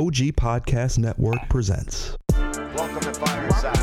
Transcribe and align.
OG 0.00 0.32
Podcast 0.32 0.96
Network 0.96 1.46
presents. 1.50 2.16
Welcome 2.32 3.00
to 3.00 3.12
Fireside. 3.12 3.76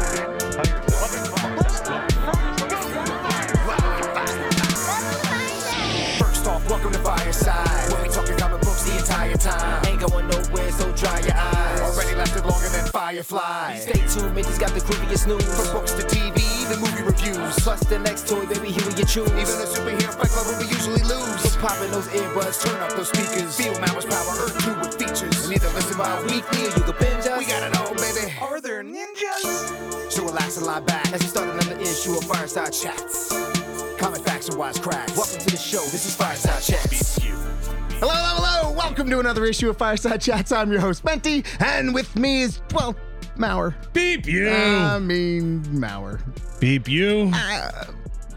First 6.17 6.47
off, 6.47 6.67
welcome 6.67 6.91
to 6.91 6.97
Fireside. 6.97 7.91
Where 7.91 8.01
we 8.01 8.09
talking 8.09 8.35
comic 8.35 8.61
books 8.61 8.83
the 8.85 8.97
entire 8.97 9.35
time. 9.35 9.85
Ain't 9.85 9.99
going 9.99 10.27
nowhere, 10.27 10.71
so 10.71 10.91
dry 10.93 11.19
your 11.19 11.35
eyes. 11.37 11.81
Already 11.81 12.15
lasted 12.15 12.45
longer 12.47 12.69
than 12.69 12.87
Firefly. 12.87 13.75
Stay 13.77 14.07
tuned, 14.07 14.33
Mitch's 14.33 14.57
got 14.57 14.71
the 14.71 14.79
creepiest 14.79 15.27
news. 15.27 15.45
From 15.55 15.71
books 15.71 15.93
to 15.93 16.01
TV, 16.01 16.56
the 16.69 16.77
movie 16.77 17.03
reviews. 17.03 17.55
Plus 17.59 17.79
the 17.85 17.99
next 17.99 18.27
toy, 18.27 18.45
baby, 18.45 18.71
here 18.71 18.89
you 18.91 19.05
choose. 19.05 19.31
Even 19.31 19.55
the 19.59 19.67
superhero 19.67 20.11
fight 20.13 20.29
club 20.29 20.47
we 20.59 20.67
usually 20.67 21.03
lose. 21.03 21.39
So 21.41 21.59
pop 21.59 21.79
in 21.81 21.91
those 21.91 22.07
earbuds, 22.09 22.63
turn 22.63 22.79
up 22.81 22.91
those 22.91 23.07
speakers. 23.09 23.55
Feel 23.55 23.73
Mama's 23.79 24.05
power, 24.05 24.35
Earth 24.43 24.57
2 24.63 24.75
with 24.79 24.95
features. 24.99 25.45
And 25.45 25.53
either 25.53 25.69
listen 25.71 25.97
by 25.97 26.11
weekly 26.23 26.67
or 26.67 26.71
you 26.75 26.83
can 26.83 26.95
binge 26.99 27.25
us. 27.25 27.39
We 27.39 27.45
got 27.47 27.63
it 27.63 27.77
all, 27.77 27.95
baby. 27.95 28.33
Are 28.41 28.59
there 28.59 28.83
ninjas? 28.83 30.11
So 30.11 30.25
relax 30.25 30.57
and 30.57 30.65
lie 30.65 30.81
back 30.81 31.11
as 31.13 31.21
we 31.21 31.27
start 31.27 31.47
another 31.49 31.79
issue 31.79 32.17
of 32.17 32.23
Fireside 32.25 32.73
Chats. 32.73 33.31
Comic 33.97 34.21
facts 34.21 34.49
and 34.49 34.57
wise 34.57 34.77
cracks. 34.77 35.15
Welcome 35.15 35.39
to 35.39 35.51
the 35.51 35.57
show. 35.57 35.83
This 35.87 36.05
is 36.05 36.15
Fireside 36.15 36.61
Chats. 36.61 37.17
Hello, 37.99 38.13
hello, 38.13 38.41
hello. 38.43 38.71
Welcome 38.77 39.09
to 39.09 39.19
another 39.19 39.45
issue 39.45 39.69
of 39.69 39.77
Fireside 39.77 40.21
Chats. 40.21 40.51
I'm 40.51 40.71
your 40.71 40.81
host, 40.81 41.03
Menti, 41.03 41.43
and 41.59 41.93
with 41.93 42.15
me 42.15 42.41
is, 42.43 42.61
well, 42.73 42.95
Mauer. 43.37 43.73
Beep 43.93 44.25
you. 44.27 44.49
I 44.49 44.99
mean, 44.99 45.63
Mauer. 45.65 46.19
Beep 46.59 46.87
you. 46.87 47.31
Uh, 47.33 47.85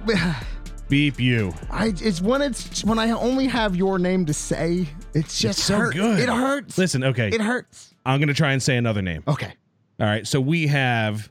Beep 0.88 1.20
you. 1.20 1.54
I, 1.70 1.92
it's 2.02 2.20
when 2.20 2.42
it's 2.42 2.84
when 2.84 2.98
I 2.98 3.10
only 3.10 3.46
have 3.46 3.76
your 3.76 3.98
name 3.98 4.26
to 4.26 4.34
say. 4.34 4.88
It's 5.14 5.38
just 5.38 5.58
It's 5.60 5.66
so 5.66 5.76
hurt. 5.76 5.94
good. 5.94 6.18
It 6.18 6.28
hurts. 6.28 6.76
Listen, 6.76 7.04
okay. 7.04 7.28
It 7.28 7.40
hurts. 7.40 7.94
I'm 8.04 8.18
gonna 8.20 8.34
try 8.34 8.52
and 8.52 8.62
say 8.62 8.76
another 8.76 9.02
name. 9.02 9.22
Okay. 9.28 9.52
All 10.00 10.06
right. 10.06 10.26
So 10.26 10.40
we 10.40 10.66
have, 10.66 11.30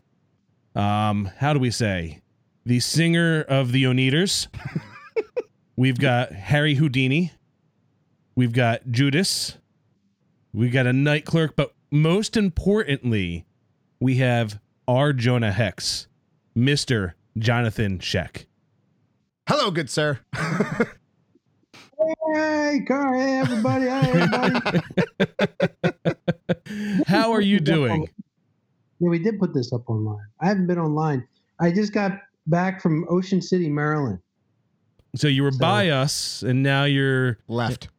um, 0.76 1.30
how 1.38 1.54
do 1.54 1.60
we 1.60 1.72
say, 1.72 2.22
the 2.66 2.80
singer 2.80 3.42
of 3.42 3.72
the 3.72 3.84
Oneders. 3.84 4.48
We've 5.76 5.98
got 6.00 6.32
Harry 6.34 6.76
Houdini. 6.76 7.32
We've 8.36 8.54
got 8.54 8.90
Judas. 8.92 9.58
We've 10.54 10.72
got 10.72 10.88
a 10.88 10.94
night 10.94 11.26
clerk, 11.26 11.56
but 11.56 11.74
most 11.92 12.36
importantly, 12.38 13.46
we 14.00 14.16
have 14.18 14.60
our 14.88 15.14
Jonah 15.14 15.52
Hex, 15.52 16.08
Mister 16.56 17.16
Jonathan 17.38 18.00
Schaech. 18.00 18.46
Hello, 19.48 19.72
good 19.72 19.90
sir. 19.90 20.20
Hey, 22.34 22.80
Car. 22.88 23.14
Hey, 23.16 23.40
everybody. 23.40 23.86
Hey, 23.88 24.10
everybody. 24.14 24.80
How 27.08 27.34
are 27.34 27.42
you 27.42 27.60
doing? 27.60 28.08
yeah, 29.00 29.10
we 29.10 29.20
did 29.20 29.38
put 29.38 29.54
this 29.54 29.74
up 29.74 29.90
online. 29.90 30.26
I 30.40 30.48
haven't 30.48 30.68
been 30.68 30.80
online. 30.80 31.28
I 31.60 31.72
just 31.72 31.92
got 31.92 32.14
back 32.48 32.82
from 32.82 33.06
Ocean 33.10 33.42
City, 33.42 33.70
Maryland. 33.70 34.20
So 35.16 35.28
you 35.28 35.44
were 35.44 35.52
So- 35.52 35.58
by 35.60 35.90
us, 35.90 36.42
and 36.42 36.64
now 36.64 36.86
you're 36.86 37.38
Left. 37.50 37.90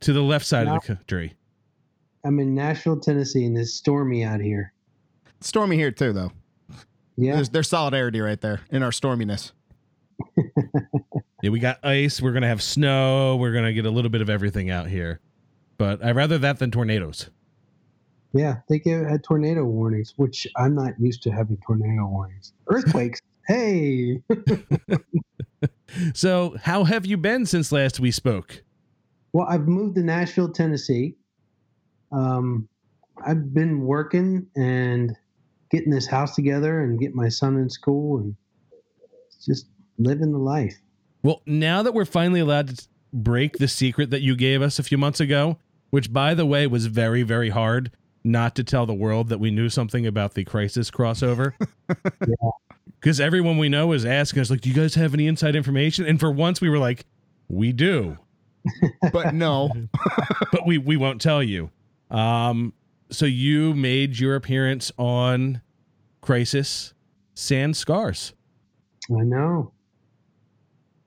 to 0.00 0.12
the 0.12 0.22
left 0.22 0.44
side 0.44 0.66
of 0.66 0.82
the 0.82 0.86
country. 0.94 1.32
I'm 2.26 2.38
in 2.38 2.54
Nashville, 2.54 3.00
Tennessee, 3.00 3.46
and 3.46 3.56
it's 3.56 3.72
stormy 3.72 4.24
out 4.24 4.40
here. 4.42 4.73
Stormy 5.44 5.76
here 5.76 5.90
too, 5.90 6.12
though. 6.12 6.32
Yeah. 7.16 7.36
There's, 7.36 7.48
there's 7.50 7.68
solidarity 7.68 8.20
right 8.20 8.40
there 8.40 8.60
in 8.70 8.82
our 8.82 8.90
storminess. 8.90 9.52
Yeah, 11.42 11.50
we 11.50 11.58
got 11.58 11.84
ice. 11.84 12.22
We're 12.22 12.32
gonna 12.32 12.48
have 12.48 12.62
snow. 12.62 13.36
We're 13.36 13.52
gonna 13.52 13.74
get 13.74 13.84
a 13.84 13.90
little 13.90 14.10
bit 14.10 14.22
of 14.22 14.30
everything 14.30 14.70
out 14.70 14.88
here. 14.88 15.20
But 15.76 16.02
I'd 16.02 16.16
rather 16.16 16.38
that 16.38 16.58
than 16.58 16.70
tornadoes. 16.70 17.28
Yeah. 18.32 18.60
They 18.70 18.78
gave, 18.78 19.04
had 19.04 19.22
tornado 19.22 19.62
warnings, 19.66 20.14
which 20.16 20.46
I'm 20.56 20.74
not 20.74 20.94
used 20.98 21.22
to 21.24 21.30
having 21.30 21.58
tornado 21.66 22.06
warnings. 22.06 22.54
Earthquakes. 22.68 23.20
hey. 23.46 24.22
So, 26.14 26.56
how 26.62 26.84
have 26.84 27.06
you 27.06 27.16
been 27.16 27.46
since 27.46 27.70
last 27.70 28.00
we 28.00 28.10
spoke? 28.10 28.62
Well, 29.32 29.46
I've 29.48 29.68
moved 29.68 29.94
to 29.96 30.02
Nashville, 30.02 30.50
Tennessee. 30.50 31.14
Um, 32.10 32.68
I've 33.24 33.54
been 33.54 33.82
working 33.82 34.46
and 34.56 35.16
getting 35.74 35.90
this 35.90 36.06
house 36.06 36.34
together 36.34 36.82
and 36.82 37.00
getting 37.00 37.16
my 37.16 37.28
son 37.28 37.56
in 37.56 37.68
school 37.68 38.18
and 38.18 38.36
just 39.44 39.66
living 39.98 40.30
the 40.32 40.38
life. 40.38 40.76
Well, 41.22 41.42
now 41.46 41.82
that 41.82 41.94
we're 41.94 42.04
finally 42.04 42.40
allowed 42.40 42.76
to 42.76 42.86
break 43.12 43.58
the 43.58 43.68
secret 43.68 44.10
that 44.10 44.22
you 44.22 44.36
gave 44.36 44.62
us 44.62 44.78
a 44.78 44.82
few 44.82 44.98
months 44.98 45.20
ago, 45.20 45.58
which 45.90 46.12
by 46.12 46.34
the 46.34 46.46
way 46.46 46.66
was 46.66 46.86
very, 46.86 47.22
very 47.22 47.50
hard 47.50 47.90
not 48.22 48.54
to 48.56 48.64
tell 48.64 48.86
the 48.86 48.94
world 48.94 49.28
that 49.28 49.38
we 49.38 49.50
knew 49.50 49.68
something 49.68 50.06
about 50.06 50.34
the 50.34 50.44
crisis 50.44 50.90
crossover. 50.90 51.54
Because 53.00 53.20
everyone 53.20 53.58
we 53.58 53.68
know 53.68 53.92
is 53.92 54.06
asking 54.06 54.40
us, 54.40 54.48
like, 54.48 54.62
do 54.62 54.70
you 54.70 54.74
guys 54.74 54.94
have 54.94 55.12
any 55.12 55.26
inside 55.26 55.54
information? 55.54 56.06
And 56.06 56.18
for 56.18 56.30
once 56.30 56.62
we 56.62 56.70
were 56.70 56.78
like, 56.78 57.04
we 57.48 57.70
do. 57.70 58.16
But 59.12 59.34
no. 59.34 59.68
but 60.52 60.66
we 60.66 60.78
we 60.78 60.96
won't 60.96 61.20
tell 61.20 61.42
you. 61.42 61.68
Um, 62.10 62.72
so 63.10 63.26
you 63.26 63.74
made 63.74 64.18
your 64.18 64.36
appearance 64.36 64.90
on 64.96 65.60
Crisis 66.24 66.94
Sand 67.34 67.76
Scars. 67.76 68.32
I 69.10 69.22
know. 69.24 69.72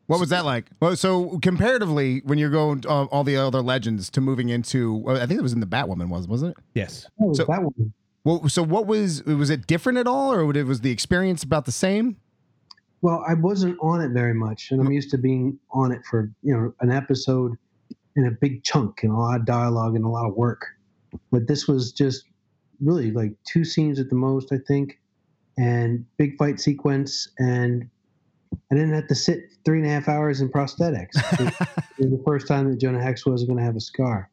What 0.05 0.19
was 0.19 0.29
that 0.29 0.45
like? 0.45 0.67
Well, 0.79 0.95
so 0.95 1.39
comparatively, 1.39 2.21
when 2.23 2.37
you're 2.37 2.51
going 2.51 2.83
uh, 2.87 3.05
all 3.05 3.23
the 3.23 3.35
other 3.35 3.61
legends 3.61 4.09
to 4.11 4.21
moving 4.21 4.49
into, 4.49 5.03
I 5.07 5.25
think 5.25 5.39
it 5.39 5.43
was 5.43 5.53
in 5.53 5.59
the 5.59 5.65
Batwoman, 5.65 6.09
was 6.09 6.27
wasn't 6.27 6.51
it? 6.57 6.63
Yes. 6.75 7.07
Oh, 7.19 7.33
So- 7.33 7.45
that. 7.45 7.91
Well, 8.23 8.49
so 8.49 8.61
what 8.61 8.87
was 8.87 9.23
was 9.23 9.49
it 9.49 9.67
different 9.67 9.97
at 9.97 10.05
all, 10.05 10.33
or 10.33 10.45
was 10.45 10.81
the 10.81 10.91
experience 10.91 11.43
about 11.43 11.65
the 11.65 11.71
same? 11.71 12.17
Well, 13.01 13.23
I 13.25 13.33
wasn't 13.35 13.77
on 13.81 14.01
it 14.01 14.09
very 14.09 14.33
much, 14.33 14.71
and 14.71 14.81
I'm 14.81 14.91
used 14.91 15.11
to 15.11 15.17
being 15.17 15.57
on 15.71 15.93
it 15.93 16.01
for 16.09 16.29
you 16.43 16.53
know 16.53 16.73
an 16.81 16.91
episode 16.91 17.53
and 18.17 18.27
a 18.27 18.31
big 18.31 18.63
chunk 18.65 19.03
and 19.03 19.13
a 19.13 19.15
lot 19.15 19.39
of 19.39 19.45
dialogue 19.45 19.95
and 19.95 20.03
a 20.03 20.09
lot 20.09 20.27
of 20.27 20.35
work. 20.35 20.65
But 21.31 21.47
this 21.47 21.67
was 21.69 21.93
just 21.93 22.25
really 22.81 23.11
like 23.11 23.31
two 23.47 23.63
scenes 23.63 23.97
at 23.97 24.09
the 24.09 24.15
most, 24.15 24.51
I 24.51 24.57
think, 24.67 24.99
and 25.57 26.05
big 26.17 26.37
fight 26.37 26.59
sequence, 26.59 27.29
and 27.39 27.89
I 28.71 28.75
didn't 28.75 28.93
have 28.93 29.07
to 29.07 29.15
sit 29.15 29.49
three 29.65 29.79
and 29.79 29.87
a 29.87 29.89
half 29.89 30.07
hours 30.07 30.41
in 30.41 30.49
prosthetics. 30.49 31.15
it 31.97 32.09
was 32.09 32.11
the 32.11 32.21
first 32.25 32.47
time 32.47 32.69
that 32.69 32.79
Jonah 32.79 33.01
Hex 33.01 33.25
wasn't 33.25 33.49
going 33.49 33.59
to 33.59 33.65
have 33.65 33.75
a 33.75 33.81
scar. 33.81 34.29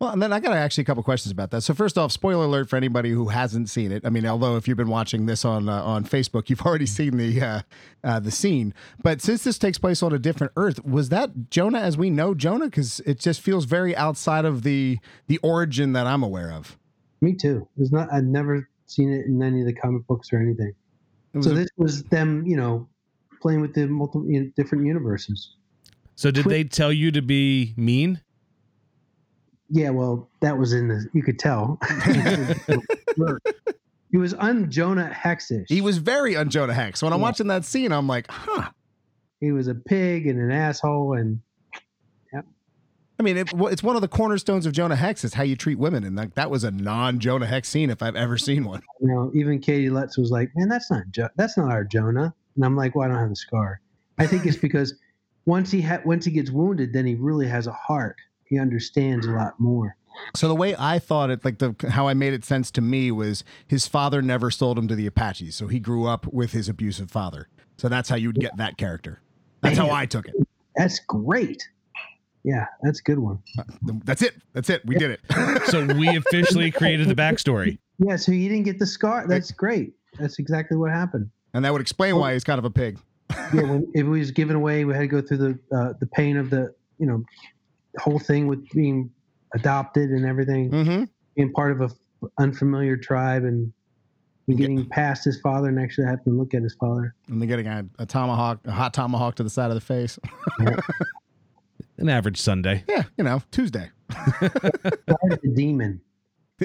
Well, 0.00 0.12
and 0.12 0.20
then 0.20 0.32
I 0.32 0.40
got 0.40 0.52
actually 0.52 0.82
a 0.82 0.84
couple 0.84 1.02
questions 1.02 1.30
about 1.30 1.50
that. 1.52 1.62
So 1.62 1.72
first 1.72 1.96
off, 1.96 2.10
spoiler 2.10 2.44
alert 2.44 2.68
for 2.68 2.76
anybody 2.76 3.10
who 3.10 3.28
hasn't 3.28 3.70
seen 3.70 3.92
it. 3.92 4.04
I 4.04 4.10
mean, 4.10 4.26
although 4.26 4.56
if 4.56 4.66
you've 4.66 4.76
been 4.76 4.88
watching 4.88 5.26
this 5.26 5.44
on 5.44 5.68
uh, 5.68 5.82
on 5.82 6.04
Facebook, 6.04 6.50
you've 6.50 6.62
already 6.62 6.86
seen 6.86 7.16
the 7.16 7.40
uh, 7.40 7.60
uh, 8.02 8.20
the 8.20 8.30
scene. 8.30 8.74
But 9.02 9.22
since 9.22 9.44
this 9.44 9.56
takes 9.56 9.78
place 9.78 10.02
on 10.02 10.12
a 10.12 10.18
different 10.18 10.52
Earth, 10.56 10.84
was 10.84 11.10
that 11.10 11.48
Jonah 11.48 11.78
as 11.78 11.96
we 11.96 12.10
know 12.10 12.34
Jonah? 12.34 12.66
Because 12.66 13.00
it 13.06 13.20
just 13.20 13.40
feels 13.40 13.66
very 13.66 13.96
outside 13.96 14.44
of 14.44 14.62
the 14.62 14.98
the 15.28 15.38
origin 15.38 15.92
that 15.92 16.06
I'm 16.06 16.22
aware 16.22 16.50
of. 16.50 16.76
Me 17.20 17.34
too. 17.34 17.68
It's 17.78 17.92
not. 17.92 18.12
I'd 18.12 18.24
never 18.24 18.68
seen 18.86 19.12
it 19.12 19.26
in 19.26 19.42
any 19.42 19.60
of 19.60 19.66
the 19.66 19.72
comic 19.74 20.06
books 20.06 20.32
or 20.32 20.38
anything. 20.40 20.72
So 21.40 21.50
a- 21.50 21.54
this 21.54 21.68
was 21.76 22.02
them, 22.04 22.46
you 22.46 22.56
know, 22.56 22.88
playing 23.42 23.60
with 23.60 23.74
the 23.74 23.86
multiple 23.86 24.26
you 24.30 24.40
know, 24.44 24.50
different 24.56 24.86
universes. 24.86 25.56
So 26.16 26.30
did 26.30 26.42
Twi- 26.44 26.52
they 26.52 26.64
tell 26.64 26.92
you 26.92 27.10
to 27.10 27.22
be 27.22 27.74
mean? 27.76 28.20
Yeah, 29.70 29.90
well, 29.90 30.28
that 30.40 30.56
was 30.58 30.72
in 30.72 30.88
the. 30.88 31.06
You 31.12 31.22
could 31.22 31.38
tell. 31.38 31.78
he 34.10 34.16
was 34.18 34.34
un 34.34 34.70
Jonah 34.70 35.10
Hexish. 35.12 35.64
he 35.68 35.80
was 35.80 35.98
very 35.98 36.36
un 36.36 36.50
Jonah 36.50 36.74
Hex. 36.74 37.02
When 37.02 37.12
I'm 37.12 37.18
Yeah. 37.18 37.22
watching 37.24 37.46
that 37.48 37.64
scene, 37.64 37.90
I'm 37.92 38.06
like, 38.06 38.30
huh. 38.30 38.70
He 39.40 39.52
was 39.52 39.66
a 39.68 39.74
pig 39.74 40.26
and 40.26 40.38
an 40.40 40.50
asshole, 40.50 41.14
and 41.18 41.40
I 43.18 43.22
mean, 43.22 43.36
it, 43.36 43.50
it's 43.54 43.82
one 43.82 43.94
of 43.94 44.02
the 44.02 44.08
cornerstones 44.08 44.66
of 44.66 44.72
Jonah 44.72 44.96
Hex 44.96 45.22
is 45.22 45.34
how 45.34 45.44
you 45.44 45.54
treat 45.54 45.78
women, 45.78 46.02
and 46.04 46.16
like 46.16 46.34
that 46.34 46.50
was 46.50 46.64
a 46.64 46.70
non 46.70 47.20
Jonah 47.20 47.46
Hex 47.46 47.68
scene 47.68 47.90
if 47.90 48.02
I've 48.02 48.16
ever 48.16 48.36
seen 48.36 48.64
one. 48.64 48.82
you 49.00 49.08
know, 49.08 49.30
even 49.34 49.60
Caity 49.60 49.88
Lotz 49.88 50.18
was 50.18 50.30
like, 50.30 50.50
"Man, 50.56 50.68
that's 50.68 50.90
not 50.90 51.04
jo- 51.10 51.28
that's 51.36 51.56
not 51.56 51.70
our 51.70 51.84
Jonah." 51.84 52.34
And 52.56 52.64
I'm 52.64 52.76
like, 52.76 52.94
"Well, 52.94 53.04
I 53.04 53.08
don't 53.08 53.20
have 53.20 53.30
a 53.30 53.36
scar." 53.36 53.80
I 54.18 54.26
think 54.26 54.46
it's 54.46 54.56
because 54.56 54.94
once 55.46 55.70
he 55.70 55.80
ha- 55.80 56.00
once 56.04 56.24
he 56.24 56.32
gets 56.32 56.50
wounded, 56.50 56.92
then 56.92 57.06
he 57.06 57.14
really 57.14 57.46
has 57.46 57.66
a 57.66 57.72
heart. 57.72 58.16
He 58.46 58.58
understands 58.58 59.26
a 59.26 59.30
lot 59.30 59.58
more. 59.58 59.96
So 60.34 60.48
the 60.48 60.54
way 60.54 60.74
I 60.78 60.98
thought 60.98 61.30
it, 61.30 61.44
like 61.44 61.58
the 61.58 61.74
how 61.88 62.08
I 62.08 62.14
made 62.14 62.34
it 62.34 62.44
sense 62.44 62.70
to 62.72 62.80
me 62.80 63.10
was 63.10 63.44
his 63.66 63.86
father 63.86 64.22
never 64.22 64.50
sold 64.50 64.78
him 64.78 64.88
to 64.88 64.94
the 64.94 65.06
Apaches, 65.06 65.54
so 65.56 65.68
he 65.68 65.78
grew 65.78 66.06
up 66.06 66.26
with 66.26 66.52
his 66.52 66.68
abusive 66.68 67.10
father. 67.10 67.48
So 67.76 67.88
that's 67.88 68.08
how 68.08 68.16
you'd 68.16 68.40
get 68.40 68.56
that 68.56 68.76
character. 68.76 69.20
That's 69.60 69.78
how 69.78 69.90
I 69.90 70.06
took 70.06 70.26
it. 70.28 70.34
That's 70.76 71.00
great. 71.00 71.68
Yeah, 72.44 72.66
that's 72.82 73.00
a 73.00 73.02
good 73.02 73.18
one. 73.18 73.38
That's 74.04 74.20
it. 74.22 74.34
That's 74.52 74.68
it. 74.70 74.84
We 74.84 74.96
did 74.96 75.10
it. 75.12 75.20
So 75.70 75.84
we 75.86 76.14
officially 76.16 76.70
created 76.70 77.08
the 77.08 77.14
backstory. 77.14 77.78
Yeah, 77.98 78.16
so 78.16 78.32
you 78.32 78.48
didn't 78.48 78.64
get 78.64 78.80
the 78.80 78.86
scar. 78.86 79.24
That's 79.28 79.52
great. 79.52 79.92
That's 80.18 80.40
exactly 80.40 80.76
what 80.76 80.90
happened. 80.90 81.30
and 81.54 81.64
that 81.64 81.72
would 81.72 81.80
explain 81.80 82.16
why 82.16 82.32
he's 82.32 82.42
kind 82.42 82.58
of 82.58 82.64
a 82.64 82.70
pig. 82.70 82.98
yeah, 83.30 83.62
when 83.62 83.86
it 83.94 84.02
was 84.02 84.32
given 84.32 84.56
away, 84.56 84.84
we 84.84 84.92
had 84.94 85.00
to 85.02 85.06
go 85.06 85.22
through 85.22 85.36
the 85.36 85.58
uh, 85.76 85.92
the 86.00 86.06
pain 86.06 86.36
of 86.36 86.50
the 86.50 86.74
you 86.98 87.06
know 87.06 87.22
whole 87.98 88.18
thing 88.18 88.48
with 88.48 88.68
being 88.70 89.10
adopted 89.54 90.10
and 90.10 90.26
everything. 90.26 90.70
Mm-hmm. 90.72 91.04
being 91.36 91.52
part 91.52 91.70
of 91.70 91.80
a 91.82 91.84
f- 91.84 92.30
unfamiliar 92.40 92.96
tribe 92.96 93.44
and 93.44 93.72
and 94.48 94.58
getting 94.58 94.84
past 94.88 95.24
his 95.24 95.40
father 95.40 95.68
and 95.68 95.78
actually 95.78 96.06
having 96.08 96.24
to 96.24 96.30
look 96.30 96.52
at 96.52 96.62
his 96.64 96.74
father. 96.74 97.14
And 97.28 97.40
they're 97.40 97.46
getting 97.48 97.68
a, 97.68 97.86
a 98.00 98.06
tomahawk, 98.06 98.58
a 98.66 98.72
hot 98.72 98.92
tomahawk 98.92 99.36
to 99.36 99.44
the 99.44 99.50
side 99.50 99.70
of 99.70 99.76
the 99.76 99.80
face. 99.80 100.18
An 102.04 102.10
average 102.10 102.38
Sunday. 102.38 102.84
yeah, 102.86 103.04
you 103.16 103.24
know, 103.24 103.40
Tuesday. 103.50 103.90
The 104.10 105.52
demon. 105.54 106.02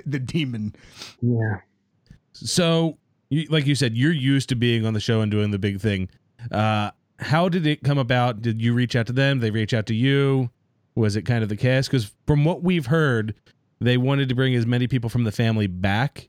the 0.06 0.20
demon. 0.20 0.76
Yeah. 1.22 1.62
So, 2.34 2.98
you, 3.30 3.46
like 3.50 3.66
you 3.66 3.74
said, 3.74 3.96
you're 3.96 4.12
used 4.12 4.50
to 4.50 4.56
being 4.56 4.86
on 4.86 4.94
the 4.94 5.00
show 5.00 5.22
and 5.22 5.32
doing 5.32 5.52
the 5.52 5.58
big 5.58 5.80
thing. 5.80 6.10
Uh, 6.52 6.92
how 7.20 7.48
did 7.48 7.66
it 7.66 7.84
come 7.84 7.98
about? 7.98 8.42
Did 8.42 8.62
you 8.62 8.74
reach 8.74 8.98
out 8.98 9.08
to 9.08 9.14
them? 9.14 9.40
They 9.40 9.50
reach 9.50 9.74
out 9.74 9.86
to 9.86 9.96
you? 9.96 10.50
Was 10.96 11.16
it 11.16 11.22
kind 11.22 11.42
of 11.42 11.48
the 11.48 11.56
cast? 11.56 11.90
Because 11.90 12.12
from 12.28 12.44
what 12.44 12.62
we've 12.62 12.88
heard, 12.88 13.34
they 13.80 13.96
wanted 13.96 14.28
to 14.28 14.36
bring 14.36 14.54
as 14.56 14.66
many 14.66 14.88
people 14.88 15.10
from 15.10 15.24
the 15.24 15.32
family 15.32 15.68
back, 15.68 16.28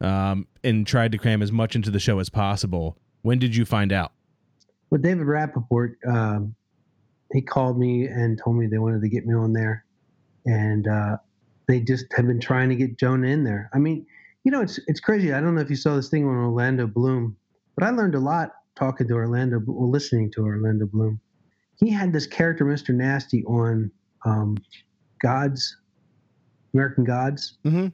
um, 0.00 0.46
and 0.62 0.86
tried 0.86 1.10
to 1.12 1.18
cram 1.18 1.42
as 1.42 1.50
much 1.50 1.74
into 1.74 1.90
the 1.90 1.98
show 2.00 2.20
as 2.20 2.28
possible. 2.30 2.96
When 3.22 3.40
did 3.40 3.56
you 3.56 3.64
find 3.64 3.92
out? 3.92 4.12
Well, 4.90 5.00
David 5.00 5.26
Rappaport, 5.26 5.94
um, 6.06 6.54
he 7.34 7.42
called 7.42 7.78
me 7.78 8.06
and 8.06 8.40
told 8.42 8.56
me 8.58 8.68
they 8.68 8.78
wanted 8.78 9.02
to 9.02 9.10
get 9.10 9.26
me 9.26 9.34
on 9.34 9.54
there, 9.54 9.86
and 10.46 10.88
uh, 10.88 11.18
they 11.68 11.80
just 11.80 12.06
have 12.16 12.26
been 12.26 12.40
trying 12.40 12.70
to 12.70 12.76
get 12.76 12.98
Jonah 12.98 13.28
in 13.28 13.44
there. 13.44 13.70
I 13.74 13.78
mean, 13.78 14.06
you 14.44 14.52
know, 14.52 14.62
it's 14.62 14.80
it's 14.88 15.00
crazy. 15.00 15.32
I 15.34 15.40
don't 15.40 15.54
know 15.56 15.62
if 15.62 15.70
you 15.70 15.76
saw 15.76 15.96
this 15.96 16.10
thing 16.10 16.26
on 16.26 16.36
Orlando 16.36 16.86
Bloom, 16.86 17.36
but 17.76 17.86
I 17.86 17.90
learned 17.90 18.16
a 18.16 18.20
lot 18.20 18.50
talking 18.76 19.08
to 19.08 19.14
Orlando, 19.14 19.60
well, 19.66 19.90
listening 19.90 20.32
to 20.32 20.42
Orlando 20.42 20.86
Bloom. 20.86 21.20
He 21.80 21.90
had 21.90 22.12
this 22.12 22.26
character, 22.26 22.64
Mr. 22.64 22.94
Nasty, 22.94 23.44
on 23.44 23.90
um, 24.26 24.56
Gods, 25.22 25.76
American 26.74 27.04
Gods, 27.04 27.58
Mhm. 27.66 27.92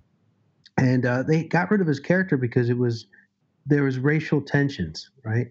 and 0.79 1.07
uh, 1.07 1.23
they 1.25 1.45
got 1.45 1.71
rid 1.71 1.81
of 1.81 1.87
his 1.87 2.01
character 2.01 2.37
because 2.37 2.71
it 2.71 2.79
was 2.79 3.07
there 3.67 3.85
was 3.85 3.99
racial 3.99 4.41
tensions, 4.43 5.11
right? 5.25 5.49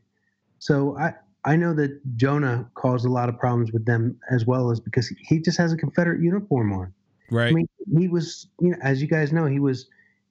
So 0.60 0.98
I 0.98 1.14
I 1.46 1.56
know 1.56 1.74
that 1.74 2.02
Jonah 2.18 2.70
caused 2.76 3.06
a 3.06 3.10
lot 3.10 3.30
of 3.30 3.40
problems 3.40 3.72
with 3.72 3.86
them 3.86 4.20
as 4.30 4.46
well 4.46 4.72
as 4.72 4.80
because 4.80 5.08
he 5.20 5.40
just 5.40 5.58
has 5.58 5.72
a 5.72 5.78
Confederate 5.78 6.22
uniform 6.22 6.74
on. 6.74 6.94
Right. 7.32 7.50
I 7.50 7.52
mean, 7.52 7.68
he 7.98 8.08
was, 8.08 8.48
you 8.60 8.72
know, 8.72 8.78
as 8.82 9.02
you 9.02 9.08
guys 9.08 9.32
know, 9.32 9.46
he 9.46 9.60
was 9.60 9.88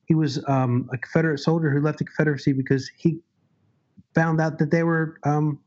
he 0.07 0.15
was 0.15 0.43
um, 0.49 0.89
a 0.93 0.99
Confederate 0.99 1.39
soldier 1.39 1.71
who 1.71 1.81
left 1.81 1.99
the 1.99 2.05
Confederacy 2.05 2.53
because 2.53 2.91
he 2.97 3.21
found 4.15 4.41
out 4.41 4.59
that 4.59 4.71
they 4.71 4.83
were 4.83 5.19
um, 5.25 5.61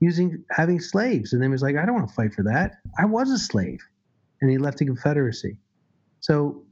using 0.00 0.44
having 0.50 0.80
slaves, 0.80 1.32
and 1.32 1.42
then 1.42 1.50
he 1.50 1.52
was 1.52 1.62
like, 1.62 1.76
I 1.76 1.84
don't 1.84 1.94
want 1.94 2.08
to 2.08 2.14
fight 2.14 2.32
for 2.34 2.42
that. 2.44 2.76
I 2.98 3.04
was 3.04 3.30
a 3.30 3.38
slave, 3.38 3.80
and 4.40 4.50
he 4.50 4.58
left 4.58 4.78
the 4.78 4.86
Confederacy. 4.86 5.56
So 6.20 6.64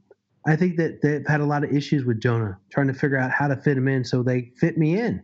I 0.47 0.55
think 0.55 0.77
that 0.77 1.01
they've 1.01 1.25
had 1.27 1.41
a 1.41 1.45
lot 1.45 1.63
of 1.63 1.71
issues 1.71 2.05
with 2.05 2.21
Jonah 2.21 2.57
trying 2.71 2.87
to 2.87 2.93
figure 2.93 3.17
out 3.17 3.31
how 3.31 3.47
to 3.47 3.57
fit 3.57 3.77
him 3.77 3.87
in. 3.87 4.03
So 4.03 4.23
they 4.23 4.51
fit 4.57 4.77
me 4.77 4.99
in. 4.99 5.23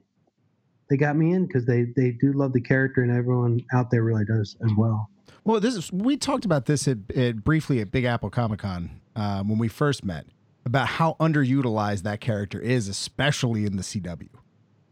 They 0.90 0.98
got 0.98 1.16
me 1.16 1.34
in 1.34 1.48
because 1.48 1.66
they 1.66 1.88
they 1.96 2.12
do 2.12 2.34
love 2.34 2.54
the 2.54 2.62
character, 2.62 3.02
and 3.02 3.12
everyone 3.12 3.62
out 3.74 3.92
there 3.92 4.04
really 4.04 4.26
does 4.26 4.56
as 4.64 4.72
well. 4.78 5.10
Well, 5.44 5.60
this 5.60 5.76
is 5.76 5.92
we 5.92 6.18
talked 6.18 6.46
about 6.46 6.66
this 6.66 6.88
at, 6.88 6.98
at 7.16 7.44
briefly 7.44 7.80
at 7.80 7.92
Big 7.92 8.06
Apple 8.06 8.30
Comic 8.30 8.60
Con 8.60 9.02
uh, 9.16 9.44
when 9.44 9.58
we 9.58 9.68
first 9.68 10.04
met 10.04 10.26
about 10.66 10.88
how 10.88 11.16
underutilized 11.20 12.04
that 12.04 12.20
character 12.20 12.60
is, 12.60 12.88
especially 12.88 13.66
in 13.66 13.76
the 13.76 13.84
CW. 13.84 14.30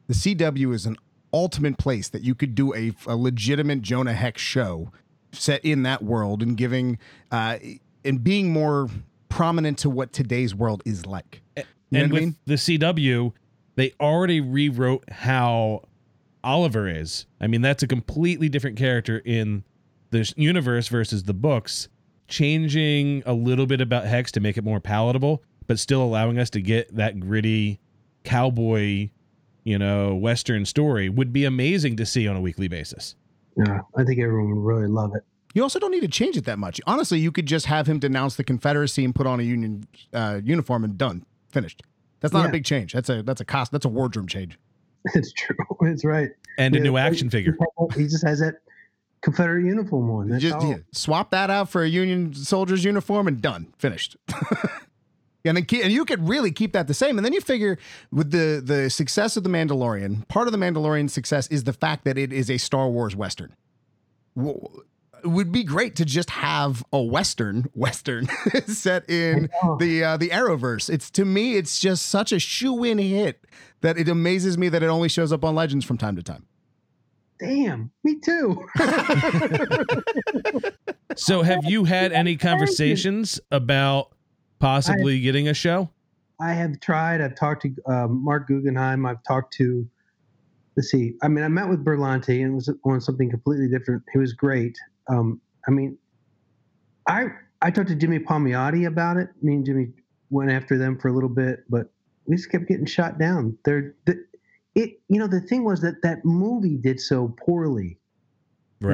The 0.08 0.14
CW 0.14 0.74
is 0.74 0.86
an 0.86 0.98
ultimate 1.34 1.78
place 1.78 2.10
that 2.10 2.22
you 2.22 2.36
could 2.36 2.54
do 2.54 2.74
a, 2.76 2.92
a 3.08 3.16
legitimate 3.16 3.82
Jonah 3.82 4.14
Hex 4.14 4.42
show 4.42 4.92
set 5.32 5.66
in 5.66 5.84
that 5.84 6.04
world 6.04 6.44
and 6.44 6.56
giving 6.56 7.00
uh, 7.32 7.58
and 8.06 8.24
being 8.24 8.54
more 8.54 8.90
prominent 9.30 9.80
to 9.80 9.90
what 9.90 10.14
today's 10.14 10.54
world 10.54 10.84
is 10.86 11.06
like. 11.06 11.42
You 11.58 11.64
know 11.90 12.04
and 12.04 12.12
what 12.12 12.22
I 12.22 12.22
with 12.22 12.24
mean? 12.24 12.36
the 12.46 12.54
CW, 12.56 13.34
they 13.76 13.94
already 14.00 14.40
rewrote 14.40 15.10
how 15.10 15.84
Oliver 16.44 16.88
is. 16.88 17.26
I 17.40 17.48
mean, 17.48 17.62
that's 17.62 17.84
a 17.84 17.88
completely 17.88 18.50
different 18.50 18.78
character 18.78 19.22
in 19.24 19.64
this 20.12 20.34
universe 20.38 20.88
versus 20.88 21.24
the 21.24 21.34
books, 21.34 21.88
changing 22.28 23.24
a 23.26 23.34
little 23.34 23.66
bit 23.66 23.82
about 23.82 24.06
Hex 24.06 24.32
to 24.34 24.40
make 24.40 24.58
it 24.58 24.64
more 24.64 24.80
palatable, 24.80 25.44
but 25.68 25.80
still 25.80 26.04
allowing 26.04 26.38
us 26.38 26.50
to 26.52 26.62
get 26.62 26.96
that 26.96 27.20
gritty 27.20 27.80
cowboy, 28.24 29.10
you 29.64 29.78
know, 29.78 30.16
western 30.16 30.66
story 30.66 31.10
would 31.10 31.34
be 31.34 31.46
amazing 31.46 31.96
to 31.98 32.06
see 32.06 32.28
on 32.28 32.36
a 32.36 32.42
weekly 32.42 32.68
basis. 32.68 33.16
Yeah, 33.58 33.82
I 33.96 34.04
think 34.04 34.20
everyone 34.20 34.56
would 34.56 34.66
really 34.66 34.88
love 34.88 35.16
it. 35.16 35.24
You 35.54 35.62
also 35.62 35.78
don't 35.80 35.92
need 35.92 36.02
to 36.02 36.08
change 36.08 36.36
it 36.36 36.46
that 36.46 36.58
much. 36.58 36.82
Honestly, 36.88 37.20
you 37.20 37.32
could 37.32 37.46
just 37.46 37.68
have 37.68 37.86
him 37.86 38.00
denounce 38.00 38.36
the 38.36 38.44
Confederacy 38.44 39.06
and 39.06 39.14
put 39.14 39.28
on 39.28 39.40
a 39.40 39.44
Union 39.44 39.88
uh, 40.12 40.42
uniform 40.44 40.84
and 40.84 40.98
done, 40.98 41.26
finished. 41.50 41.84
That's 42.24 42.34
not 42.34 42.48
a 42.48 42.52
big 42.52 42.64
change. 42.64 42.94
That's 42.94 43.10
a 43.10 43.22
that's 43.22 43.42
a 43.42 43.46
cost. 43.46 43.72
That's 43.72 43.86
a 43.86 43.90
wardrobe 43.90 44.30
change. 44.30 44.58
It's 45.14 45.34
true. 45.34 45.58
It's 45.82 46.06
right. 46.06 46.30
And 46.58 46.74
a 46.76 46.80
new 46.80 46.96
action 46.96 47.30
figure. 47.30 47.58
He 47.94 48.04
just 48.04 48.26
has 48.26 48.40
that 48.40 48.56
Confederate 49.22 49.66
uniform 49.66 50.10
on. 50.10 50.30
That's 50.30 50.42
just 50.42 50.56
all. 50.56 50.70
yeah, 50.70 50.78
swap 50.94 51.32
that 51.32 51.50
out 51.50 51.70
for 51.70 51.84
a 51.84 51.88
Union 51.90 52.34
soldier's 52.34 52.86
uniform 52.86 53.28
and 53.28 53.42
done, 53.42 53.74
finished. 53.78 54.16
and 55.46 55.58
then 55.58 55.66
keep, 55.66 55.84
and 55.84 55.92
you 55.92 56.06
could 56.06 56.26
really 56.28 56.52
keep 56.52 56.72
that 56.72 56.88
the 56.88 56.94
same. 56.94 57.18
And 57.18 57.26
then 57.26 57.34
you 57.34 57.42
figure 57.42 57.78
with 58.12 58.32
the 58.32 58.62
the 58.64 58.90
success 58.90 59.36
of 59.36 59.44
the 59.44 59.50
Mandalorian, 59.50 60.26
part 60.30 60.48
of 60.48 60.54
the 60.54 60.58
Mandalorian 60.58 61.10
success 61.10 61.48
is 61.48 61.66
the 61.66 61.74
fact 61.74 62.06
that 62.06 62.18
it 62.18 62.32
is 62.32 62.50
a 62.50 62.58
Star 62.58 62.90
Wars 62.90 63.14
western. 63.14 63.54
W- 65.24 65.32
It 65.32 65.36
would 65.36 65.52
be 65.52 65.64
great 65.64 65.96
to 65.98 66.06
just 66.06 66.30
have 66.32 66.84
a 66.94 67.02
western 67.02 67.66
western 67.74 68.28
set 68.68 69.10
in 69.10 69.50
the 69.80 70.04
uh, 70.04 70.18
the 70.18 70.30
Arrowverse. 70.30 70.90
It's 70.90 71.10
to 71.12 71.26
me, 71.26 71.56
it's 71.56 71.80
just 71.80 72.06
such 72.08 72.32
a 72.32 72.40
shoe 72.40 72.84
in 72.84 72.98
hit 72.98 73.46
that 73.82 73.98
it 73.98 74.08
amazes 74.10 74.58
me 74.58 74.70
that 74.70 74.84
it 74.84 74.88
only 74.88 75.10
shows 75.10 75.32
up 75.34 75.44
on 75.44 75.56
Legends 75.56 75.86
from 75.86 75.98
time 75.98 76.16
to 76.16 76.24
time. 76.24 76.46
Damn, 77.40 77.92
me 78.04 78.20
too. 78.20 78.66
So, 81.16 81.44
have 81.44 81.66
you 81.66 81.84
had 81.84 82.12
any 82.12 82.38
conversations 82.38 83.40
about 83.52 84.14
possibly 84.58 85.20
getting 85.20 85.48
a 85.48 85.54
show? 85.54 85.90
I 86.42 86.54
have 86.54 86.80
tried. 86.80 87.22
I've 87.22 87.36
talked 87.36 87.62
to 87.64 87.76
um, 87.86 88.24
Marc 88.24 88.48
Guggenheim. 88.48 89.06
I've 89.06 89.24
talked 89.24 89.54
to. 89.58 89.88
Let's 90.76 90.90
see. 90.90 91.14
I 91.22 91.28
mean, 91.28 91.44
I 91.44 91.50
met 91.50 91.70
with 91.70 91.86
Berlanti 91.86 92.44
and 92.44 92.56
was 92.56 92.68
on 92.84 93.00
something 93.00 93.30
completely 93.30 93.68
different. 93.70 94.02
He 94.12 94.18
was 94.18 94.34
great. 94.34 94.76
Um, 95.10 95.42
I 95.68 95.72
mean, 95.72 95.98
I 97.08 97.28
I 97.62 97.72
talked 97.72 97.90
to 97.90 97.96
Jimmy 97.96 98.20
Palmiotti 98.20 98.88
about 98.88 99.18
it. 99.18 99.30
Me 99.42 99.56
and 99.56 99.66
Jimmy 99.66 99.88
went 100.30 100.52
after 100.52 100.78
them 100.78 100.98
for 100.98 101.08
a 101.08 101.14
little 101.14 101.30
bit, 101.30 101.64
but 101.70 101.88
we 102.26 102.36
just 102.36 102.52
kept 102.52 102.68
getting 102.68 102.86
shot 102.86 103.20
down. 103.20 103.58
They're 103.66 103.96
the, 104.06 104.24
it. 104.76 105.00
You 105.10 105.20
know, 105.20 105.28
the 105.28 105.42
thing 105.42 105.64
was 105.64 105.82
that 105.82 106.02
that 106.04 106.26
movie 106.26 106.78
did 106.78 107.00
so 107.00 107.36
poorly. 107.46 108.00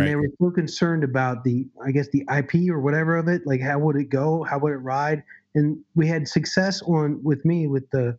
And 0.01 0.08
they 0.08 0.16
were 0.16 0.30
so 0.39 0.51
concerned 0.51 1.04
about 1.04 1.44
the, 1.44 1.68
I 1.84 1.92
guess, 1.92 2.10
the 2.10 2.24
IP 2.32 2.70
or 2.70 2.80
whatever 2.80 3.18
of 3.18 3.28
it. 3.28 3.42
Like, 3.48 3.60
how 3.60 3.80
would 3.80 3.96
it 3.96 4.10
go? 4.10 4.44
How 4.44 4.60
would 4.60 4.72
it 4.72 4.78
ride? 4.78 5.24
And 5.56 5.80
we 5.96 6.08
had 6.08 6.28
success 6.28 6.84
on 6.84 7.24
with 7.24 7.44
me 7.44 7.66
with 7.66 7.89
the 7.89 8.16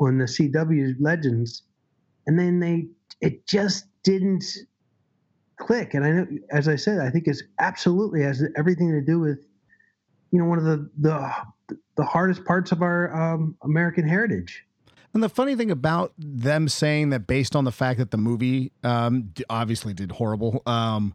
on 0.00 0.18
the 0.18 0.24
CW 0.24 0.94
Legends, 1.00 1.62
and 2.26 2.38
then 2.38 2.60
they 2.60 2.88
it 3.20 3.46
just 3.46 3.86
didn't 4.02 4.44
click. 5.56 5.94
And 5.94 6.04
I 6.04 6.10
know, 6.10 6.26
as 6.50 6.68
I 6.68 6.76
said, 6.76 7.00
I 7.00 7.10
think 7.10 7.26
it's 7.26 7.42
absolutely 7.58 8.22
has 8.22 8.42
everything 8.56 8.90
to 8.92 9.00
do 9.00 9.20
with, 9.20 9.44
you 10.30 10.38
know, 10.38 10.44
one 10.46 10.58
of 10.58 10.64
the 10.64 10.90
the 10.98 11.32
the 11.96 12.04
hardest 12.04 12.44
parts 12.44 12.72
of 12.72 12.82
our 12.82 13.14
um, 13.14 13.56
American 13.62 14.06
heritage. 14.06 14.64
And 15.14 15.22
the 15.22 15.28
funny 15.28 15.54
thing 15.54 15.70
about 15.70 16.12
them 16.18 16.68
saying 16.68 17.10
that 17.10 17.26
based 17.26 17.54
on 17.54 17.64
the 17.64 17.72
fact 17.72 17.98
that 18.00 18.10
the 18.10 18.16
movie 18.16 18.72
um, 18.82 19.32
obviously 19.48 19.94
did 19.94 20.10
horrible, 20.12 20.60
um, 20.66 21.14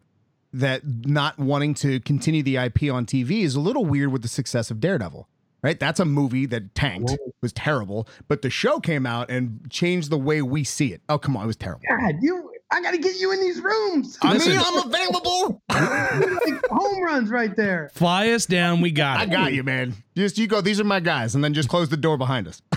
that 0.53 0.81
not 1.05 1.38
wanting 1.38 1.74
to 1.75 2.00
continue 2.00 2.41
the 2.41 2.55
IP 2.55 2.84
on 2.84 3.05
TV 3.05 3.41
is 3.41 3.55
a 3.55 3.60
little 3.60 3.86
weird 3.86 4.12
with 4.12 4.22
the 4.22 4.29
success 4.29 4.72
of 4.72 4.79
Daredevil. 4.79 5.27
Right? 5.62 5.77
That's 5.77 6.00
a 6.00 6.05
movie 6.05 6.46
that 6.46 6.74
tanked, 6.74 7.17
was 7.41 7.51
terrible, 7.51 8.08
but 8.29 8.41
the 8.43 8.50
show 8.50 8.79
came 8.79 9.05
out 9.05 9.29
and 9.29 9.69
changed 9.69 10.10
the 10.10 10.17
way 10.17 10.41
we 10.41 10.63
see 10.63 10.93
it. 10.93 11.01
Oh, 11.10 11.17
come 11.17 11.36
on, 11.36 11.43
it 11.43 11.48
was 11.48 11.58
terrible. 11.58 11.81
God, 11.86 12.15
you, 12.22 12.50
I 12.71 12.81
got 12.81 12.91
to 12.91 12.97
get 12.99 13.19
you 13.19 13.31
in 13.31 13.39
these 13.41 13.59
rooms. 13.61 14.17
I 14.21 14.33
Listen. 14.33 14.51
mean, 14.51 14.61
I'm 14.63 14.88
available. 14.88 15.61
like 15.69 16.65
home 16.69 17.03
runs 17.03 17.29
right 17.31 17.55
there. 17.55 17.89
Fly 17.93 18.29
us 18.29 18.45
down. 18.45 18.81
We 18.81 18.91
got 18.91 19.19
I 19.19 19.23
it. 19.23 19.31
got 19.31 19.53
you, 19.53 19.63
man. 19.63 19.95
Just 20.15 20.38
you 20.38 20.45
go. 20.47 20.61
These 20.61 20.79
are 20.79 20.83
my 20.83 20.99
guys, 20.99 21.33
and 21.35 21.43
then 21.43 21.53
just 21.53 21.67
close 21.69 21.89
the 21.89 21.97
door 21.97 22.17
behind 22.17 22.47
us. 22.47 22.61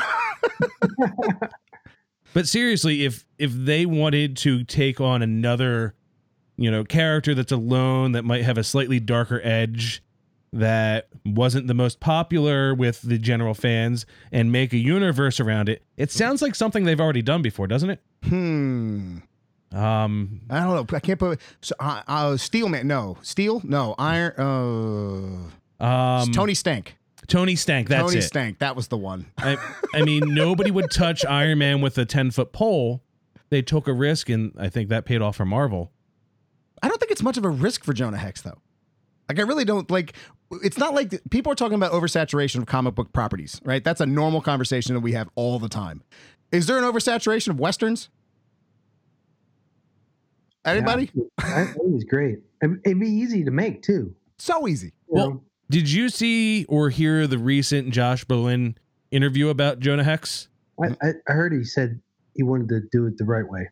But 2.34 2.48
seriously, 2.48 3.04
if 3.04 3.26
if 3.38 3.52
they 3.52 3.84
wanted 3.84 4.36
to 4.38 4.64
take 4.64 5.00
on 5.00 5.20
another, 5.22 5.94
you 6.56 6.70
know, 6.70 6.82
character 6.84 7.34
that's 7.34 7.52
alone 7.52 8.12
that 8.12 8.24
might 8.24 8.42
have 8.44 8.56
a 8.56 8.64
slightly 8.64 8.98
darker 9.00 9.40
edge 9.44 10.02
that 10.54 11.08
wasn't 11.26 11.66
the 11.66 11.74
most 11.74 12.00
popular 12.00 12.74
with 12.74 13.02
the 13.02 13.18
general 13.18 13.54
fans 13.54 14.06
and 14.30 14.50
make 14.52 14.72
a 14.72 14.78
universe 14.78 15.40
around 15.40 15.68
it, 15.68 15.82
it 15.96 16.10
sounds 16.10 16.40
like 16.42 16.54
something 16.54 16.84
they've 16.84 17.00
already 17.00 17.22
done 17.22 17.42
before, 17.42 17.66
doesn't 17.66 17.90
it? 17.90 18.00
Hmm. 18.24 19.18
Um, 19.72 20.40
I 20.50 20.60
don't 20.60 20.90
know. 20.90 20.96
I 20.96 21.00
can't 21.00 21.18
put. 21.18 21.40
So, 21.60 21.74
uh, 21.80 22.02
uh, 22.06 22.36
Steel 22.36 22.68
Man. 22.68 22.86
No. 22.86 23.16
Steel. 23.22 23.60
No. 23.64 23.94
Iron. 23.98 25.50
Uh. 25.80 25.84
um 25.84 26.32
Tony 26.32 26.54
Stank. 26.54 26.96
Tony 27.26 27.56
Stank. 27.56 27.88
That's 27.88 28.02
Tony 28.02 28.18
it. 28.18 28.22
Stank. 28.22 28.58
That 28.58 28.76
was 28.76 28.88
the 28.88 28.98
one. 28.98 29.26
I, 29.38 29.56
I 29.94 30.02
mean, 30.02 30.34
nobody 30.34 30.70
would 30.70 30.90
touch 30.90 31.24
Iron 31.24 31.58
Man 31.58 31.80
with 31.80 31.96
a 31.98 32.04
10 32.04 32.32
foot 32.32 32.52
pole. 32.52 33.02
They 33.50 33.62
took 33.62 33.86
a 33.86 33.92
risk, 33.92 34.28
and 34.28 34.52
I 34.58 34.68
think 34.68 34.88
that 34.88 35.04
paid 35.04 35.22
off 35.22 35.36
for 35.36 35.44
Marvel. 35.44 35.92
I 36.82 36.88
don't 36.88 36.98
think 36.98 37.12
it's 37.12 37.22
much 37.22 37.36
of 37.36 37.44
a 37.44 37.50
risk 37.50 37.84
for 37.84 37.92
Jonah 37.92 38.16
Hex 38.16 38.42
though. 38.42 38.58
Like 39.28 39.38
I 39.38 39.42
really 39.42 39.64
don't 39.64 39.90
like. 39.90 40.14
It's 40.62 40.78
not 40.78 40.94
like 40.94 41.20
people 41.30 41.52
are 41.52 41.54
talking 41.54 41.76
about 41.76 41.92
oversaturation 41.92 42.56
of 42.56 42.66
comic 42.66 42.94
book 42.94 43.12
properties, 43.12 43.60
right? 43.64 43.82
That's 43.82 44.00
a 44.00 44.06
normal 44.06 44.40
conversation 44.40 44.94
that 44.94 45.00
we 45.00 45.12
have 45.12 45.30
all 45.34 45.58
the 45.58 45.68
time. 45.68 46.02
Is 46.50 46.66
there 46.66 46.76
an 46.76 46.84
oversaturation 46.84 47.48
of 47.48 47.60
westerns? 47.60 48.10
Anybody? 50.64 51.10
Yeah, 51.14 51.24
I, 51.38 51.62
I 51.62 51.64
think 51.66 51.94
it's 51.94 52.04
great. 52.04 52.38
It'd, 52.62 52.80
it'd 52.84 53.00
be 53.00 53.08
easy 53.08 53.44
to 53.44 53.50
make 53.50 53.82
too. 53.82 54.14
So 54.38 54.68
easy. 54.68 54.92
Well, 55.06 55.30
know? 55.30 55.42
Did 55.70 55.90
you 55.90 56.08
see 56.08 56.64
or 56.66 56.90
hear 56.90 57.26
the 57.26 57.38
recent 57.38 57.90
Josh 57.90 58.24
Brolin 58.24 58.76
interview 59.10 59.48
about 59.48 59.80
Jonah 59.80 60.04
Hex? 60.04 60.48
I, 60.82 60.88
I, 61.02 61.12
I 61.28 61.32
heard 61.32 61.52
he 61.52 61.64
said 61.64 62.00
he 62.34 62.42
wanted 62.42 62.68
to 62.68 62.80
do 62.92 63.06
it 63.06 63.18
the 63.18 63.24
right 63.24 63.48
way. 63.48 63.68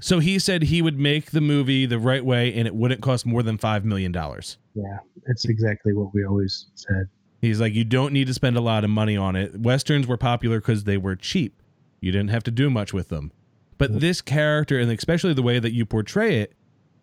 So 0.00 0.18
he 0.18 0.38
said 0.38 0.64
he 0.64 0.82
would 0.82 0.98
make 0.98 1.30
the 1.30 1.40
movie 1.40 1.86
the 1.86 1.98
right 1.98 2.24
way 2.24 2.52
and 2.54 2.66
it 2.66 2.74
wouldn't 2.74 3.00
cost 3.00 3.26
more 3.26 3.42
than 3.42 3.58
$5 3.58 3.84
million. 3.84 4.12
Yeah, 4.12 4.98
that's 5.26 5.44
exactly 5.44 5.92
what 5.92 6.12
we 6.14 6.24
always 6.24 6.66
said. 6.74 7.08
He's 7.40 7.60
like, 7.60 7.74
you 7.74 7.84
don't 7.84 8.12
need 8.12 8.26
to 8.26 8.34
spend 8.34 8.56
a 8.56 8.60
lot 8.60 8.84
of 8.84 8.90
money 8.90 9.16
on 9.16 9.36
it. 9.36 9.58
Westerns 9.60 10.06
were 10.06 10.16
popular 10.16 10.60
because 10.60 10.84
they 10.84 10.96
were 10.96 11.14
cheap. 11.14 11.62
You 12.00 12.10
didn't 12.10 12.30
have 12.30 12.42
to 12.44 12.50
do 12.50 12.70
much 12.70 12.92
with 12.92 13.08
them. 13.08 13.32
But 13.78 14.00
this 14.00 14.20
character, 14.20 14.78
and 14.78 14.90
especially 14.90 15.34
the 15.34 15.42
way 15.42 15.58
that 15.58 15.72
you 15.72 15.84
portray 15.84 16.40
it, 16.40 16.54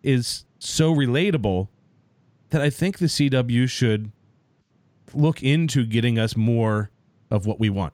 is 0.02 0.44
so 0.58 0.94
relatable 0.94 1.68
that 2.50 2.60
I 2.60 2.70
think 2.70 2.98
the 2.98 3.06
CW 3.06 3.68
should 3.68 4.10
look 5.14 5.42
into 5.42 5.84
getting 5.84 6.18
us 6.18 6.36
more 6.36 6.90
of 7.30 7.46
what 7.46 7.60
we 7.60 7.70
want. 7.70 7.92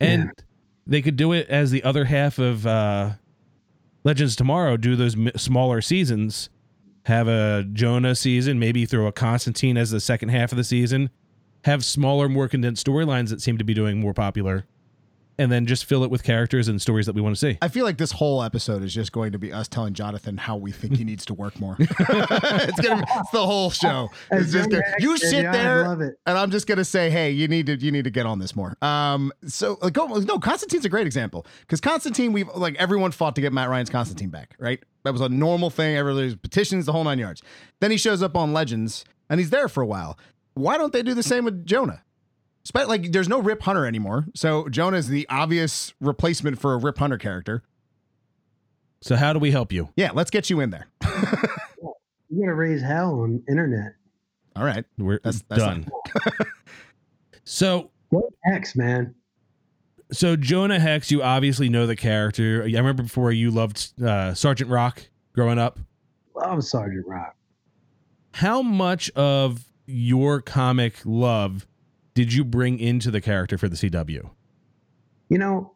And 0.00 0.30
they 0.86 1.02
could 1.02 1.16
do 1.16 1.32
it 1.32 1.48
as 1.48 1.70
the 1.70 1.82
other 1.84 2.06
half 2.06 2.38
of 2.38 2.66
uh, 2.66 3.10
Legends 4.02 4.34
Tomorrow, 4.34 4.76
do 4.76 4.96
those 4.96 5.14
m- 5.14 5.30
smaller 5.36 5.80
seasons 5.80 6.48
have 7.04 7.28
a 7.28 7.64
Jonah 7.72 8.14
season, 8.14 8.58
maybe 8.58 8.86
throw 8.86 9.06
a 9.06 9.12
Constantine 9.12 9.76
as 9.76 9.90
the 9.90 10.00
second 10.00 10.30
half 10.30 10.52
of 10.52 10.58
the 10.58 10.64
season, 10.64 11.10
have 11.64 11.84
smaller, 11.84 12.28
more 12.28 12.48
condensed 12.48 12.86
storylines 12.86 13.30
that 13.30 13.40
seem 13.40 13.58
to 13.58 13.64
be 13.64 13.74
doing 13.74 14.00
more 14.00 14.14
popular, 14.14 14.66
and 15.40 15.50
then 15.50 15.64
just 15.64 15.86
fill 15.86 16.04
it 16.04 16.10
with 16.10 16.22
characters 16.22 16.68
and 16.68 16.82
stories 16.82 17.06
that 17.06 17.14
we 17.14 17.22
want 17.22 17.34
to 17.34 17.40
see. 17.40 17.56
I 17.62 17.68
feel 17.68 17.86
like 17.86 17.96
this 17.96 18.12
whole 18.12 18.42
episode 18.42 18.82
is 18.82 18.92
just 18.92 19.10
going 19.10 19.32
to 19.32 19.38
be 19.38 19.54
us 19.54 19.68
telling 19.68 19.94
Jonathan 19.94 20.36
how 20.36 20.58
we 20.58 20.70
think 20.70 20.96
he 20.96 21.02
needs 21.02 21.24
to 21.24 21.34
work 21.34 21.58
more. 21.58 21.76
it's 21.80 22.80
gonna 22.80 23.02
be 23.02 23.12
it's 23.16 23.30
the 23.30 23.46
whole 23.46 23.70
show. 23.70 24.10
It's 24.30 24.52
just 24.52 24.68
gonna, 24.68 24.82
you 24.98 25.16
sit 25.16 25.44
yeah, 25.44 25.48
I 25.48 25.52
there 25.52 25.88
love 25.88 26.02
it. 26.02 26.16
and 26.26 26.36
I'm 26.36 26.50
just 26.50 26.66
gonna 26.66 26.84
say, 26.84 27.08
hey, 27.08 27.30
you 27.30 27.48
need 27.48 27.64
to 27.66 27.76
you 27.76 27.90
need 27.90 28.04
to 28.04 28.10
get 28.10 28.26
on 28.26 28.38
this 28.38 28.54
more. 28.54 28.76
Um, 28.82 29.32
so 29.46 29.78
like, 29.80 29.94
go, 29.94 30.06
no, 30.06 30.38
Constantine's 30.38 30.84
a 30.84 30.90
great 30.90 31.06
example 31.06 31.46
because 31.60 31.80
Constantine, 31.80 32.34
we've 32.34 32.48
like 32.54 32.74
everyone 32.74 33.10
fought 33.10 33.34
to 33.36 33.40
get 33.40 33.54
Matt 33.54 33.70
Ryan's 33.70 33.88
Constantine 33.88 34.28
back, 34.28 34.54
right? 34.58 34.84
That 35.04 35.12
was 35.12 35.22
a 35.22 35.30
normal 35.30 35.70
thing. 35.70 35.96
Everybody 35.96 36.26
was 36.26 36.36
petitions, 36.36 36.84
the 36.84 36.92
whole 36.92 37.04
nine 37.04 37.18
yards. 37.18 37.42
Then 37.80 37.90
he 37.90 37.96
shows 37.96 38.22
up 38.22 38.36
on 38.36 38.52
Legends 38.52 39.06
and 39.30 39.40
he's 39.40 39.48
there 39.48 39.68
for 39.68 39.82
a 39.82 39.86
while. 39.86 40.18
Why 40.52 40.76
don't 40.76 40.92
they 40.92 41.02
do 41.02 41.14
the 41.14 41.22
same 41.22 41.46
with 41.46 41.64
Jonah? 41.64 42.02
Spe- 42.70 42.86
like, 42.86 43.10
there's 43.10 43.28
no 43.28 43.40
Rip 43.40 43.62
Hunter 43.62 43.84
anymore, 43.84 44.26
so 44.32 44.68
Jonah 44.68 44.96
is 44.96 45.08
the 45.08 45.26
obvious 45.28 45.92
replacement 46.00 46.60
for 46.60 46.72
a 46.72 46.76
Rip 46.76 46.98
Hunter 46.98 47.18
character. 47.18 47.64
So, 49.00 49.16
how 49.16 49.32
do 49.32 49.40
we 49.40 49.50
help 49.50 49.72
you? 49.72 49.88
Yeah, 49.96 50.10
let's 50.14 50.30
get 50.30 50.48
you 50.50 50.60
in 50.60 50.70
there. 50.70 50.86
You 52.32 52.42
gotta 52.44 52.54
raise 52.54 52.80
hell 52.80 53.22
on 53.22 53.42
internet. 53.48 53.94
All 54.54 54.62
right. 54.62 54.84
We're 54.96 55.18
That's- 55.18 55.42
that's 55.48 55.60
done. 55.60 55.88
so, 57.44 57.90
What 58.10 58.26
X 58.52 58.76
man? 58.76 59.16
so 60.12 60.36
Jonah 60.36 60.78
Hex, 60.78 61.10
you 61.10 61.24
obviously 61.24 61.68
know 61.68 61.88
the 61.88 61.96
character. 61.96 62.62
I 62.62 62.66
remember 62.66 63.02
before 63.02 63.32
you 63.32 63.50
loved 63.50 64.00
uh, 64.00 64.32
Sergeant 64.34 64.70
Rock 64.70 65.08
growing 65.34 65.58
up. 65.58 65.80
Love 66.36 66.62
Sergeant 66.62 67.04
Rock. 67.08 67.34
How 68.34 68.62
much 68.62 69.10
of 69.16 69.64
your 69.86 70.40
comic 70.40 70.94
love 71.04 71.66
did 72.20 72.34
you 72.34 72.44
bring 72.44 72.78
into 72.78 73.10
the 73.10 73.22
character 73.22 73.56
for 73.56 73.66
the 73.66 73.76
CW? 73.76 74.28
You 75.30 75.38
know, 75.38 75.72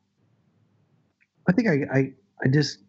I 1.48 1.52
think 1.52 1.68
I, 1.68 1.72
I, 1.90 2.12
I 2.44 2.48
just, 2.52 2.80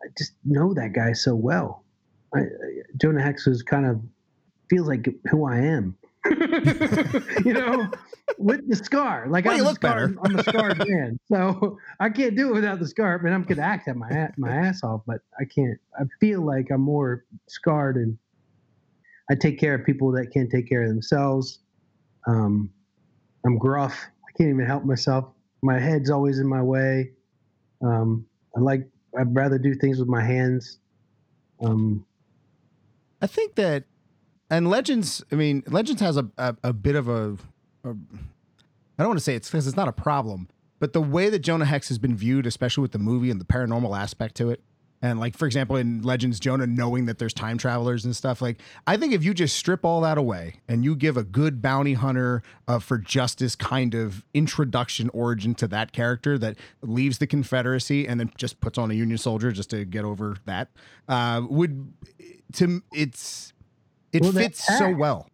I 0.00 0.06
just 0.16 0.34
know 0.44 0.72
that 0.72 0.92
guy 0.92 1.14
so 1.14 1.34
well. 1.34 1.82
I, 2.32 2.42
I, 2.42 2.44
Jonah 2.96 3.22
Hex 3.22 3.48
is 3.48 3.64
kind 3.64 3.86
of 3.86 4.00
feels 4.70 4.86
like 4.86 5.08
who 5.32 5.44
I 5.44 5.56
am. 5.62 5.96
you 7.44 7.54
know, 7.54 7.90
with 8.38 8.68
the 8.68 8.76
scar. 8.76 9.26
Like 9.28 9.46
Well, 9.46 9.54
I'm 9.54 9.58
you 9.58 9.64
the 9.64 9.70
look 9.70 9.78
scar, 9.78 10.08
better. 10.10 10.18
I'm 10.22 10.38
a 10.38 10.42
scarred 10.44 10.78
man, 10.88 11.18
so 11.28 11.76
I 11.98 12.08
can't 12.08 12.36
do 12.36 12.50
it 12.50 12.54
without 12.54 12.78
the 12.78 12.86
scar. 12.86 13.18
I 13.18 13.22
mean, 13.22 13.32
I'm 13.32 13.42
gonna 13.42 13.62
act 13.62 13.88
at 13.88 13.96
my 13.96 14.28
my 14.36 14.54
ass 14.54 14.84
off, 14.84 15.00
but 15.08 15.22
I 15.40 15.44
can't. 15.44 15.80
I 15.98 16.04
feel 16.20 16.40
like 16.40 16.70
I'm 16.70 16.82
more 16.82 17.24
scarred, 17.48 17.96
and 17.96 18.16
I 19.28 19.34
take 19.34 19.58
care 19.58 19.74
of 19.74 19.84
people 19.84 20.12
that 20.12 20.28
can't 20.32 20.48
take 20.48 20.68
care 20.68 20.82
of 20.82 20.88
themselves. 20.88 21.58
Um, 22.26 22.70
I'm 23.44 23.58
gruff. 23.58 23.94
I 24.26 24.32
can't 24.36 24.50
even 24.50 24.64
help 24.64 24.84
myself. 24.84 25.26
My 25.62 25.78
head's 25.78 26.10
always 26.10 26.38
in 26.38 26.46
my 26.46 26.62
way. 26.62 27.12
Um, 27.82 28.26
I 28.56 28.60
like. 28.60 28.88
I'd 29.18 29.34
rather 29.34 29.58
do 29.58 29.74
things 29.74 29.98
with 29.98 30.08
my 30.08 30.22
hands. 30.22 30.78
Um, 31.62 32.04
I 33.22 33.26
think 33.26 33.54
that, 33.54 33.84
and 34.50 34.68
Legends. 34.68 35.24
I 35.30 35.36
mean, 35.36 35.62
Legends 35.66 36.00
has 36.00 36.16
a 36.16 36.28
a, 36.36 36.56
a 36.64 36.72
bit 36.72 36.96
of 36.96 37.08
a, 37.08 37.36
a. 37.84 37.90
I 37.90 39.02
don't 39.02 39.08
want 39.08 39.18
to 39.18 39.24
say 39.24 39.34
it's 39.34 39.50
because 39.50 39.66
it's 39.66 39.76
not 39.76 39.88
a 39.88 39.92
problem, 39.92 40.48
but 40.78 40.92
the 40.92 41.00
way 41.00 41.28
that 41.30 41.40
Jonah 41.40 41.64
Hex 41.64 41.88
has 41.88 41.98
been 41.98 42.16
viewed, 42.16 42.46
especially 42.46 42.82
with 42.82 42.92
the 42.92 42.98
movie 42.98 43.30
and 43.30 43.40
the 43.40 43.44
paranormal 43.44 43.98
aspect 43.98 44.34
to 44.36 44.50
it, 44.50 44.62
and 45.04 45.20
like 45.20 45.36
for 45.36 45.44
example 45.44 45.76
in 45.76 46.00
Legends, 46.00 46.40
Jonah 46.40 46.66
knowing 46.66 47.04
that 47.04 47.18
there's 47.18 47.34
time 47.34 47.58
travelers 47.58 48.06
and 48.06 48.16
stuff. 48.16 48.40
Like 48.40 48.58
I 48.86 48.96
think 48.96 49.12
if 49.12 49.22
you 49.22 49.34
just 49.34 49.54
strip 49.54 49.84
all 49.84 50.00
that 50.00 50.16
away 50.16 50.60
and 50.66 50.82
you 50.82 50.96
give 50.96 51.18
a 51.18 51.22
good 51.22 51.60
bounty 51.60 51.92
hunter 51.92 52.42
uh, 52.66 52.78
for 52.78 52.96
justice 52.96 53.54
kind 53.54 53.94
of 53.94 54.24
introduction 54.32 55.10
origin 55.10 55.54
to 55.56 55.68
that 55.68 55.92
character 55.92 56.38
that 56.38 56.56
leaves 56.80 57.18
the 57.18 57.26
Confederacy 57.26 58.08
and 58.08 58.18
then 58.18 58.32
just 58.38 58.60
puts 58.60 58.78
on 58.78 58.90
a 58.90 58.94
Union 58.94 59.18
soldier 59.18 59.52
just 59.52 59.68
to 59.70 59.84
get 59.84 60.06
over 60.06 60.36
that, 60.46 60.70
uh, 61.08 61.42
would 61.50 61.92
to 62.54 62.82
it's 62.94 63.52
it 64.14 64.22
Well, 64.22 64.32
fits 64.32 64.66
so 64.78 64.90
well. 64.90 65.28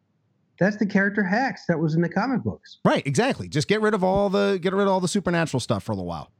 that's 0.58 0.78
the 0.78 0.86
character 0.86 1.22
Hex 1.22 1.66
that 1.68 1.78
was 1.78 1.94
in 1.94 2.00
the 2.00 2.08
comic 2.08 2.42
books. 2.42 2.78
Right, 2.84 3.06
exactly. 3.06 3.48
Just 3.48 3.68
get 3.68 3.80
rid 3.80 3.94
of 3.94 4.02
all 4.02 4.30
the 4.30 4.58
get 4.60 4.72
rid 4.72 4.82
of 4.82 4.88
all 4.88 5.00
the 5.00 5.06
supernatural 5.06 5.60
stuff 5.60 5.84
for 5.84 5.92
a 5.92 5.94
little 5.94 6.08
while. 6.08 6.32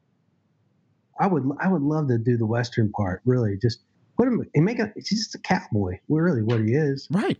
I 1.20 1.26
would 1.26 1.48
I 1.60 1.68
would 1.68 1.82
love 1.82 2.08
to 2.08 2.18
do 2.18 2.36
the 2.36 2.46
western 2.46 2.90
part. 2.90 3.20
Really, 3.24 3.56
just 3.60 3.80
put 4.16 4.26
him 4.26 4.44
and 4.54 4.64
make 4.64 4.78
it. 4.78 4.92
He's 4.96 5.08
just 5.08 5.34
a 5.34 5.38
cowboy. 5.38 5.98
Really 6.08 6.42
what 6.42 6.60
he 6.60 6.72
is. 6.72 7.06
Right. 7.10 7.38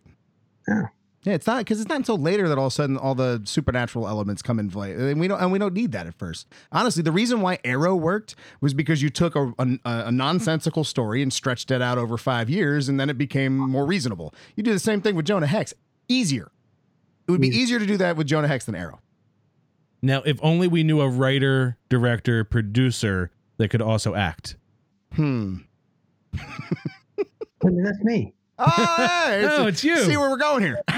Yeah. 0.69 0.83
Yeah, 1.23 1.35
it's 1.35 1.47
not 1.47 1.59
because 1.59 1.81
it's 1.81 1.89
not 1.89 1.97
until 1.97 2.17
later 2.17 2.49
that 2.49 2.57
all 2.57 2.69
of 2.69 2.73
a 2.73 2.75
sudden 2.75 2.97
all 2.97 3.15
the 3.15 3.43
supernatural 3.45 4.09
elements 4.09 4.41
come 4.41 4.59
in 4.59 4.71
play, 4.71 4.93
and 4.93 5.21
we 5.21 5.29
don't 5.29 5.39
and 5.39 5.53
we 5.53 5.59
don't 5.59 5.75
need 5.75 5.93
that 5.93 6.07
at 6.07 6.15
first. 6.15 6.47
Honestly, 6.73 7.03
the 7.03 7.13
reason 7.13 7.43
why 7.43 7.59
Arrow 7.63 7.95
worked 7.95 8.35
was 8.63 8.73
because 8.73 9.03
you 9.03 9.11
took 9.11 9.37
a, 9.37 9.53
a, 9.59 9.79
a 9.85 10.13
nonsensical 10.13 10.83
story 10.83 11.23
and 11.23 11.31
stretched 11.31 11.71
it 11.71 11.83
out 11.83 11.99
over 11.99 12.17
five 12.17 12.49
years, 12.49 12.89
and 12.89 12.99
then 12.99 13.11
it 13.11 13.19
became 13.19 13.55
more 13.55 13.85
reasonable. 13.85 14.33
You 14.57 14.63
do 14.63 14.73
the 14.73 14.79
same 14.79 15.03
thing 15.03 15.15
with 15.15 15.27
Jonah 15.27 15.47
Hex, 15.47 15.75
easier. 16.09 16.51
It 17.29 17.33
would 17.33 17.41
be 17.43 17.51
mm. 17.51 17.55
easier 17.55 17.79
to 17.79 17.87
do 17.87 17.99
that 17.99 18.17
with 18.17 18.27
Jonah 18.27 18.49
Hex 18.49 18.65
than 18.65 18.75
Arrow. 18.75 19.01
Now, 20.01 20.23
if 20.25 20.39
only 20.43 20.69
we 20.69 20.83
knew 20.85 21.03
a 21.03 21.09
writer, 21.09 21.77
director, 21.91 22.45
producer 22.45 23.31
that 23.61 23.69
could 23.69 23.83
also 23.83 24.15
act. 24.15 24.57
Hmm. 25.15 25.57
I 26.35 27.67
mean, 27.67 27.83
that's 27.85 28.01
me. 28.01 28.35
Oh, 28.59 28.95
hey, 29.27 29.43
No, 29.47 29.67
it's 29.67 29.85
you. 29.85 29.99
See 29.99 30.17
where 30.17 30.31
we're 30.31 30.37
going 30.37 30.63
here. 30.63 30.83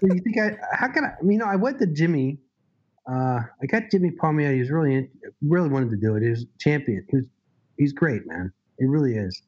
So 0.00 0.12
you 0.12 0.20
think 0.20 0.36
I? 0.36 0.56
How 0.72 0.88
can 0.88 1.04
I? 1.04 1.12
You 1.24 1.38
know, 1.38 1.44
I 1.44 1.54
went 1.54 1.78
to 1.78 1.86
Jimmy. 1.86 2.36
Uh, 3.08 3.38
I 3.62 3.66
got 3.68 3.84
Jimmy 3.88 4.10
Palmiotti. 4.10 4.54
He 4.54 4.58
was 4.58 4.70
really, 4.72 4.96
in- 4.96 5.08
really 5.42 5.68
wanted 5.68 5.90
to 5.90 5.96
do 5.96 6.16
it. 6.16 6.24
He 6.24 6.28
was 6.28 6.44
champion. 6.58 7.06
He 7.08 7.18
was, 7.18 7.26
he's 7.78 7.92
great, 7.92 8.26
man. 8.26 8.52
He 8.80 8.86
really 8.86 9.14
is. 9.14 9.40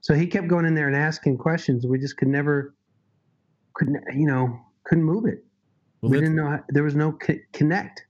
So 0.00 0.14
he 0.14 0.26
kept 0.26 0.48
going 0.48 0.64
in 0.64 0.74
there 0.74 0.86
and 0.86 0.96
asking 0.96 1.36
questions. 1.36 1.86
We 1.86 1.98
just 1.98 2.16
could 2.16 2.28
never, 2.28 2.74
couldn't, 3.74 4.02
you 4.14 4.26
know, 4.26 4.58
couldn't 4.84 5.04
move 5.04 5.26
it. 5.26 5.44
Well, 6.00 6.12
we 6.12 6.18
didn't 6.20 6.36
know 6.36 6.48
how, 6.48 6.60
there 6.70 6.82
was 6.82 6.94
no 6.94 7.12
co- 7.12 7.34
connect, 7.52 8.02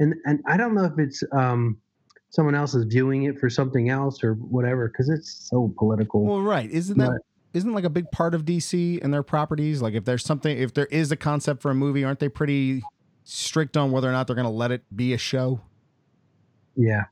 and 0.00 0.14
and 0.24 0.40
I 0.48 0.56
don't 0.56 0.74
know 0.74 0.84
if 0.86 0.98
it's 0.98 1.22
um, 1.30 1.78
someone 2.36 2.54
else 2.54 2.74
is 2.74 2.84
viewing 2.84 3.24
it 3.24 3.40
for 3.40 3.48
something 3.48 3.88
else 3.88 4.22
or 4.22 4.34
whatever 4.34 4.88
because 4.88 5.08
it's 5.08 5.48
so 5.48 5.72
political. 5.78 6.22
Well, 6.22 6.42
right. 6.42 6.70
Isn't 6.70 6.98
that 6.98 7.08
But- 7.12 7.22
isn't 7.54 7.72
like 7.72 7.84
a 7.84 7.90
big 7.90 8.10
part 8.10 8.34
of 8.34 8.44
DC 8.44 9.00
and 9.02 9.12
their 9.12 9.22
properties? 9.22 9.80
Like 9.80 9.94
if 9.94 10.04
there's 10.04 10.22
something 10.24 10.56
if 10.56 10.74
there 10.74 10.84
is 10.86 11.10
a 11.10 11.16
concept 11.16 11.62
for 11.62 11.70
a 11.70 11.74
movie, 11.74 12.04
aren't 12.04 12.20
they 12.20 12.28
pretty 12.28 12.82
strict 13.24 13.76
on 13.78 13.90
whether 13.90 14.06
or 14.08 14.12
not 14.12 14.26
they're 14.26 14.36
gonna 14.36 14.50
let 14.50 14.70
it 14.70 14.82
be 14.94 15.12
a 15.14 15.18
show? 15.18 15.60
yeah, 16.76 17.04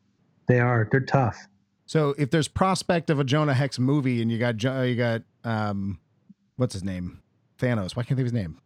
they 0.46 0.60
are. 0.60 0.86
They're 0.90 1.00
tough. 1.00 1.38
So 1.86 2.14
if 2.18 2.30
there's 2.30 2.48
prospect 2.48 3.08
of 3.08 3.18
a 3.18 3.24
Jonah 3.24 3.54
Hex 3.54 3.78
movie 3.78 4.20
and 4.20 4.30
you 4.30 4.38
got 4.38 4.62
you 4.62 4.94
got 4.94 5.22
um 5.42 5.98
what's 6.56 6.74
his 6.74 6.84
name? 6.84 7.22
Thanos. 7.58 7.96
Why 7.96 8.02
can't 8.02 8.18
I 8.18 8.20
think 8.22 8.28
of 8.28 8.32
his 8.32 8.32
name? 8.34 8.58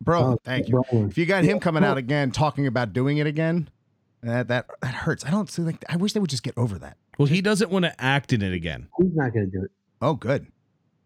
bro. 0.00 0.20
Oh, 0.22 0.38
thank 0.44 0.68
you. 0.68 0.74
Brolin. 0.74 1.08
If 1.10 1.16
you 1.18 1.24
got 1.26 1.44
him 1.44 1.60
coming 1.60 1.82
out 1.84 1.96
again 1.96 2.30
talking 2.30 2.66
about 2.66 2.92
doing 2.92 3.18
it 3.18 3.26
again, 3.26 3.68
that 4.24 4.48
that 4.48 4.66
that 4.82 4.94
hurts. 4.94 5.24
I 5.24 5.30
don't 5.30 5.50
see 5.50 5.62
like. 5.62 5.84
I 5.88 5.96
wish 5.96 6.12
they 6.12 6.20
would 6.20 6.30
just 6.30 6.42
get 6.42 6.56
over 6.56 6.78
that. 6.78 6.96
Well, 7.18 7.26
he 7.26 7.40
doesn't 7.40 7.70
want 7.70 7.84
to 7.84 7.94
act 8.02 8.32
in 8.32 8.42
it 8.42 8.52
again. 8.52 8.88
He's 8.98 9.14
not 9.14 9.32
going 9.32 9.50
to 9.50 9.58
do 9.58 9.64
it. 9.64 9.70
Oh, 10.02 10.14
good. 10.14 10.46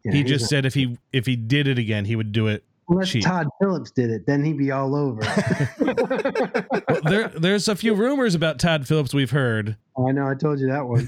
Yeah, 0.05 0.13
he 0.13 0.23
just 0.25 0.45
not- 0.45 0.49
said 0.51 0.67
if 0.67 0.75
he 0.75 0.97
if 1.13 1.27
he 1.27 1.37
did 1.37 1.67
it 1.69 1.79
again, 1.79 2.05
he 2.05 2.17
would 2.17 2.33
do 2.33 2.47
it. 2.47 2.65
unless 2.89 3.11
cheap. 3.11 3.25
Todd 3.25 3.49
Phillips 3.61 3.91
did 3.91 4.11
it, 4.11 4.27
then 4.27 4.43
he'd 4.45 4.57
be 4.59 4.71
all 4.71 4.95
over. 4.95 5.21
Well, 6.89 7.01
there 7.05 7.29
there's 7.29 7.69
a 7.69 7.77
few 7.77 7.95
rumors 7.95 8.35
about 8.35 8.59
Todd 8.59 8.87
Phillips 8.89 9.13
we've 9.15 9.31
heard. 9.31 9.77
Oh, 9.97 10.09
I 10.09 10.13
know. 10.13 10.27
I 10.27 10.35
told 10.35 10.59
you 10.59 10.67
that 10.69 10.87
one. 10.87 11.07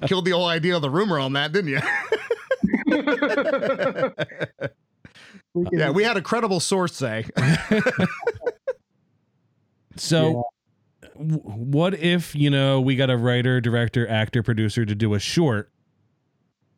Killed 0.08 0.24
the 0.26 0.30
whole 0.32 0.46
idea 0.46 0.76
of 0.76 0.82
the 0.82 0.90
rumor 0.90 1.18
on 1.18 1.32
that, 1.32 1.52
didn't 1.52 1.70
you? 1.70 1.80
We 5.54 5.66
yeah, 5.72 5.88
we 5.90 6.02
had 6.04 6.18
a 6.18 6.20
credible 6.20 6.60
source 6.60 6.94
say. 6.94 7.24
So, 10.00 10.44
w- 11.14 11.38
what 11.40 11.94
if 11.94 12.34
you 12.34 12.50
know 12.50 12.80
we 12.80 12.96
got 12.96 13.10
a 13.10 13.16
writer, 13.16 13.60
director, 13.60 14.06
actor, 14.08 14.42
producer 14.42 14.84
to 14.84 14.94
do 14.94 15.14
a 15.14 15.18
short, 15.18 15.70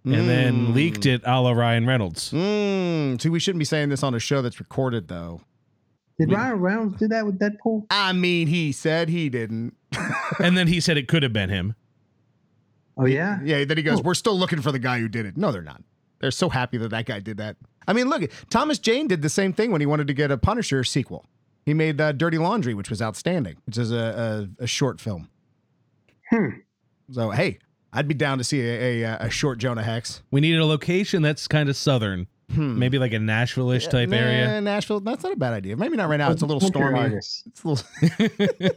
and 0.04 0.28
then 0.28 0.74
leaked 0.74 1.06
it 1.06 1.22
a 1.24 1.40
la 1.40 1.52
Ryan 1.52 1.86
Reynolds? 1.86 2.30
Mm, 2.32 3.20
see, 3.20 3.28
we 3.28 3.40
shouldn't 3.40 3.58
be 3.58 3.64
saying 3.64 3.88
this 3.88 4.02
on 4.02 4.14
a 4.14 4.18
show 4.18 4.42
that's 4.42 4.60
recorded, 4.60 5.08
though. 5.08 5.40
Did 6.18 6.32
Ryan 6.32 6.56
Reynolds 6.58 6.98
do 6.98 7.06
that 7.08 7.24
with 7.26 7.38
Deadpool? 7.38 7.86
I 7.90 8.12
mean, 8.12 8.48
he 8.48 8.72
said 8.72 9.08
he 9.08 9.28
didn't. 9.28 9.74
and 10.40 10.56
then 10.58 10.66
he 10.66 10.80
said 10.80 10.96
it 10.96 11.06
could 11.06 11.22
have 11.22 11.32
been 11.32 11.48
him. 11.48 11.74
Oh 12.96 13.06
yeah. 13.06 13.38
Yeah, 13.44 13.64
then 13.64 13.76
he 13.76 13.84
goes, 13.84 14.02
"We're 14.02 14.14
still 14.14 14.36
looking 14.36 14.60
for 14.60 14.72
the 14.72 14.80
guy 14.80 14.98
who 14.98 15.08
did 15.08 15.24
it." 15.24 15.36
No, 15.36 15.52
they're 15.52 15.62
not. 15.62 15.82
They're 16.20 16.32
so 16.32 16.48
happy 16.48 16.78
that 16.78 16.88
that 16.88 17.06
guy 17.06 17.20
did 17.20 17.36
that. 17.36 17.56
I 17.86 17.92
mean, 17.92 18.08
look, 18.08 18.28
Thomas 18.50 18.80
Jane 18.80 19.06
did 19.06 19.22
the 19.22 19.28
same 19.28 19.52
thing 19.52 19.70
when 19.70 19.80
he 19.80 19.86
wanted 19.86 20.08
to 20.08 20.14
get 20.14 20.32
a 20.32 20.36
Punisher 20.36 20.82
sequel. 20.82 21.24
He 21.68 21.74
made 21.74 22.00
uh, 22.00 22.12
Dirty 22.12 22.38
Laundry, 22.38 22.72
which 22.72 22.88
was 22.88 23.02
outstanding, 23.02 23.56
which 23.66 23.76
is 23.76 23.92
a, 23.92 24.48
a, 24.58 24.64
a 24.64 24.66
short 24.66 25.02
film. 25.02 25.28
Hmm. 26.30 26.48
So, 27.10 27.28
hey, 27.30 27.58
I'd 27.92 28.08
be 28.08 28.14
down 28.14 28.38
to 28.38 28.44
see 28.44 28.62
a, 28.62 29.02
a, 29.02 29.16
a 29.26 29.30
short 29.30 29.58
Jonah 29.58 29.82
Hex. 29.82 30.22
We 30.30 30.40
needed 30.40 30.60
a 30.60 30.64
location 30.64 31.20
that's 31.20 31.46
kind 31.46 31.68
of 31.68 31.76
southern, 31.76 32.26
Hmm. 32.54 32.78
maybe 32.78 32.98
like 32.98 33.12
a 33.12 33.18
Nashville-ish 33.18 33.88
type 33.88 34.08
Nah, 34.08 34.16
area. 34.16 34.60
Nashville, 34.62 35.00
that's 35.00 35.22
not 35.22 35.34
a 35.34 35.36
bad 35.36 35.52
idea. 35.52 35.76
Maybe 35.76 35.98
not 35.98 36.08
right 36.08 36.16
now. 36.16 36.30
It's 36.32 36.40
a 36.40 36.46
little 36.46 36.66
stormy. 36.66 37.00
It's 37.16 37.44
a 37.62 37.68
little, 37.68 38.70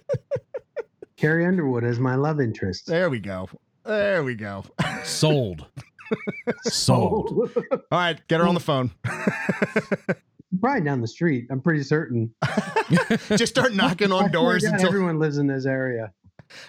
Carrie 1.15 1.45
Underwood 1.45 1.85
as 1.85 1.97
my 1.97 2.15
love 2.15 2.41
interest. 2.41 2.87
there 2.87 3.09
we 3.09 3.19
go. 3.21 3.47
There 3.85 4.21
we 4.25 4.35
go. 4.35 4.65
Sold. 5.05 5.65
Sold. 6.63 7.51
All 7.71 7.79
right, 7.91 8.19
get 8.27 8.41
her 8.41 8.47
on 8.47 8.53
the 8.55 8.59
phone. 8.59 8.91
Probably 10.59 10.81
down 10.81 10.99
the 11.01 11.07
street. 11.07 11.47
I'm 11.49 11.61
pretty 11.61 11.83
certain. 11.83 12.33
just 13.29 13.47
start 13.47 13.73
knocking 13.73 14.11
on 14.11 14.31
doors 14.33 14.63
until 14.63 14.87
everyone 14.87 15.17
lives 15.19 15.37
in 15.37 15.47
this 15.47 15.65
area. 15.65 16.11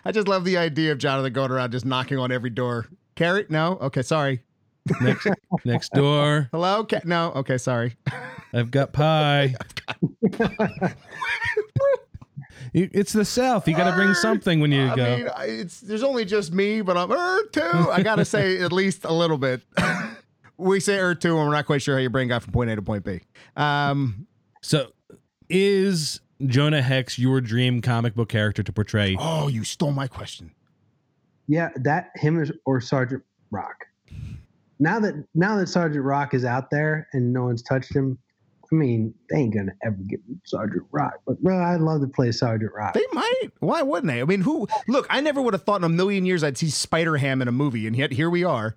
I 0.05 0.13
just 0.13 0.29
love 0.29 0.45
the 0.45 0.57
idea 0.57 0.93
of 0.93 0.99
Jonathan 0.99 1.33
going 1.33 1.51
around 1.51 1.73
just 1.73 1.85
knocking 1.85 2.19
on 2.19 2.31
every 2.31 2.51
door. 2.51 2.87
Carrie? 3.17 3.47
No? 3.49 3.79
Okay, 3.81 4.03
sorry. 4.03 4.43
next, 5.01 5.27
next 5.65 5.93
door. 5.93 6.49
Hello? 6.53 6.85
Ca- 6.85 7.01
no? 7.05 7.33
Okay, 7.37 7.59
sorry. 7.59 7.97
I've 8.55 8.71
got 8.71 8.93
pie. 8.93 9.55
You- 12.73 12.89
it's 12.93 13.13
the 13.13 13.25
South. 13.25 13.69
You 13.69 13.77
got 13.77 13.91
to 13.91 13.97
bring 13.97 14.15
something 14.15 14.61
when 14.61 14.73
you 14.73 14.85
I 14.89 14.97
go. 14.97 15.17
mean, 15.17 15.29
it's 15.41 15.81
there's 15.81 16.03
only 16.03 16.25
just 16.25 16.53
me, 16.53 16.81
but 16.81 16.97
I'm 16.97 17.13
er 17.13 17.43
too. 17.53 17.61
I 17.91 18.03
gotta 18.03 18.25
say 18.25 18.61
at 18.63 18.73
least 18.73 19.05
a 19.05 19.13
little 19.13 19.37
bit. 19.37 19.61
We 20.63 20.81
say 20.81 20.99
er 20.99 21.15
too, 21.15 21.37
and 21.37 21.47
we're 21.49 21.55
not 21.55 21.67
quite 21.67 21.83
sure 21.83 21.97
how 21.97 22.01
your 22.01 22.11
brain 22.11 22.29
got 22.29 22.43
from 22.43 22.53
point 22.53 22.71
A 22.71 22.77
to 22.77 22.83
point 22.83 23.05
B. 23.05 23.21
Um, 23.57 24.27
So, 24.63 24.93
is 25.49 26.21
Jonah 26.47 26.83
Hex 26.83 27.19
your 27.19 27.41
dream 27.41 27.81
comic 27.83 28.15
book 28.15 28.29
character 28.29 28.63
to 28.63 28.73
portray? 28.73 29.17
oh, 29.19 29.49
you 29.49 29.65
stole 29.65 29.93
my 29.93 30.07
question. 30.07 30.53
Yeah, 31.49 31.71
that 31.77 32.11
him 32.15 32.41
is, 32.41 32.53
or 32.65 32.81
Sergeant 32.81 33.23
Rock. 33.51 33.85
Now 34.79 34.99
that 35.01 35.15
now 35.35 35.57
that 35.57 35.69
Sergeant 35.69 36.05
Rock 36.05 36.35
is 36.35 36.45
out 36.45 36.71
there 36.71 37.09
and 37.13 37.33
no 37.33 37.45
one's 37.45 37.63
touched 37.63 37.95
him, 37.95 38.19
I 38.73 38.75
mean, 38.75 39.13
they 39.29 39.37
ain't 39.39 39.55
gonna 39.55 39.73
ever 39.85 39.99
get 40.09 40.21
Sergeant 40.45 40.85
Rock. 40.93 41.15
But 41.27 41.41
bro, 41.43 41.63
I'd 41.63 41.81
love 41.81 42.01
to 42.01 42.07
play 42.07 42.33
Sergeant 42.33 42.73
Rock. 42.75 42.95
They 42.95 43.05
might. 43.13 43.49
Why 43.61 43.83
wouldn't 43.83 44.11
they? 44.11 44.21
I 44.21 44.25
mean, 44.25 44.41
who? 44.41 44.67
Look, 44.89 45.07
I 45.11 45.21
never 45.21 45.43
would 45.43 45.55
have 45.55 45.65
thought 45.65 45.81
in 45.81 45.85
a 45.85 45.89
million 45.89 46.25
years 46.25 46.43
I'd 46.43 46.57
see 46.57 46.71
Spider 46.71 47.17
Ham 47.19 47.43
in 47.43 47.49
a 47.49 47.53
movie, 47.53 47.87
and 47.87 47.95
yet 47.95 48.13
here 48.13 48.31
we 48.31 48.45
are. 48.45 48.77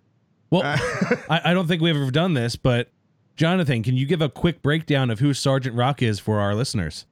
Well, 0.51 0.61
Uh, 0.63 0.77
I, 1.29 1.51
I 1.51 1.53
don't 1.53 1.67
think 1.67 1.81
we've 1.81 1.95
ever 1.95 2.11
done 2.11 2.33
this, 2.33 2.55
but 2.55 2.89
Jonathan, 3.35 3.83
can 3.83 3.95
you 3.97 4.05
give 4.05 4.21
a 4.21 4.29
quick 4.29 4.61
breakdown 4.61 5.09
of 5.09 5.19
who 5.19 5.33
Sergeant 5.33 5.75
Rock 5.75 6.01
is 6.01 6.19
for 6.19 6.39
our 6.39 6.55
listeners? 6.55 7.05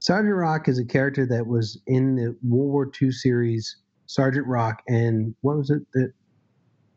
Sergeant 0.00 0.34
Rock 0.36 0.68
is 0.68 0.78
a 0.78 0.84
character 0.84 1.26
that 1.26 1.46
was 1.46 1.78
in 1.86 2.16
the 2.16 2.36
World 2.46 2.70
War 2.72 2.90
II 3.00 3.10
series 3.10 3.76
Sergeant 4.06 4.46
Rock, 4.46 4.82
and 4.88 5.34
what 5.40 5.56
was 5.56 5.70
it 5.70 5.82
that 5.94 6.12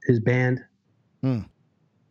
his 0.05 0.19
band? 0.19 0.59
Hmm. 1.21 1.39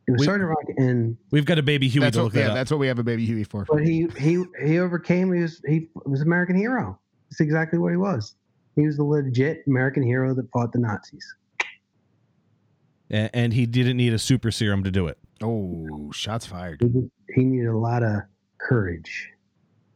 It 0.09 0.13
was 0.13 0.21
We- 0.21 0.25
Sergeant 0.27 0.49
Rock, 0.49 0.65
and 0.79 1.17
We've 1.31 1.45
got 1.45 1.59
a 1.59 1.63
baby 1.63 1.87
Huey 1.89 2.05
that's 2.05 2.15
to 2.17 2.21
what, 2.21 2.25
look 2.25 2.33
that 2.35 2.41
yeah, 2.41 2.49
up. 2.49 2.55
that's 2.55 2.71
what 2.71 2.81
we 2.81 2.87
have 2.87 2.99
a 2.99 3.05
baby 3.05 3.27
Huey 3.27 3.45
for. 3.45 3.65
but 3.69 3.85
he 3.87 4.09
he 4.19 4.43
he 4.65 4.79
overcame. 4.79 5.33
He 5.33 5.43
was 5.43 5.61
he 5.69 5.89
was 6.07 6.23
American 6.23 6.57
hero. 6.57 6.99
That's 7.31 7.41
exactly 7.41 7.79
what 7.79 7.91
he 7.91 7.97
was. 7.99 8.35
He 8.75 8.87
was 8.87 8.97
the 8.97 9.05
legit 9.05 9.65
American 9.67 10.03
hero 10.03 10.35
that 10.35 10.51
fought 10.51 10.73
the 10.73 10.79
Nazis. 10.79 11.25
A- 13.11 13.35
and 13.35 13.53
he 13.53 13.66
didn't 13.66 13.97
need 13.97 14.12
a 14.12 14.18
super 14.18 14.51
serum 14.51 14.85
to 14.85 14.90
do 14.90 15.07
it. 15.07 15.18
Oh, 15.42 16.11
shots 16.12 16.47
fired. 16.47 16.83
He, 17.35 17.44
needed 17.44 17.68
a 17.68 17.77
lot 17.77 18.03
of 18.03 18.23
courage. 18.59 19.31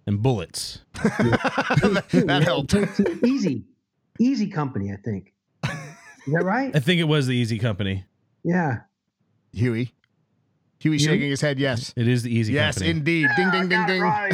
And 0.06 0.22
bullets. 0.22 0.80
that, 0.94 2.04
that 2.26 2.42
helped. 2.42 2.74
easy, 3.24 3.64
easy 4.18 4.48
company. 4.48 4.92
I 4.92 4.96
think. 4.96 5.32
Is 6.26 6.32
that 6.32 6.44
right? 6.44 6.74
I 6.74 6.78
think 6.78 7.00
it 7.00 7.04
was 7.04 7.26
the 7.26 7.34
Easy 7.34 7.58
Company. 7.58 8.04
Yeah. 8.44 8.80
Huey. 9.52 9.92
Huey 10.78 10.98
shaking 10.98 11.30
his 11.30 11.40
head. 11.40 11.58
Yes. 11.58 11.92
It 11.96 12.06
is 12.08 12.22
the 12.22 12.34
Easy 12.34 12.52
yes, 12.52 12.76
Company. 12.76 12.90
indeed. 12.90 13.28
Ding, 13.36 13.50
ding, 13.50 13.68
ding, 13.68 13.86
ding. 13.86 14.02
I 14.04 14.28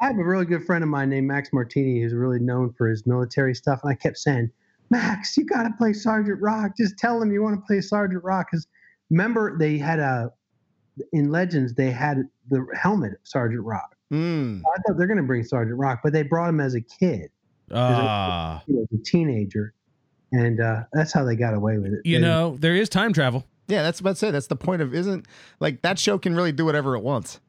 have 0.00 0.18
a 0.18 0.24
really 0.24 0.46
good 0.46 0.64
friend 0.64 0.82
of 0.82 0.90
mine 0.90 1.10
named 1.10 1.26
Max 1.28 1.52
Martini 1.52 2.00
who's 2.00 2.12
really 2.12 2.40
known 2.40 2.72
for 2.72 2.88
his 2.88 3.06
military 3.06 3.54
stuff. 3.54 3.80
And 3.82 3.92
I 3.92 3.94
kept 3.94 4.18
saying, 4.18 4.50
Max, 4.90 5.36
you 5.36 5.44
got 5.44 5.64
to 5.64 5.70
play 5.78 5.92
Sergeant 5.92 6.40
Rock. 6.40 6.72
Just 6.76 6.96
tell 6.98 7.18
them 7.18 7.32
you 7.32 7.42
want 7.42 7.58
to 7.60 7.66
play 7.66 7.80
Sergeant 7.80 8.22
Rock. 8.22 8.48
Because 8.50 8.66
remember, 9.10 9.56
they 9.58 9.78
had 9.78 9.98
a, 9.98 10.32
in 11.12 11.30
Legends, 11.30 11.74
they 11.74 11.90
had 11.90 12.22
the 12.50 12.64
helmet 12.74 13.12
of 13.12 13.18
Sergeant 13.24 13.62
Rock. 13.64 13.96
Mm. 14.12 14.60
I 14.60 14.80
thought 14.86 14.96
they're 14.96 15.08
going 15.08 15.16
to 15.18 15.24
bring 15.24 15.42
Sergeant 15.44 15.78
Rock, 15.78 16.00
but 16.04 16.12
they 16.12 16.22
brought 16.22 16.48
him 16.48 16.60
as 16.60 16.74
a 16.74 16.80
kid, 16.80 17.30
Ah, 17.72 18.62
you 18.68 18.76
know, 18.76 18.82
as 18.92 18.98
a 19.00 19.02
teenager. 19.02 19.74
And 20.32 20.60
uh, 20.60 20.82
that's 20.92 21.12
how 21.12 21.24
they 21.24 21.34
got 21.36 21.54
away 21.54 21.78
with 21.78 21.92
it. 21.92 22.00
you 22.04 22.18
They- 22.18 22.24
know, 22.24 22.56
there 22.58 22.74
is 22.74 22.88
time 22.88 23.12
travel. 23.12 23.44
Yeah, 23.68 23.82
that's 23.82 23.98
about 23.98 24.10
to 24.10 24.16
say. 24.16 24.30
That's 24.30 24.46
the 24.46 24.54
point 24.54 24.80
of 24.80 24.94
isn't 24.94 25.26
like 25.58 25.82
that 25.82 25.98
show 25.98 26.18
can 26.18 26.36
really 26.36 26.52
do 26.52 26.64
whatever 26.64 26.94
it 26.94 27.00
wants. 27.02 27.40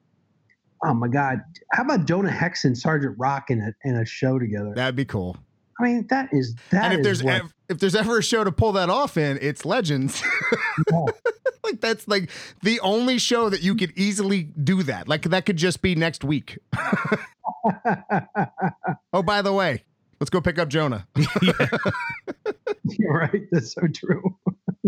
Oh 0.84 0.93
my 0.95 1.08
God. 1.08 1.41
How 1.73 1.84
about 1.84 2.06
Jonah 2.06 2.32
Hex 2.32 2.65
and 2.65 2.76
Sergeant 2.76 3.15
Rock 3.19 3.52
in 3.52 3.62
a, 3.62 3.88
in 3.88 3.95
a 3.97 4.06
show 4.06 4.39
together? 4.39 4.73
That'd 4.76 4.95
be 4.95 5.06
cool. 5.06 5.38
I 5.80 5.84
mean, 5.84 6.08
that 6.10 6.30
is, 6.32 6.56
that 6.72 6.86
and 6.86 6.94
if 6.94 7.00
is 7.00 7.04
there's 7.06 7.24
what- 7.24 7.34
ev- 7.36 7.54
if 7.70 7.80
there's 7.80 7.96
ever 7.96 8.18
a 8.20 8.24
show 8.24 8.44
to 8.44 8.52
pull 8.52 8.72
that 8.74 8.90
off 8.90 9.18
in, 9.18 9.38
it's 9.42 9.66
Legends. 9.66 10.24
Yeah. 10.92 11.06
like 11.63 11.82
that's 11.82 12.08
like 12.08 12.30
the 12.62 12.80
only 12.82 13.18
show 13.18 13.50
that 13.50 13.62
you 13.63 13.76
could 13.76 13.92
easily 13.98 14.44
do 14.44 14.84
that. 14.84 15.08
Like 15.08 15.24
that 15.24 15.46
could 15.46 15.58
just 15.58 15.82
be 15.82 15.96
next 15.96 16.24
week. 16.24 16.60
oh, 19.13 19.24
by 19.24 19.42
the 19.42 19.52
way, 19.54 19.84
let's 20.20 20.30
go 20.30 20.40
pick 20.40 20.60
up 20.60 20.70
Jonah. 20.70 21.08
You're 22.86 23.13
right. 23.20 23.48
That's 23.52 23.74
so 23.74 23.82
true. 23.94 24.38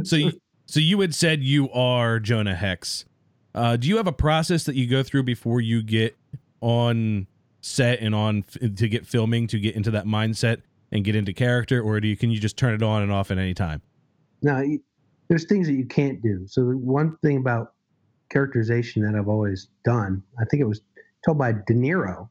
So, 0.04 0.16
you, 0.16 0.32
so 0.68 0.80
you 0.80 1.00
had 1.02 1.14
said 1.16 1.44
you 1.44 1.70
are 1.72 2.20
Jonah 2.20 2.56
Hex. 2.56 3.06
Uh, 3.54 3.76
do 3.76 3.88
you 3.88 3.98
have 3.98 4.08
a 4.08 4.14
process 4.14 4.64
that 4.66 4.76
you 4.76 4.88
go 4.88 5.04
through 5.04 5.24
before 5.24 5.60
you 5.60 5.82
get 5.82 6.16
on 6.62 7.28
set 7.62 8.00
and 8.00 8.14
on 8.16 8.46
f- 8.62 8.76
to 8.76 8.88
get 8.88 9.06
filming 9.06 9.48
to 9.48 9.60
get 9.60 9.76
into 9.76 9.92
that 9.92 10.06
mindset 10.06 10.62
and 10.92 11.04
get 11.04 11.16
into 11.16 11.34
character, 11.34 11.82
or 11.82 12.00
do 12.00 12.08
you 12.08 12.18
can 12.18 12.32
you 12.32 12.40
just 12.40 12.58
turn 12.58 12.74
it 12.74 12.84
on 12.84 13.02
and 13.02 13.12
off 13.12 13.32
at 13.32 13.38
any 13.38 13.54
time? 13.54 13.82
Now, 14.42 14.64
there's 15.28 15.46
things 15.46 15.68
that 15.68 15.74
you 15.74 15.86
can't 15.86 16.22
do. 16.22 16.46
So 16.48 16.62
the 16.62 16.78
one 16.78 17.18
thing 17.18 17.38
about 17.38 17.74
characterization 18.30 19.04
that 19.04 19.18
I've 19.18 19.28
always 19.28 19.68
done, 19.84 20.24
I 20.40 20.46
think 20.46 20.62
it 20.62 20.66
was 20.66 20.82
told 21.26 21.38
by 21.38 21.52
De 21.52 21.74
Niro 21.74 22.30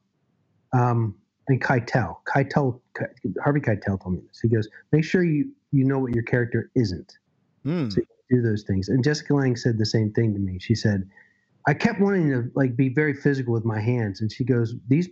um, 0.73 1.15
and 1.47 1.61
Keitel. 1.61 2.17
Keitel, 2.27 2.79
Harvey 3.43 3.59
Keitel 3.59 4.01
told 4.01 4.15
me 4.15 4.21
this. 4.27 4.39
He 4.41 4.49
goes, 4.49 4.67
make 4.91 5.03
sure 5.03 5.23
you 5.23 5.51
you 5.71 5.85
know 5.85 5.99
what 5.99 6.13
your 6.13 6.23
character 6.23 6.71
isn't. 6.75 7.17
Hmm. 7.63 7.89
So 7.89 8.01
you 8.01 8.37
do 8.37 8.41
those 8.41 8.63
things. 8.63 8.89
And 8.89 9.03
Jessica 9.03 9.35
Lange 9.35 9.55
said 9.55 9.77
the 9.77 9.85
same 9.85 10.11
thing 10.13 10.33
to 10.33 10.39
me. 10.39 10.57
She 10.59 10.73
said, 10.73 11.07
I 11.67 11.73
kept 11.73 11.99
wanting 11.99 12.29
to 12.31 12.49
like 12.55 12.75
be 12.75 12.89
very 12.89 13.13
physical 13.13 13.53
with 13.53 13.65
my 13.65 13.79
hands, 13.79 14.21
and 14.21 14.31
she 14.31 14.43
goes, 14.43 14.73
"These 14.87 15.09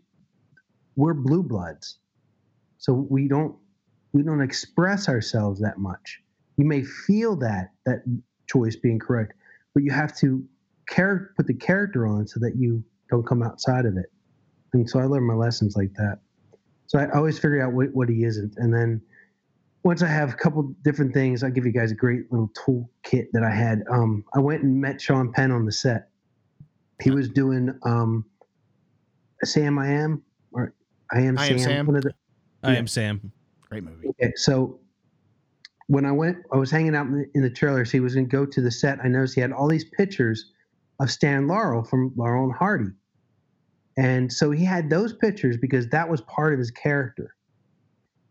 we're 0.95 1.13
blue 1.13 1.43
bloods, 1.43 1.99
so 2.77 3.07
we 3.09 3.27
don't 3.27 3.55
we 4.13 4.23
don't 4.23 4.41
express 4.41 5.09
ourselves 5.09 5.59
that 5.61 5.77
much. 5.77 6.21
You 6.57 6.65
may 6.65 6.83
feel 6.83 7.35
that 7.37 7.71
that 7.85 8.03
choice 8.47 8.75
being 8.75 8.99
correct, 8.99 9.33
but 9.73 9.83
you 9.83 9.91
have 9.91 10.15
to 10.17 10.43
char- 10.89 11.31
put 11.35 11.47
the 11.47 11.53
character 11.53 12.07
on 12.07 12.27
so 12.27 12.39
that 12.39 12.55
you 12.57 12.83
don't 13.09 13.25
come 13.25 13.43
outside 13.43 13.85
of 13.85 13.97
it. 13.97 14.11
And 14.73 14.89
so 14.89 14.99
I 14.99 15.05
learned 15.05 15.27
my 15.27 15.33
lessons 15.33 15.75
like 15.75 15.93
that. 15.95 16.19
So 16.87 16.99
I 16.99 17.09
always 17.11 17.37
figure 17.37 17.61
out 17.61 17.73
what, 17.73 17.93
what 17.93 18.09
he 18.09 18.23
isn't. 18.23 18.53
And 18.57 18.73
then 18.73 19.01
once 19.83 20.01
I 20.01 20.07
have 20.07 20.29
a 20.29 20.35
couple 20.35 20.73
different 20.83 21.13
things, 21.13 21.43
I'll 21.43 21.51
give 21.51 21.65
you 21.65 21.71
guys 21.71 21.91
a 21.91 21.95
great 21.95 22.31
little 22.31 22.49
toolkit 22.49 23.27
that 23.33 23.43
I 23.43 23.53
had. 23.53 23.83
Um, 23.91 24.23
I 24.35 24.39
went 24.39 24.63
and 24.63 24.79
met 24.81 24.99
Sean 25.01 25.31
Penn 25.31 25.51
on 25.51 25.65
the 25.65 25.71
set. 25.71 26.09
He 27.01 27.11
was 27.11 27.29
doing 27.29 27.77
um, 27.83 28.25
Sam 29.43 29.77
I 29.77 29.87
Am 29.87 30.23
or 30.51 30.73
I 31.11 31.21
Am 31.21 31.37
I 31.37 31.47
Sam. 31.47 31.57
Am 31.57 31.63
Sam. 31.63 31.87
One 31.87 31.95
of 31.97 32.03
the, 32.03 32.13
I 32.67 32.73
Yeah. 32.73 32.79
am 32.79 32.87
Sam. 32.87 33.31
Great 33.69 33.83
movie. 33.83 34.07
Okay, 34.09 34.33
so 34.35 34.79
when 35.87 36.05
I 36.05 36.11
went, 36.11 36.37
I 36.51 36.57
was 36.57 36.69
hanging 36.69 36.95
out 36.95 37.07
in 37.07 37.13
the, 37.13 37.25
in 37.33 37.41
the 37.41 37.49
trailers. 37.49 37.89
He 37.91 38.01
was 38.01 38.13
going 38.13 38.27
to 38.27 38.31
go 38.31 38.45
to 38.45 38.61
the 38.61 38.69
set. 38.71 38.99
I 39.03 39.07
noticed 39.07 39.35
he 39.35 39.41
had 39.41 39.53
all 39.53 39.67
these 39.69 39.85
pictures 39.85 40.51
of 40.99 41.09
Stan 41.09 41.47
Laurel 41.47 41.83
from 41.83 42.11
Laurel 42.17 42.43
and 42.45 42.53
Hardy, 42.53 42.91
and 43.97 44.31
so 44.31 44.51
he 44.51 44.65
had 44.65 44.89
those 44.89 45.13
pictures 45.13 45.57
because 45.57 45.87
that 45.89 46.09
was 46.09 46.21
part 46.21 46.53
of 46.53 46.59
his 46.59 46.71
character. 46.71 47.35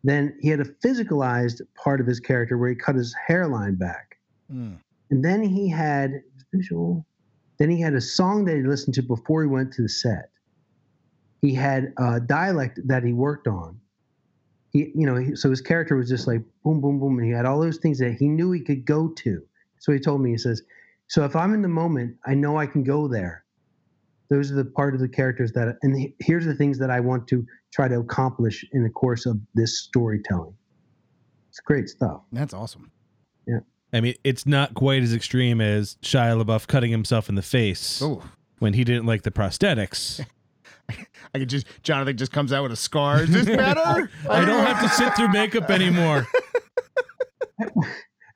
Then 0.04 0.36
he 0.40 0.48
had 0.48 0.60
a 0.60 0.64
physicalized 0.64 1.62
part 1.82 2.00
of 2.00 2.06
his 2.06 2.20
character 2.20 2.58
where 2.58 2.68
he 2.70 2.76
cut 2.76 2.94
his 2.96 3.14
hairline 3.26 3.76
back, 3.76 4.18
Mm. 4.52 4.78
and 5.10 5.24
then 5.24 5.42
he 5.42 5.68
had 5.68 6.22
visual. 6.54 7.06
Then 7.58 7.70
he 7.70 7.80
had 7.80 7.94
a 7.94 8.00
song 8.02 8.44
that 8.44 8.56
he 8.56 8.62
listened 8.62 8.94
to 8.94 9.02
before 9.02 9.42
he 9.42 9.48
went 9.48 9.72
to 9.74 9.82
the 9.82 9.88
set. 9.88 10.30
He 11.40 11.54
had 11.54 11.92
a 11.96 12.20
dialect 12.20 12.80
that 12.86 13.02
he 13.02 13.12
worked 13.14 13.46
on 13.48 13.80
he, 14.76 14.92
you 14.94 15.06
know, 15.06 15.34
so 15.34 15.50
his 15.50 15.60
character 15.60 15.96
was 15.96 16.08
just 16.08 16.26
like 16.26 16.42
boom, 16.64 16.80
boom, 16.80 16.98
boom, 17.00 17.18
and 17.18 17.26
he 17.26 17.32
had 17.32 17.46
all 17.46 17.60
those 17.60 17.78
things 17.78 17.98
that 17.98 18.12
he 18.14 18.28
knew 18.28 18.52
he 18.52 18.60
could 18.60 18.84
go 18.84 19.08
to. 19.08 19.42
So 19.78 19.92
he 19.92 19.98
told 19.98 20.20
me, 20.20 20.30
he 20.30 20.38
says, 20.38 20.62
"So 21.08 21.24
if 21.24 21.34
I'm 21.36 21.54
in 21.54 21.62
the 21.62 21.68
moment, 21.68 22.16
I 22.26 22.34
know 22.34 22.58
I 22.58 22.66
can 22.66 22.82
go 22.82 23.08
there. 23.08 23.44
Those 24.28 24.50
are 24.50 24.56
the 24.56 24.64
part 24.64 24.94
of 24.94 25.00
the 25.00 25.08
characters 25.08 25.52
that, 25.52 25.76
and 25.82 25.96
he- 25.96 26.14
here's 26.18 26.44
the 26.44 26.54
things 26.54 26.78
that 26.78 26.90
I 26.90 27.00
want 27.00 27.28
to 27.28 27.46
try 27.72 27.86
to 27.88 27.98
accomplish 28.00 28.64
in 28.72 28.82
the 28.82 28.90
course 28.90 29.24
of 29.26 29.38
this 29.54 29.78
storytelling. 29.80 30.54
It's 31.50 31.60
great 31.60 31.88
stuff. 31.88 32.22
That's 32.32 32.52
awesome. 32.52 32.90
Yeah. 33.46 33.60
I 33.92 34.00
mean, 34.00 34.14
it's 34.24 34.44
not 34.46 34.74
quite 34.74 35.02
as 35.02 35.14
extreme 35.14 35.60
as 35.60 35.96
Shia 36.02 36.42
LaBeouf 36.42 36.66
cutting 36.66 36.90
himself 36.90 37.28
in 37.28 37.34
the 37.36 37.42
face 37.42 38.02
Oh, 38.02 38.22
when 38.58 38.72
he 38.74 38.82
didn't 38.84 39.06
like 39.06 39.22
the 39.22 39.30
prosthetics. 39.30 40.24
I 41.34 41.38
could 41.38 41.48
just 41.48 41.66
Jonathan 41.82 42.16
just 42.16 42.32
comes 42.32 42.52
out 42.52 42.62
with 42.62 42.72
a 42.72 42.76
scar. 42.76 43.22
Is 43.22 43.30
this 43.30 43.46
better? 43.56 44.10
I 44.28 44.44
don't 44.44 44.64
have 44.64 44.82
to 44.82 44.88
sit 44.88 45.14
through 45.16 45.28
makeup 45.28 45.70
anymore. 45.70 46.26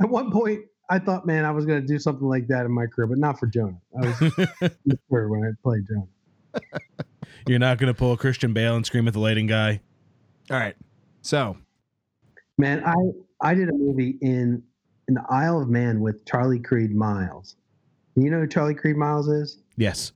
At 0.00 0.08
one 0.08 0.30
point, 0.30 0.64
I 0.88 0.98
thought, 0.98 1.26
man, 1.26 1.44
I 1.44 1.50
was 1.50 1.66
going 1.66 1.80
to 1.80 1.86
do 1.86 1.98
something 1.98 2.26
like 2.26 2.48
that 2.48 2.64
in 2.64 2.72
my 2.72 2.86
career, 2.86 3.06
but 3.06 3.18
not 3.18 3.38
for 3.38 3.46
Jonah. 3.46 3.80
I 4.02 4.06
was 4.06 4.16
sure 5.10 5.28
when 5.28 5.44
I 5.44 5.50
played 5.62 5.86
Jonah. 5.86 6.60
You're 7.46 7.58
not 7.58 7.78
going 7.78 7.92
to 7.92 7.98
pull 7.98 8.12
a 8.12 8.16
Christian 8.16 8.52
Bale 8.52 8.76
and 8.76 8.86
scream 8.86 9.06
at 9.06 9.12
the 9.12 9.20
lighting 9.20 9.46
guy. 9.46 9.80
All 10.50 10.56
right. 10.56 10.74
So 11.22 11.56
Man, 12.60 12.84
I 12.84 12.94
I 13.40 13.54
did 13.54 13.70
a 13.70 13.72
movie 13.72 14.18
in 14.20 14.62
in 15.08 15.14
the 15.14 15.24
Isle 15.30 15.62
of 15.62 15.70
Man 15.70 16.00
with 16.00 16.26
Charlie 16.26 16.58
Creed 16.58 16.94
Miles. 16.94 17.56
You 18.16 18.30
know 18.30 18.40
who 18.40 18.46
Charlie 18.46 18.74
Creed 18.74 18.96
Miles 18.96 19.28
is? 19.28 19.62
Yes. 19.78 20.12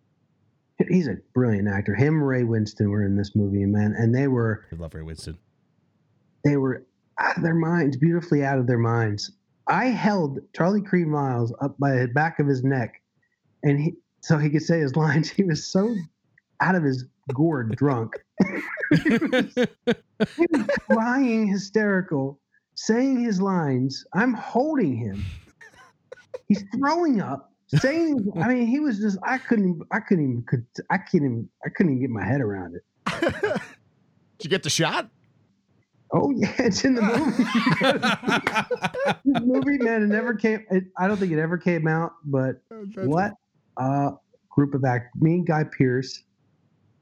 He's 0.89 1.07
a 1.07 1.17
brilliant 1.35 1.69
actor. 1.69 1.95
Him, 1.95 2.23
Ray 2.23 2.43
Winstone 2.43 2.91
were 2.91 3.05
in 3.05 3.17
this 3.17 3.33
movie, 3.35 3.65
man, 3.65 3.95
and 3.97 4.15
they 4.15 4.27
were 4.29 4.67
I 4.73 4.77
love 4.77 4.95
Ray 4.95 5.03
Winstone. 5.03 5.39
they 6.45 6.57
were 6.57 6.85
out 7.19 7.37
of 7.37 7.43
their 7.43 7.55
minds, 7.55 7.97
beautifully 7.97 8.45
out 8.45 8.59
of 8.59 8.67
their 8.67 8.79
minds. 8.79 9.31
I 9.69 9.87
held 9.87 10.41
Charlie 10.55 10.83
Creed 10.83 11.07
Miles 11.07 11.55
up 11.63 11.77
by 11.79 11.93
the 11.93 12.09
back 12.09 12.39
of 12.41 12.47
his 12.47 12.65
neck, 12.65 13.01
and 13.63 13.81
he 13.81 13.95
so 14.21 14.37
he 14.39 14.51
could 14.51 14.63
say 14.63 14.81
his 14.81 14.97
lines. 14.97 15.31
He 15.31 15.45
was 15.45 15.67
so 15.67 15.95
out 16.61 16.75
of 16.75 16.83
his 16.83 17.05
gourd 17.33 17.75
drunk. 17.77 18.15
he, 19.05 19.11
was, 19.19 19.55
he 20.37 20.47
was 20.51 20.67
crying 20.91 21.47
hysterical, 21.47 22.41
saying 22.75 23.21
his 23.21 23.41
lines. 23.41 24.05
I'm 24.13 24.35
holding 24.35 24.97
him. 24.97 25.25
He's 26.49 26.65
throwing 26.77 27.21
up, 27.21 27.54
saying. 27.81 28.33
I 28.41 28.49
mean, 28.49 28.67
he 28.67 28.81
was 28.81 28.99
just. 28.99 29.19
I 29.23 29.39
couldn't. 29.39 29.83
I 29.91 30.01
couldn't 30.01 30.25
even. 30.25 30.45
Could, 30.47 30.67
I 30.91 30.99
couldn't. 30.99 31.27
Even, 31.27 31.49
I 31.65 31.69
couldn't 31.71 31.93
even 31.93 32.01
get 32.01 32.11
my 32.11 32.25
head 32.25 32.41
around 32.41 32.77
it. 32.77 32.83
did 33.21 34.45
you 34.45 34.51
get 34.51 34.63
the 34.63 34.71
shot? 34.71 35.11
Oh 36.13 36.31
yeah, 36.31 36.55
it's 36.59 36.85
in 36.85 36.95
the 36.95 37.03
movie. 37.03 37.45
this 39.25 39.43
movie, 39.45 39.79
man, 39.79 40.03
it 40.05 40.07
never 40.07 40.35
came. 40.35 40.65
It, 40.71 40.85
I 40.97 41.09
don't 41.09 41.17
think 41.17 41.33
it 41.33 41.41
ever 41.41 41.59
came 41.59 41.89
out. 41.89 42.13
But 42.25 42.63
what 42.97 43.33
a 43.79 44.13
group 44.51 44.75
of 44.75 44.85
act. 44.85 45.17
Me 45.21 45.35
and 45.35 45.47
Guy 45.47 45.65
Pearce, 45.65 46.23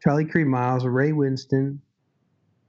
Charlie 0.02 0.24
Creed 0.24 0.46
Miles, 0.46 0.86
Ray 0.86 1.10
Winstone, 1.10 1.78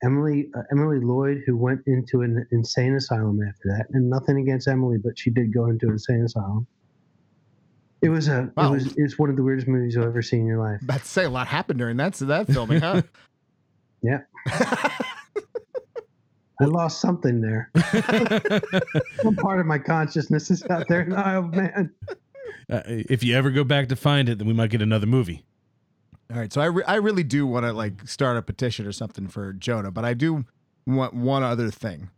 Emily 0.04 0.50
uh, 0.56 0.64
Emily 0.72 1.00
Lloyd, 1.00 1.44
who 1.46 1.56
went 1.56 1.82
into 1.88 2.22
an 2.22 2.46
insane 2.52 2.96
asylum 2.96 3.40
after 3.48 3.70
that. 3.78 3.86
And 3.92 4.10
nothing 4.10 4.38
against 4.40 4.68
Emily, 4.68 4.98
but 5.02 5.18
she 5.18 5.30
did 5.30 5.54
go 5.54 5.68
into 5.68 5.86
an 5.86 5.94
insane 5.94 6.26
asylum. 6.26 6.68
It 8.04 8.10
was 8.10 8.28
a. 8.28 8.52
Wow. 8.58 8.68
It 8.68 8.72
was. 8.72 8.94
It's 8.98 9.18
one 9.18 9.30
of 9.30 9.38
the 9.38 9.44
weirdest 9.44 9.68
movies 9.68 9.96
you'll 9.96 10.04
ever 10.06 10.22
see 10.22 10.38
in 10.38 10.46
your 10.46 10.60
life. 10.60 10.82
About 10.82 11.00
to 11.00 11.08
say 11.08 11.24
a 11.24 11.30
lot 11.30 11.48
happened 11.48 11.80
during 11.80 11.98
that 11.98 12.14
that 12.14 12.48
filming, 12.48 12.82
huh? 12.82 13.02
Yeah. 14.06 14.20
I 16.60 16.66
lost 16.66 17.00
something 17.00 17.40
there. 17.40 17.72
Some 19.22 19.36
part 19.38 19.62
of 19.62 19.66
my 19.66 19.80
consciousness 19.80 20.52
is 20.52 20.62
out 20.70 20.90
there 20.90 21.04
in 21.04 21.12
the 21.12 21.18
Isle 21.18 21.46
of 21.46 21.54
Man. 21.54 21.90
Uh, 22.70 22.82
if 22.86 23.24
you 23.24 23.34
ever 23.34 23.50
go 23.50 23.64
back 23.64 23.88
to 23.88 23.96
find 23.96 24.28
it, 24.28 24.40
then 24.40 24.48
we 24.48 24.54
might 24.54 24.72
get 24.72 24.82
another 24.82 25.06
movie. 25.06 25.46
All 26.32 26.38
right, 26.38 26.52
so 26.52 26.60
I, 26.60 26.66
re- 26.66 26.84
I 26.86 26.96
really 26.96 27.24
do 27.24 27.48
want 27.48 27.66
to 27.66 27.72
like 27.72 28.08
start 28.08 28.36
a 28.38 28.42
petition 28.42 28.86
or 28.86 28.92
something 28.92 29.28
for 29.28 29.54
Jonah, 29.54 29.90
but 29.92 30.04
I 30.04 30.14
do 30.14 30.46
want 30.86 31.14
one 31.14 31.44
other 31.44 31.72
thing, 31.72 32.10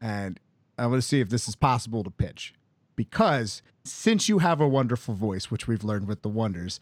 and 0.00 0.38
I 0.78 0.86
want 0.86 1.02
to 1.02 1.06
see 1.06 1.20
if 1.20 1.30
this 1.30 1.48
is 1.48 1.56
possible 1.56 2.04
to 2.04 2.10
pitch, 2.10 2.54
because 2.96 3.62
since 3.84 4.28
you 4.28 4.38
have 4.38 4.60
a 4.60 4.68
wonderful 4.68 5.14
voice, 5.14 5.50
which 5.50 5.66
we've 5.66 5.84
learned 5.84 6.06
with 6.08 6.22
the 6.22 6.28
Wonders, 6.28 6.80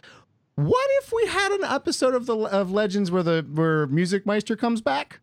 what 0.54 0.86
if 1.02 1.12
we 1.12 1.26
had 1.26 1.52
an 1.52 1.64
episode 1.64 2.14
of 2.14 2.26
the 2.26 2.36
of 2.36 2.70
Legends 2.70 3.10
where 3.10 3.22
the 3.22 3.46
where 3.52 3.86
Music 3.86 4.26
Meister 4.26 4.54
comes 4.56 4.80
back, 4.80 5.20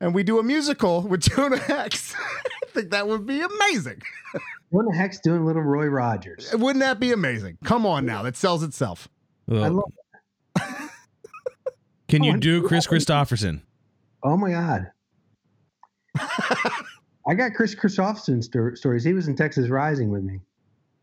and 0.00 0.14
we 0.14 0.22
do 0.22 0.38
a 0.38 0.42
musical 0.42 1.02
with 1.02 1.20
Jonah 1.22 1.58
Hex? 1.58 2.14
I 2.64 2.66
think 2.68 2.90
that 2.90 3.08
would 3.08 3.26
be 3.26 3.40
amazing. 3.40 4.00
What 4.70 4.86
the 4.88 4.96
heck's 4.96 5.18
doing 5.18 5.44
little 5.44 5.62
Roy 5.62 5.86
Rogers? 5.86 6.54
Wouldn't 6.54 6.80
that 6.80 7.00
be 7.00 7.10
amazing? 7.12 7.58
Come 7.64 7.84
on 7.84 8.06
now, 8.06 8.22
that 8.22 8.36
sells 8.36 8.62
itself. 8.62 9.08
I 9.50 9.54
Well, 9.54 9.74
love 9.74 9.92
can 12.08 12.22
you 12.24 12.36
do 12.38 12.66
Kris 12.66 12.86
Kristofferson? 12.86 13.62
Oh 14.22 14.36
my 14.36 14.50
God. 14.50 14.90
I 17.30 17.34
got 17.34 17.54
Kris 17.54 17.76
Kristofferson 17.76 18.42
sto- 18.42 18.74
stories. 18.74 19.04
He 19.04 19.12
was 19.12 19.28
in 19.28 19.36
Texas 19.36 19.68
Rising 19.68 20.10
with 20.10 20.24
me. 20.24 20.40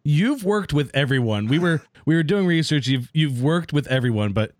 You've 0.04 0.44
worked 0.44 0.74
with 0.74 0.92
everyone. 0.94 1.48
We 1.48 1.58
were 1.58 1.82
we 2.06 2.16
were 2.16 2.24
doing 2.24 2.46
research. 2.46 2.86
You've 2.86 3.10
you've 3.14 3.42
worked 3.42 3.72
with 3.72 3.88
everyone, 3.88 4.34
but 4.34 4.52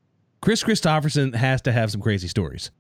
Kris 0.42 0.64
Kristofferson 0.64 1.36
has 1.36 1.62
to 1.64 1.74
have 1.74 1.92
some 1.92 2.00
crazy 2.00 2.30
stories. 2.30 2.72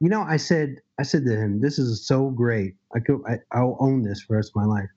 You 0.00 0.08
know, 0.08 0.22
I 0.22 0.38
said, 0.38 0.76
I 0.98 1.02
said 1.02 1.26
to 1.26 1.36
him, 1.36 1.60
"This 1.60 1.78
is 1.78 2.06
so 2.06 2.30
great. 2.30 2.74
I 2.94 3.00
could, 3.00 3.20
I, 3.28 3.36
I'll 3.52 3.76
own 3.78 4.02
this 4.02 4.22
for 4.22 4.32
the 4.32 4.36
rest 4.36 4.52
of 4.56 4.62
my 4.62 4.64
life." 4.64 4.88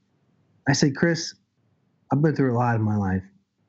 I 0.69 0.71
said, 0.71 0.95
"Chris, 0.95 1.35
I've 2.13 2.21
been 2.21 2.37
through 2.37 2.53
a 2.53 2.57
lot 2.57 2.75
in 2.75 2.83
my 2.83 2.95
life, 2.95 3.23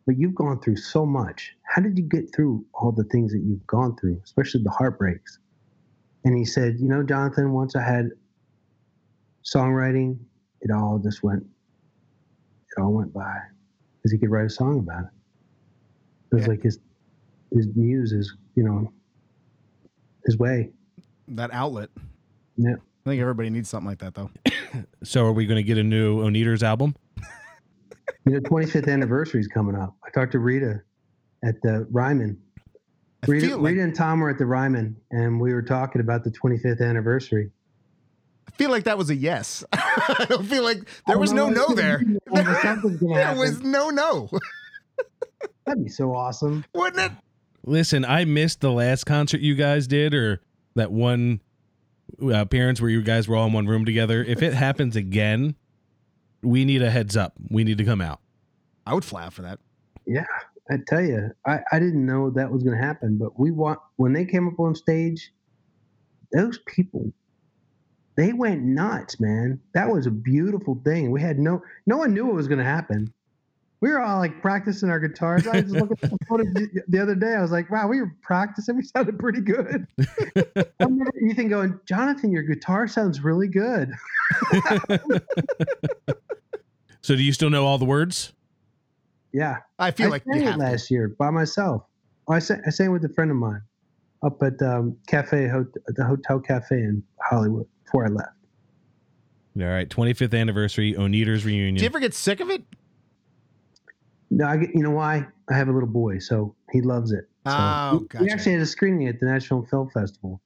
but 0.06 0.16
you've 0.16 0.36
gone 0.36 0.60
through 0.60 0.76
so 0.76 1.04
much. 1.04 1.56
How 1.64 1.82
did 1.82 1.98
you 1.98 2.04
get 2.04 2.32
through 2.32 2.64
all 2.72 2.92
the 2.92 3.04
things 3.04 3.32
that 3.32 3.40
you've 3.40 3.66
gone 3.66 3.96
through, 3.96 4.20
especially 4.22 4.62
the 4.62 4.70
heartbreaks?" 4.70 5.40
And 6.24 6.38
he 6.38 6.44
said, 6.44 6.78
"You 6.78 6.86
know, 6.86 7.02
Jonathan, 7.02 7.52
once 7.52 7.74
I 7.74 7.82
had 7.82 8.10
songwriting, 9.54 10.18
it 10.60 10.70
all 10.70 10.98
just 10.98 11.22
went, 11.22 11.42
it 11.42 12.80
all 12.80 12.92
went 12.92 13.12
by, 13.12 13.36
because 13.96 14.12
he 14.12 14.18
could 14.18 14.30
write 14.30 14.46
a 14.46 14.50
song 14.50 14.78
about 14.80 15.04
it. 15.04 15.10
It 16.32 16.34
was 16.36 16.44
Yeah. 16.44 16.50
like 16.50 16.62
his, 16.62 16.78
his 17.52 17.68
muse 17.74 18.12
is, 18.12 18.34
you 18.54 18.62
know, 18.64 18.92
his 20.26 20.38
way." 20.38 20.70
That 21.28 21.50
outlet. 21.52 21.90
Yeah. 22.56 22.74
I 23.06 23.10
think 23.10 23.20
everybody 23.22 23.48
needs 23.50 23.68
something 23.68 23.88
like 23.88 23.98
that, 23.98 24.14
though. 24.14 24.30
So 25.02 25.24
are 25.24 25.32
we 25.32 25.46
going 25.46 25.56
to 25.56 25.62
get 25.62 25.78
a 25.78 25.82
new 25.82 26.18
Oneders 26.22 26.62
album? 26.62 26.94
You 28.26 28.32
know, 28.34 28.40
25th 28.40 28.88
anniversary 28.92 29.40
is 29.40 29.46
coming 29.48 29.74
up. 29.74 29.94
I 30.06 30.10
talked 30.10 30.32
to 30.32 30.38
Rita 30.38 30.82
at 31.44 31.54
the 31.62 31.86
Ryman. 31.90 32.38
I 33.22 33.26
Rita, 33.26 33.56
like 33.56 33.72
Rita 33.72 33.82
and 33.84 33.94
Tom 33.94 34.20
were 34.20 34.28
at 34.28 34.36
the 34.38 34.44
Ryman, 34.44 34.96
and 35.10 35.40
we 35.40 35.54
were 35.54 35.62
talking 35.62 36.02
about 36.02 36.24
the 36.24 36.30
25th 36.30 36.82
anniversary. 36.82 37.50
I 38.58 38.62
feel 38.64 38.70
like 38.72 38.84
that 38.84 38.98
was 38.98 39.08
a 39.08 39.14
yes. 39.14 39.62
I 39.72 40.26
don't 40.28 40.44
feel 40.44 40.64
like 40.64 40.88
there 41.06 41.16
was 41.16 41.32
no 41.32 41.48
no 41.48 41.68
there. 41.76 42.02
Well, 42.26 42.44
Something's 42.60 43.00
gonna 43.00 43.14
There 43.14 43.36
was 43.36 43.62
no 43.62 43.90
no, 43.90 44.28
That'd 45.64 45.84
be 45.84 45.88
so 45.88 46.12
awesome. 46.12 46.64
wouldn't 46.74 47.12
it? 47.12 47.12
Listen, 47.64 48.04
I 48.04 48.24
missed 48.24 48.60
the 48.60 48.72
last 48.72 49.04
concert 49.04 49.40
you 49.42 49.54
guys 49.54 49.86
did, 49.86 50.12
or 50.12 50.40
that 50.74 50.90
one 50.90 51.40
uh, 52.20 52.34
appearance 52.34 52.80
where 52.80 52.90
you 52.90 53.00
guys 53.00 53.28
were 53.28 53.36
all 53.36 53.46
in 53.46 53.52
one 53.52 53.68
room 53.68 53.84
together. 53.84 54.24
If 54.24 54.42
it 54.42 54.54
happens 54.54 54.96
again, 54.96 55.54
we 56.42 56.64
need 56.64 56.82
a 56.82 56.90
heads 56.90 57.16
up. 57.16 57.34
We 57.50 57.62
need 57.62 57.78
to 57.78 57.84
come 57.84 58.00
out. 58.00 58.18
I 58.86 58.94
would 58.94 59.04
fly 59.04 59.26
out 59.26 59.34
for 59.34 59.42
that. 59.42 59.60
Yeah, 60.04 60.24
I 60.68 60.78
tell 60.84 61.02
you, 61.02 61.30
I, 61.46 61.60
I 61.70 61.78
didn't 61.78 62.04
know 62.04 62.30
that 62.30 62.50
was 62.50 62.64
going 62.64 62.76
to 62.76 62.84
happen. 62.84 63.18
But 63.18 63.38
we 63.38 63.52
want 63.52 63.78
when 63.96 64.14
they 64.14 64.24
came 64.24 64.48
up 64.48 64.58
on 64.58 64.74
stage, 64.74 65.30
those 66.32 66.58
people, 66.66 67.12
they 68.18 68.32
went 68.34 68.62
nuts, 68.64 69.18
man. 69.20 69.60
That 69.74 69.88
was 69.90 70.06
a 70.06 70.10
beautiful 70.10 70.78
thing. 70.84 71.10
We 71.12 71.20
had 71.22 71.38
no 71.38 71.62
no 71.86 71.96
one 71.96 72.12
knew 72.12 72.26
what 72.26 72.34
was 72.34 72.48
going 72.48 72.58
to 72.58 72.64
happen. 72.64 73.12
We 73.80 73.90
were 73.90 74.00
all 74.00 74.18
like 74.18 74.42
practicing 74.42 74.90
our 74.90 74.98
guitars. 74.98 75.46
I 75.46 75.60
was 75.60 75.70
looking 75.70 75.96
at 76.02 76.10
the 76.10 76.18
footage 76.28 76.52
the- 76.52 76.82
the 76.88 76.98
other 77.00 77.14
day. 77.14 77.34
I 77.36 77.40
was 77.40 77.52
like, 77.52 77.70
wow, 77.70 77.86
we 77.86 78.00
were 78.00 78.12
practicing. 78.22 78.74
We 78.76 78.82
sounded 78.82 79.20
pretty 79.20 79.40
good. 79.40 79.86
I 80.44 80.64
remember 80.80 81.12
Ethan 81.30 81.48
going, 81.48 81.78
Jonathan, 81.86 82.32
your 82.32 82.42
guitar 82.42 82.88
sounds 82.88 83.22
really 83.22 83.46
good. 83.48 83.92
So 87.00 87.14
do 87.16 87.22
you 87.22 87.32
still 87.32 87.48
know 87.48 87.64
all 87.64 87.78
the 87.78 87.84
words? 87.86 88.32
Yeah. 89.32 89.58
I 89.78 89.92
feel 89.92 90.08
I 90.08 90.10
like 90.10 90.24
sang 90.24 90.34
you 90.36 90.42
it 90.42 90.46
have 90.46 90.54
to. 90.56 90.60
last 90.60 90.90
year 90.90 91.08
by 91.18 91.30
myself. 91.30 91.84
Oh, 92.26 92.32
I 92.34 92.38
sang, 92.38 92.60
I 92.66 92.70
sang 92.70 92.92
with 92.92 93.04
a 93.04 93.08
friend 93.08 93.30
of 93.30 93.36
mine 93.36 93.62
up 94.22 94.42
at 94.42 94.60
um, 94.60 94.96
cafe 95.06 95.48
Hot- 95.48 95.72
the 95.86 96.04
hotel 96.04 96.40
cafe 96.40 96.76
in 96.76 97.02
Hollywood 97.22 97.66
before 97.88 98.04
I 98.06 98.08
left. 98.08 98.28
All 99.60 99.64
right, 99.66 99.88
25th 99.88 100.38
anniversary 100.38 100.94
Oneders 100.94 101.44
reunion. 101.44 101.74
Do 101.76 101.82
you 101.82 101.86
ever 101.86 101.98
get 101.98 102.14
sick 102.14 102.38
of 102.40 102.48
it? 102.50 102.62
No, 104.30 104.46
I 104.46 104.56
get, 104.58 104.70
you 104.74 104.82
know 104.82 104.90
why? 104.90 105.26
I 105.50 105.54
have 105.56 105.68
a 105.68 105.72
little 105.72 105.88
boy, 105.88 106.18
so 106.18 106.54
he 106.70 106.80
loves 106.80 107.12
it. 107.12 107.24
So 107.46 107.54
Oh, 107.56 108.06
we- 108.12 108.26
we 108.26 108.30
actually 108.30 108.52
had 108.52 108.60
a 108.60 108.66
screening 108.66 109.08
at 109.08 109.18
the 109.20 109.26
National 109.26 109.64
Film 109.66 109.88
Festival, 109.90 110.40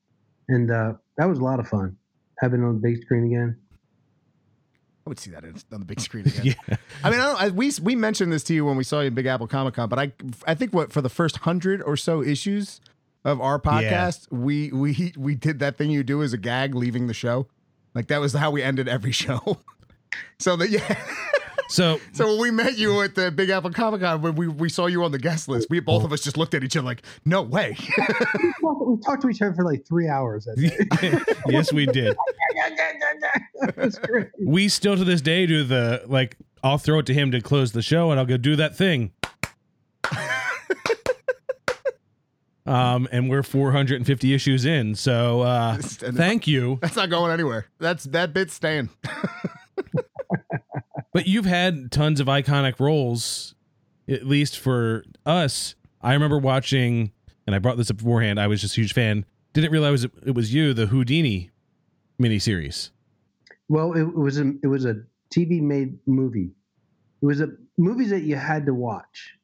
and 0.49 0.71
uh, 0.71 0.95
that 1.19 1.27
was 1.27 1.41
a 1.41 1.45
lot 1.45 1.59
of 1.61 1.69
fun 1.69 1.97
having 2.39 2.63
it 2.63 2.65
on 2.67 2.75
the 2.75 2.81
big 2.81 3.03
screen 3.03 3.25
again. 3.27 3.57
I 5.05 5.11
would 5.11 5.19
see 5.19 5.33
that 5.33 5.45
on 5.45 5.81
the 5.81 5.85
big 5.85 5.99
screen 6.01 6.27
again. 6.29 6.55
yeah. 6.69 6.77
I 7.03 7.11
mean, 7.11 7.19
I 7.19 7.25
don't, 7.25 7.43
I, 7.43 7.49
we 7.49 7.73
we 7.83 7.97
mentioned 7.97 8.33
this 8.33 8.45
to 8.45 8.55
you 8.55 8.65
when 8.65 8.77
we 8.77 8.85
saw 8.85 9.01
you 9.01 9.09
at 9.09 9.15
Big 9.17 9.27
Apple 9.27 9.49
Comic 9.49 9.75
Con, 9.75 9.89
but 9.89 9.99
I 9.99 10.13
I 10.47 10.55
think 10.55 10.73
what 10.73 10.93
for 10.93 11.01
the 11.03 11.09
first 11.09 11.39
hundred 11.39 11.83
or 11.83 11.97
so 11.97 12.23
issues 12.23 12.81
of 13.25 13.41
our 13.41 13.59
podcast, 13.61 14.31
we 14.33 14.71
we 14.73 15.13
we 15.19 15.35
did 15.35 15.59
that 15.61 15.77
thing 15.79 15.91
you 15.91 16.03
do 16.03 16.23
as 16.23 16.33
a 16.33 16.39
gag 16.39 16.75
leaving 16.75 17.07
the 17.07 17.15
show, 17.15 17.47
like 17.95 18.09
that 18.09 18.21
was 18.21 18.33
how 18.33 18.51
we 18.51 18.63
ended 18.63 18.89
every 18.89 19.13
show. 19.25 19.59
so 20.39 20.57
that 20.57 20.71
yeah. 20.71 20.97
So 21.69 21.99
So 22.13 22.27
when 22.33 22.41
we 22.41 22.51
met 22.51 22.77
you 22.77 23.01
at 23.01 23.15
the 23.15 23.31
Big 23.31 23.49
Apple 23.49 23.71
Comic 23.71 24.01
Con, 24.03 24.21
when 24.21 24.35
we, 24.35 24.47
we 24.49 24.69
saw 24.69 24.87
you 24.87 25.05
on 25.05 25.13
the 25.13 25.19
guest 25.19 25.49
list, 25.49 25.69
we 25.71 25.81
both 25.81 26.05
of 26.05 26.13
us 26.13 26.21
just 26.21 26.37
looked 26.37 26.53
at 26.53 26.63
each 26.63 26.77
other 26.77 26.85
like, 26.85 27.03
no 27.25 27.41
way. 27.43 27.77
We 27.79 28.05
talked- 28.61 28.87
we 28.87 28.97
talked 28.99 29.23
to 29.23 29.29
each 29.31 29.41
other 29.41 29.55
for 29.55 29.65
like 29.65 29.87
three 29.87 30.07
hours. 30.09 30.47
Yes, 31.49 31.73
we 31.73 31.87
did. 31.87 32.15
That 33.61 33.75
was 33.77 33.99
great. 33.99 34.29
We 34.39 34.69
still 34.69 34.97
to 34.97 35.05
this 35.05 35.23
day 35.23 35.47
do 35.47 35.65
the 35.65 36.03
like. 36.07 36.37
I'll 36.65 36.79
throw 36.79 36.99
it 37.01 37.07
to 37.07 37.15
him 37.15 37.31
to 37.33 37.41
close 37.41 37.73
the 37.73 37.83
show, 37.83 38.11
and 38.11 38.21
I'll 38.21 38.27
go 38.27 38.37
do 38.37 38.55
that 38.57 38.77
thing. 38.77 39.13
Um, 42.67 43.09
and 43.13 43.29
we're 43.29 43.43
450 43.43 44.35
issues 44.35 44.65
in, 44.65 44.95
so 44.95 45.43
uh, 45.43 45.77
thank 45.81 46.47
you. 46.47 46.79
That's 46.83 46.97
not 46.97 47.11
going 47.11 47.33
anywhere. 47.33 47.67
That's 47.79 48.05
that 48.05 48.33
bit's 48.33 48.55
staying. 48.55 48.91
But 51.13 51.27
you've 51.27 51.45
had 51.45 51.93
tons 51.93 52.21
of 52.21 52.27
iconic 52.27 52.81
roles, 52.81 53.55
at 54.09 54.27
least 54.27 54.59
for 54.59 55.05
us. 55.27 55.75
I 56.01 56.15
remember 56.15 56.39
watching, 56.39 57.13
and 57.47 57.55
I 57.55 57.59
brought 57.59 57.77
this 57.77 57.91
up 57.91 57.99
beforehand. 57.99 58.41
I 58.41 58.47
was 58.47 58.61
just 58.63 58.77
a 58.77 58.81
huge 58.81 58.95
fan. 58.95 59.27
Didn't 59.53 59.71
realize 59.71 60.05
it, 60.05 60.13
it 60.25 60.35
was 60.35 60.55
you, 60.55 60.73
the 60.73 60.87
Houdini 60.87 61.51
miniseries. 62.21 62.91
Well, 63.69 63.93
it, 63.93 64.03
it 64.03 64.17
was 64.17 64.39
a 64.39 64.53
it 64.63 64.69
was 64.69 64.87
a 64.87 65.03
TV 65.35 65.61
made 65.61 65.99
movie. 66.07 66.53
It 67.21 67.27
was 67.27 67.41
a 67.43 67.49
movies 67.77 68.11
that 68.11 68.23
you 68.23 68.37
had 68.37 68.65
to 68.67 68.75
watch, 68.75 69.37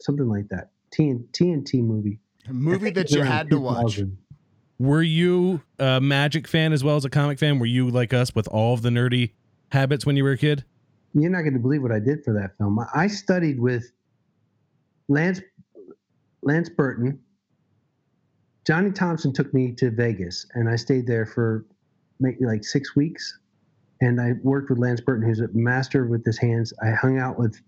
something 0.00 0.28
like 0.28 0.48
that. 0.48 0.70
TN, 0.92 1.24
TNT 1.32 1.82
movie. 1.82 2.18
A 2.48 2.52
movie 2.52 2.90
that 2.90 3.10
you 3.10 3.22
had 3.22 3.50
to 3.50 3.58
watch. 3.60 4.00
Were 4.78 5.02
you 5.02 5.60
a 5.78 6.00
Magic 6.00 6.48
fan 6.48 6.72
as 6.72 6.82
well 6.82 6.96
as 6.96 7.04
a 7.04 7.10
comic 7.10 7.38
fan? 7.38 7.58
Were 7.58 7.66
you 7.66 7.90
like 7.90 8.12
us 8.14 8.34
with 8.34 8.48
all 8.48 8.72
of 8.74 8.82
the 8.82 8.88
nerdy 8.88 9.32
habits 9.70 10.06
when 10.06 10.16
you 10.16 10.24
were 10.24 10.32
a 10.32 10.38
kid? 10.38 10.64
You're 11.14 11.30
not 11.30 11.42
going 11.42 11.52
to 11.54 11.58
believe 11.60 11.82
what 11.82 11.92
I 11.92 11.98
did 11.98 12.24
for 12.24 12.32
that 12.34 12.56
film. 12.56 12.78
I- 12.78 12.86
I 12.94 13.06
studied 13.08 13.60
with 13.60 13.90
Lance 15.08 15.40
Lance 16.42 16.70
Burton. 16.70 17.20
Johnny 18.66 18.90
Thompson 18.90 19.32
took 19.32 19.52
me 19.52 19.72
to 19.72 19.90
Vegas, 19.90 20.46
and 20.54 20.68
I 20.68 20.76
stayed 20.76 21.06
there 21.06 21.26
for 21.26 21.66
maybe 22.20 22.44
like 22.46 22.64
six 22.64 22.94
weeks. 22.96 23.38
And 24.00 24.18
I 24.20 24.32
worked 24.42 24.70
with 24.70 24.78
Lance 24.78 25.00
Burton, 25.02 25.26
who's 25.26 25.40
a 25.40 25.48
master 25.52 26.06
with 26.06 26.24
his 26.24 26.38
hands. 26.38 26.72
I 26.82 26.90
hung 26.92 27.18
out 27.18 27.38
with 27.38 27.60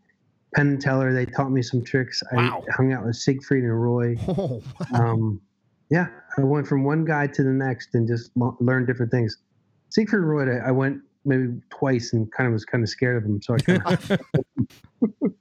Penn 0.54 0.68
and 0.68 0.80
Teller. 0.80 1.12
They 1.12 1.26
taught 1.26 1.50
me 1.50 1.62
some 1.62 1.84
tricks. 1.84 2.22
Wow. 2.32 2.64
I 2.68 2.72
hung 2.74 2.92
out 2.92 3.04
with 3.04 3.16
Siegfried 3.16 3.64
and 3.64 3.82
Roy. 3.82 4.16
Oh, 4.28 4.62
um, 4.94 5.40
yeah, 5.90 6.06
I 6.38 6.42
went 6.42 6.66
from 6.66 6.84
one 6.84 7.04
guy 7.04 7.26
to 7.26 7.42
the 7.42 7.50
next 7.50 7.94
and 7.94 8.08
just 8.08 8.30
learned 8.36 8.86
different 8.86 9.12
things. 9.12 9.36
Siegfried 9.90 10.22
and 10.22 10.30
Roy, 10.30 10.56
I, 10.56 10.68
I 10.68 10.70
went 10.70 11.02
maybe 11.24 11.60
twice 11.70 12.12
and 12.12 12.30
kind 12.32 12.46
of 12.46 12.54
was 12.54 12.64
kind 12.64 12.82
of 12.82 12.88
scared 12.88 13.18
of 13.18 13.24
him, 13.24 13.42
so 13.42 13.54
I 13.54 13.58
kind 13.58 13.82
of 13.86 14.20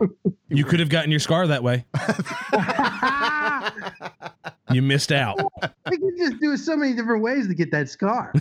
You 0.50 0.66
could 0.66 0.82
have 0.82 0.90
gotten 0.90 1.10
your 1.10 1.22
scar 1.22 1.48
that 1.48 1.64
way. 1.64 1.86
You 4.72 4.82
missed 4.82 5.12
out. 5.12 5.40
I 5.62 5.70
can 5.90 6.18
just 6.18 6.40
do 6.40 6.54
it 6.54 6.60
so 6.60 6.78
many 6.78 6.94
different 6.94 7.22
ways 7.22 7.48
to 7.48 7.54
get 7.54 7.72
that 7.72 7.90
scar. 7.90 8.32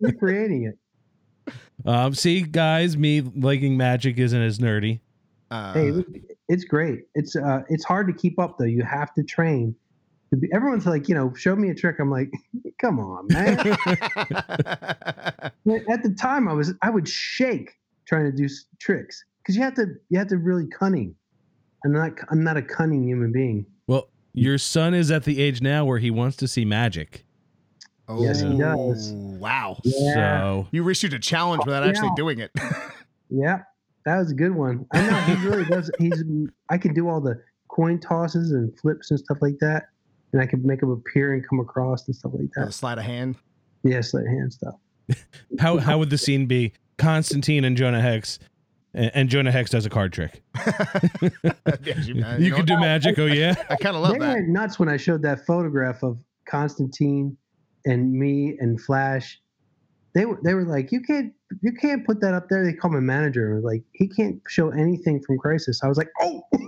You're 0.00 0.12
creating 0.18 0.64
it. 0.64 0.78
Um, 1.84 2.14
see, 2.14 2.40
guys, 2.42 2.96
me 2.96 3.20
liking 3.20 3.76
magic 3.76 4.18
isn't 4.18 4.40
as 4.40 4.58
nerdy. 4.58 5.00
Uh, 5.50 5.72
Hey, 5.74 5.92
it's 6.48 6.64
great. 6.64 7.00
It's 7.14 7.34
uh, 7.36 7.62
it's 7.68 7.84
hard 7.84 8.06
to 8.08 8.12
keep 8.12 8.38
up 8.38 8.56
though. 8.58 8.64
You 8.66 8.82
have 8.84 9.14
to 9.14 9.22
train. 9.22 9.74
Everyone's 10.52 10.84
like, 10.84 11.08
you 11.08 11.14
know, 11.14 11.32
show 11.34 11.56
me 11.56 11.70
a 11.70 11.74
trick. 11.74 11.96
I'm 11.98 12.10
like, 12.10 12.30
come 12.80 13.00
on, 13.00 13.26
man. 13.28 13.58
At 15.88 16.02
the 16.02 16.14
time, 16.18 16.48
I 16.48 16.52
was 16.52 16.74
I 16.82 16.90
would 16.90 17.08
shake 17.08 17.72
trying 18.06 18.24
to 18.24 18.32
do 18.32 18.46
tricks 18.78 19.24
because 19.42 19.56
you 19.56 19.62
have 19.62 19.74
to 19.74 19.86
you 20.10 20.18
have 20.18 20.28
to 20.28 20.36
really 20.38 20.66
cunning. 20.66 21.14
I'm 21.84 21.92
not 21.92 22.12
I'm 22.30 22.42
not 22.44 22.56
a 22.56 22.62
cunning 22.62 23.04
human 23.06 23.32
being. 23.32 23.66
Well, 23.86 24.08
your 24.34 24.58
son 24.58 24.94
is 24.94 25.10
at 25.10 25.24
the 25.24 25.40
age 25.42 25.62
now 25.62 25.84
where 25.84 25.98
he 25.98 26.10
wants 26.10 26.36
to 26.38 26.48
see 26.48 26.64
magic. 26.64 27.24
oh, 28.08 28.22
Yes, 28.22 28.40
he 28.40 28.56
does. 28.56 29.12
Wow. 29.16 29.78
Yeah. 29.84 30.14
So 30.14 30.68
You 30.72 30.88
issued 30.88 31.12
a 31.14 31.18
challenge 31.18 31.64
without 31.64 31.84
actually 31.84 32.08
Yeah. 32.08 32.14
doing 32.16 32.38
it. 32.40 32.50
Yeah, 33.30 33.58
that 34.08 34.18
was 34.18 34.30
a 34.32 34.34
good 34.34 34.52
one. 34.54 34.86
I 34.92 35.02
know 35.06 35.16
he 35.20 35.46
really 35.46 35.64
does. 35.64 35.90
He's 35.98 36.22
I 36.70 36.78
can 36.78 36.94
do 36.94 37.08
all 37.08 37.20
the 37.20 37.40
coin 37.68 38.00
tosses 38.00 38.52
and 38.52 38.76
flips 38.80 39.10
and 39.10 39.18
stuff 39.20 39.38
like 39.40 39.58
that, 39.60 39.84
and 40.32 40.42
I 40.42 40.46
can 40.46 40.64
make 40.66 40.80
them 40.80 40.90
appear 40.90 41.34
and 41.34 41.46
come 41.48 41.60
across 41.60 42.06
and 42.06 42.16
stuff 42.16 42.32
like 42.34 42.48
that. 42.56 42.72
sleight 42.72 42.98
of 42.98 43.04
hand. 43.04 43.36
Yeah, 43.84 44.00
sleight 44.00 44.24
of 44.26 44.30
hand 44.32 44.52
stuff. 44.52 44.74
how 45.58 45.78
how 45.78 45.98
would 45.98 46.10
the 46.10 46.18
scene 46.18 46.46
be? 46.46 46.72
Constantine 46.96 47.64
and 47.64 47.76
Jonah 47.76 48.00
Hex, 48.00 48.38
and, 48.92 49.10
and 49.14 49.28
Jonah 49.28 49.52
Hex 49.52 49.70
does 49.70 49.86
a 49.86 49.90
card 49.90 50.12
trick. 50.12 50.42
You, 51.82 52.14
You 52.14 52.14
know 52.50 52.56
could 52.56 52.66
do 52.66 52.74
what? 52.74 52.80
magic. 52.80 53.18
Oh 53.18 53.26
yeah. 53.26 53.54
I 53.70 53.76
kind 53.76 53.94
of 53.96 54.02
love 54.02 54.12
they 54.14 54.18
that. 54.18 54.34
went 54.34 54.48
nuts 54.48 54.78
when 54.78 54.88
I 54.88 54.96
showed 54.96 55.22
that 55.22 55.46
photograph 55.46 56.02
of 56.02 56.18
Constantine 56.48 57.36
and 57.86 58.12
me 58.12 58.56
and 58.60 58.80
Flash. 58.80 59.40
They 60.18 60.24
were 60.24 60.40
they 60.42 60.52
were 60.52 60.64
like, 60.64 60.90
you 60.90 61.00
can't 61.00 61.32
you 61.62 61.70
can't 61.80 62.04
put 62.04 62.20
that 62.22 62.34
up 62.34 62.48
there. 62.48 62.64
They 62.64 62.72
call 62.72 62.90
my 62.90 62.98
manager 62.98 63.46
and 63.46 63.54
was 63.54 63.64
like, 63.64 63.84
he 63.92 64.08
can't 64.08 64.42
show 64.48 64.70
anything 64.70 65.22
from 65.22 65.38
Crisis. 65.38 65.80
I 65.84 65.86
was 65.86 65.96
like, 65.96 66.10
oh, 66.20 66.42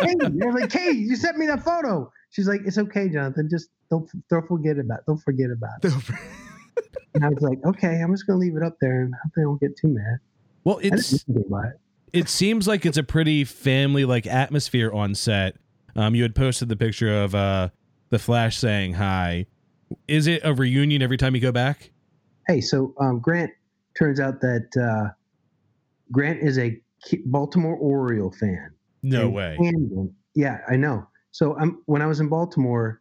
hey, 0.00 0.14
they're 0.18 0.54
like, 0.54 0.72
hey, 0.72 0.90
you 0.90 1.16
sent 1.16 1.36
me 1.36 1.44
that 1.48 1.62
photo. 1.62 2.10
She's 2.30 2.48
like, 2.48 2.62
it's 2.64 2.78
okay, 2.78 3.10
Jonathan. 3.10 3.50
Just 3.50 3.68
don't 3.90 4.08
don't 4.30 4.46
forget 4.48 4.78
about 4.78 5.00
it. 5.00 5.06
don't 5.06 5.18
forget 5.18 5.50
about 5.50 5.84
it. 5.84 5.92
And 7.14 7.26
I 7.26 7.28
was 7.28 7.42
like, 7.42 7.58
okay, 7.66 8.00
I'm 8.00 8.10
just 8.14 8.26
gonna 8.26 8.38
leave 8.38 8.56
it 8.56 8.62
up 8.62 8.78
there 8.80 9.02
and 9.02 9.14
hope 9.22 9.32
they 9.36 9.42
don't 9.42 9.60
get 9.60 9.76
too 9.76 9.88
mad. 9.88 10.16
Well, 10.64 10.78
it's 10.78 11.10
do 11.10 11.32
anything 11.34 11.44
about 11.46 11.66
it. 11.66 11.80
it 12.14 12.30
seems 12.30 12.66
like 12.66 12.86
it's 12.86 12.96
a 12.96 13.04
pretty 13.04 13.44
family 13.44 14.06
like 14.06 14.26
atmosphere 14.26 14.90
on 14.90 15.14
set. 15.14 15.56
Um, 15.94 16.14
you 16.14 16.22
had 16.22 16.34
posted 16.34 16.70
the 16.70 16.76
picture 16.76 17.22
of 17.22 17.34
uh 17.34 17.68
the 18.08 18.18
Flash 18.18 18.56
saying 18.56 18.94
hi. 18.94 19.44
Is 20.08 20.26
it 20.26 20.40
a 20.42 20.54
reunion 20.54 21.02
every 21.02 21.18
time 21.18 21.34
you 21.34 21.42
go 21.42 21.52
back? 21.52 21.90
Hey, 22.46 22.60
so 22.60 22.94
um, 23.00 23.20
Grant 23.20 23.50
turns 23.98 24.20
out 24.20 24.40
that 24.40 24.68
uh, 24.76 25.12
Grant 26.12 26.40
is 26.40 26.58
a 26.58 26.80
Baltimore 27.26 27.76
Oriole 27.76 28.32
fan. 28.32 28.70
No 29.02 29.26
And 29.26 29.34
way. 29.34 29.56
Camden- 29.60 30.14
yeah, 30.34 30.60
I 30.68 30.76
know. 30.76 31.06
So 31.30 31.58
um, 31.58 31.82
when 31.86 32.02
I 32.02 32.06
was 32.06 32.20
in 32.20 32.28
Baltimore, 32.28 33.00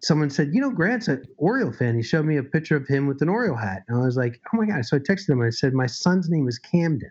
someone 0.00 0.30
said, 0.30 0.50
"You 0.52 0.60
know, 0.60 0.70
Grant's 0.70 1.08
an 1.08 1.24
Oriole 1.38 1.72
fan." 1.72 1.94
He 1.94 2.02
showed 2.02 2.26
me 2.26 2.36
a 2.36 2.42
picture 2.42 2.76
of 2.76 2.86
him 2.86 3.06
with 3.06 3.22
an 3.22 3.28
Oriole 3.28 3.56
hat, 3.56 3.82
and 3.88 3.96
I 3.96 4.04
was 4.04 4.16
like, 4.16 4.40
"Oh 4.52 4.56
my 4.58 4.66
god!" 4.66 4.84
So 4.84 4.96
I 4.96 5.00
texted 5.00 5.30
him 5.30 5.40
and 5.40 5.46
I 5.46 5.50
said, 5.50 5.72
"My 5.72 5.86
son's 5.86 6.28
name 6.28 6.48
is 6.48 6.58
Camden," 6.58 7.10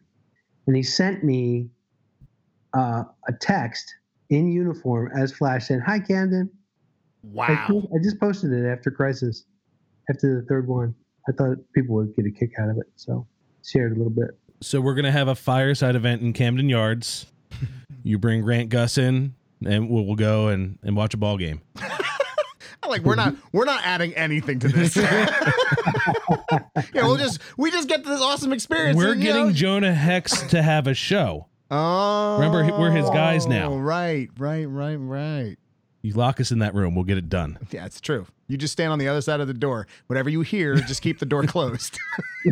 and 0.67 0.75
he 0.75 0.83
sent 0.83 1.23
me 1.23 1.69
uh, 2.73 3.03
a 3.27 3.33
text 3.39 3.93
in 4.29 4.51
uniform 4.51 5.11
as 5.15 5.31
Flash 5.31 5.67
saying, 5.67 5.81
"Hi, 5.81 5.99
Camden." 5.99 6.49
Wow. 7.23 7.87
I 7.93 8.03
just 8.03 8.19
posted 8.19 8.51
it 8.51 8.65
after 8.65 8.89
Crisis, 8.89 9.45
after 10.11 10.41
the 10.41 10.47
third 10.47 10.67
one. 10.67 10.93
I 11.27 11.31
thought 11.31 11.57
people 11.73 11.95
would 11.95 12.15
get 12.15 12.25
a 12.25 12.31
kick 12.31 12.51
out 12.59 12.69
of 12.69 12.77
it, 12.77 12.87
so 12.95 13.27
shared 13.65 13.93
a 13.93 13.95
little 13.95 14.11
bit. 14.11 14.31
So 14.61 14.81
we're 14.81 14.95
gonna 14.95 15.11
have 15.11 15.27
a 15.27 15.35
fireside 15.35 15.95
event 15.95 16.21
in 16.21 16.33
Camden 16.33 16.69
Yards. 16.69 17.25
You 18.03 18.17
bring 18.17 18.41
Grant 18.41 18.71
Gustin, 18.71 19.33
and 19.63 19.89
we'll, 19.89 20.05
we'll 20.05 20.15
go 20.15 20.47
and, 20.47 20.79
and 20.81 20.95
watch 20.95 21.13
a 21.13 21.17
ball 21.17 21.37
game. 21.37 21.61
like 22.87 23.03
we're 23.03 23.15
not 23.15 23.35
we're 23.51 23.65
not 23.65 23.81
adding 23.85 24.13
anything 24.15 24.59
to 24.59 24.67
this. 24.67 24.95
yeah, 24.97 25.35
we'll 26.95 27.17
just 27.17 27.39
we 27.57 27.69
just 27.71 27.87
get 27.87 28.03
this 28.03 28.19
awesome 28.21 28.51
experience. 28.53 28.97
We're 28.97 29.13
and, 29.13 29.21
getting 29.21 29.47
know- 29.47 29.53
Jonah 29.53 29.93
Hex 29.93 30.41
to 30.49 30.61
have 30.61 30.87
a 30.87 30.93
show. 30.93 31.47
Oh, 31.69 32.35
Remember, 32.35 32.77
we're 32.77 32.91
his 32.91 33.09
guys 33.11 33.47
now. 33.47 33.73
Right, 33.73 34.29
right, 34.37 34.65
right, 34.65 34.97
right. 34.97 35.55
You 36.01 36.13
lock 36.13 36.41
us 36.41 36.51
in 36.51 36.59
that 36.59 36.73
room, 36.73 36.95
we'll 36.95 37.05
get 37.05 37.17
it 37.17 37.29
done. 37.29 37.59
Yeah, 37.71 37.85
it's 37.85 38.01
true. 38.01 38.25
You 38.51 38.57
just 38.57 38.73
stand 38.73 38.91
on 38.91 38.99
the 38.99 39.07
other 39.07 39.21
side 39.21 39.39
of 39.39 39.47
the 39.47 39.53
door. 39.53 39.87
Whatever 40.07 40.29
you 40.29 40.41
hear, 40.41 40.75
just 40.75 41.01
keep 41.01 41.19
the 41.19 41.25
door 41.25 41.43
closed. 41.43 41.97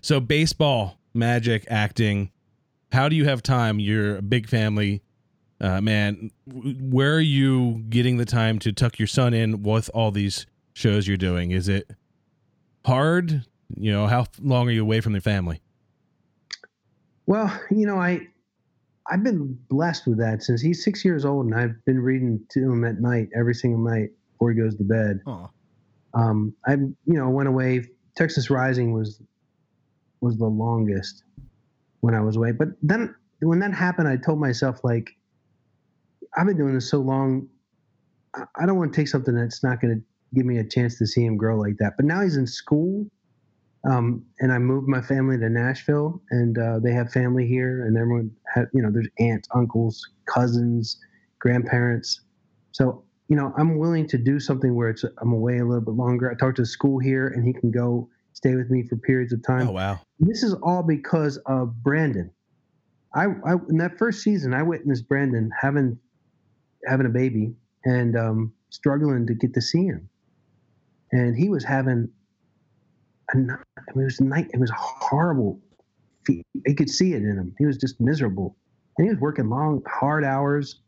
So 0.00 0.20
baseball, 0.20 0.98
magic, 1.14 1.66
acting. 1.68 2.30
How 2.92 3.08
do 3.08 3.16
you 3.16 3.24
have 3.24 3.42
time? 3.42 3.80
You're 3.80 4.18
a 4.18 4.22
big 4.22 4.48
family, 4.48 5.02
uh, 5.60 5.80
man. 5.80 6.30
Where 6.46 7.16
are 7.16 7.20
you 7.20 7.84
getting 7.88 8.16
the 8.16 8.24
time 8.24 8.58
to 8.60 8.72
tuck 8.72 8.98
your 8.98 9.08
son 9.08 9.34
in 9.34 9.62
with 9.62 9.90
all 9.92 10.10
these 10.10 10.46
shows 10.72 11.06
you're 11.08 11.16
doing? 11.16 11.50
Is 11.50 11.68
it 11.68 11.90
hard? 12.84 13.44
You 13.76 13.92
know, 13.92 14.06
how 14.06 14.26
long 14.40 14.68
are 14.68 14.72
you 14.72 14.82
away 14.82 15.00
from 15.00 15.12
the 15.12 15.20
family? 15.20 15.60
Well, 17.26 17.52
you 17.70 17.86
know, 17.86 17.98
I 17.98 18.28
I've 19.10 19.22
been 19.24 19.58
blessed 19.68 20.06
with 20.06 20.18
that 20.18 20.42
since 20.42 20.60
he's 20.60 20.84
six 20.84 21.04
years 21.04 21.24
old, 21.24 21.46
and 21.46 21.54
I've 21.54 21.82
been 21.86 22.00
reading 22.00 22.40
to 22.50 22.60
him 22.60 22.84
at 22.84 23.00
night 23.00 23.28
every 23.38 23.54
single 23.54 23.82
night 23.82 24.10
before 24.32 24.52
he 24.52 24.58
goes 24.60 24.74
to 24.76 24.84
bed. 24.84 25.20
Um, 26.14 26.54
I 26.66 26.72
you 26.74 26.94
know 27.06 27.28
went 27.30 27.48
away. 27.48 27.84
Texas 28.16 28.50
Rising 28.50 28.92
was 28.92 29.20
was 30.20 30.36
the 30.38 30.46
longest 30.46 31.22
when 32.00 32.14
I 32.14 32.20
was 32.20 32.36
away, 32.36 32.52
but 32.52 32.68
then 32.82 33.14
when 33.40 33.60
that 33.60 33.72
happened, 33.72 34.08
I 34.08 34.16
told 34.16 34.40
myself 34.40 34.80
like 34.84 35.10
I've 36.36 36.46
been 36.46 36.56
doing 36.58 36.74
this 36.74 36.90
so 36.90 36.98
long. 36.98 37.48
I- 38.34 38.44
I 38.56 38.66
don't 38.66 38.76
want 38.76 38.92
to 38.92 38.96
take 38.96 39.08
something 39.08 39.34
that's 39.34 39.62
not 39.62 39.80
going 39.80 39.98
to 39.98 40.04
give 40.34 40.44
me 40.44 40.58
a 40.58 40.64
chance 40.64 40.98
to 40.98 41.06
see 41.06 41.24
him 41.24 41.36
grow 41.36 41.58
like 41.58 41.76
that. 41.78 41.94
But 41.96 42.04
now 42.04 42.20
he's 42.22 42.36
in 42.36 42.46
school, 42.46 43.06
um, 43.88 44.24
and 44.40 44.52
I 44.52 44.58
moved 44.58 44.88
my 44.88 45.00
family 45.00 45.38
to 45.38 45.48
Nashville, 45.48 46.20
and 46.30 46.58
uh, 46.58 46.78
they 46.78 46.92
have 46.92 47.10
family 47.10 47.46
here, 47.46 47.86
and 47.86 47.96
everyone, 47.96 48.30
had, 48.54 48.66
you 48.74 48.82
know, 48.82 48.90
there's 48.92 49.08
aunts, 49.18 49.48
uncles, 49.54 50.06
cousins, 50.26 50.98
grandparents. 51.38 52.20
So 52.72 53.04
you 53.28 53.36
know, 53.36 53.52
I'm 53.58 53.78
willing 53.78 54.06
to 54.08 54.18
do 54.18 54.40
something 54.40 54.74
where 54.74 54.88
it's 54.88 55.04
I'm 55.20 55.32
away 55.32 55.58
a 55.58 55.64
little 55.64 55.84
bit 55.84 55.94
longer. 55.94 56.30
I 56.30 56.34
talked 56.34 56.56
to 56.56 56.62
the 56.62 56.66
school 56.66 56.98
here, 56.98 57.28
and 57.28 57.44
he 57.46 57.52
can 57.52 57.70
go 57.70 58.08
stay 58.32 58.54
with 58.54 58.70
me 58.70 58.84
for 58.88 58.96
periods 58.96 59.32
of 59.32 59.42
time. 59.42 59.68
Oh 59.68 59.72
wow. 59.72 60.00
This 60.18 60.42
is 60.42 60.54
all 60.62 60.82
because 60.82 61.36
of 61.46 61.82
Brandon. 61.82 62.30
I, 63.14 63.26
I 63.44 63.54
in 63.68 63.78
that 63.78 63.98
first 63.98 64.22
season, 64.22 64.54
I 64.54 64.62
witnessed 64.62 65.08
Brandon 65.08 65.50
having 65.60 65.98
having 66.86 67.06
a 67.06 67.10
baby 67.10 67.54
and 67.84 68.16
um, 68.16 68.52
struggling 68.70 69.26
to 69.26 69.34
get 69.34 69.54
to 69.54 69.60
see 69.60 69.84
him, 69.84 70.08
and 71.12 71.36
he 71.36 71.50
was 71.50 71.64
having 71.64 72.08
a 73.32 73.38
ni- 73.38 73.52
I 73.52 73.94
mean, 73.94 74.02
it 74.02 74.04
was 74.04 74.20
night. 74.20 74.50
It 74.52 74.60
was 74.60 74.70
horrible. 74.74 75.60
He, 76.26 76.44
you 76.66 76.74
could 76.74 76.90
see 76.90 77.14
it 77.14 77.22
in 77.22 77.36
him. 77.36 77.54
He 77.58 77.66
was 77.66 77.78
just 77.78 78.00
miserable, 78.00 78.56
and 78.96 79.06
he 79.06 79.10
was 79.10 79.20
working 79.20 79.48
long, 79.48 79.82
hard 79.86 80.24
hours. 80.24 80.80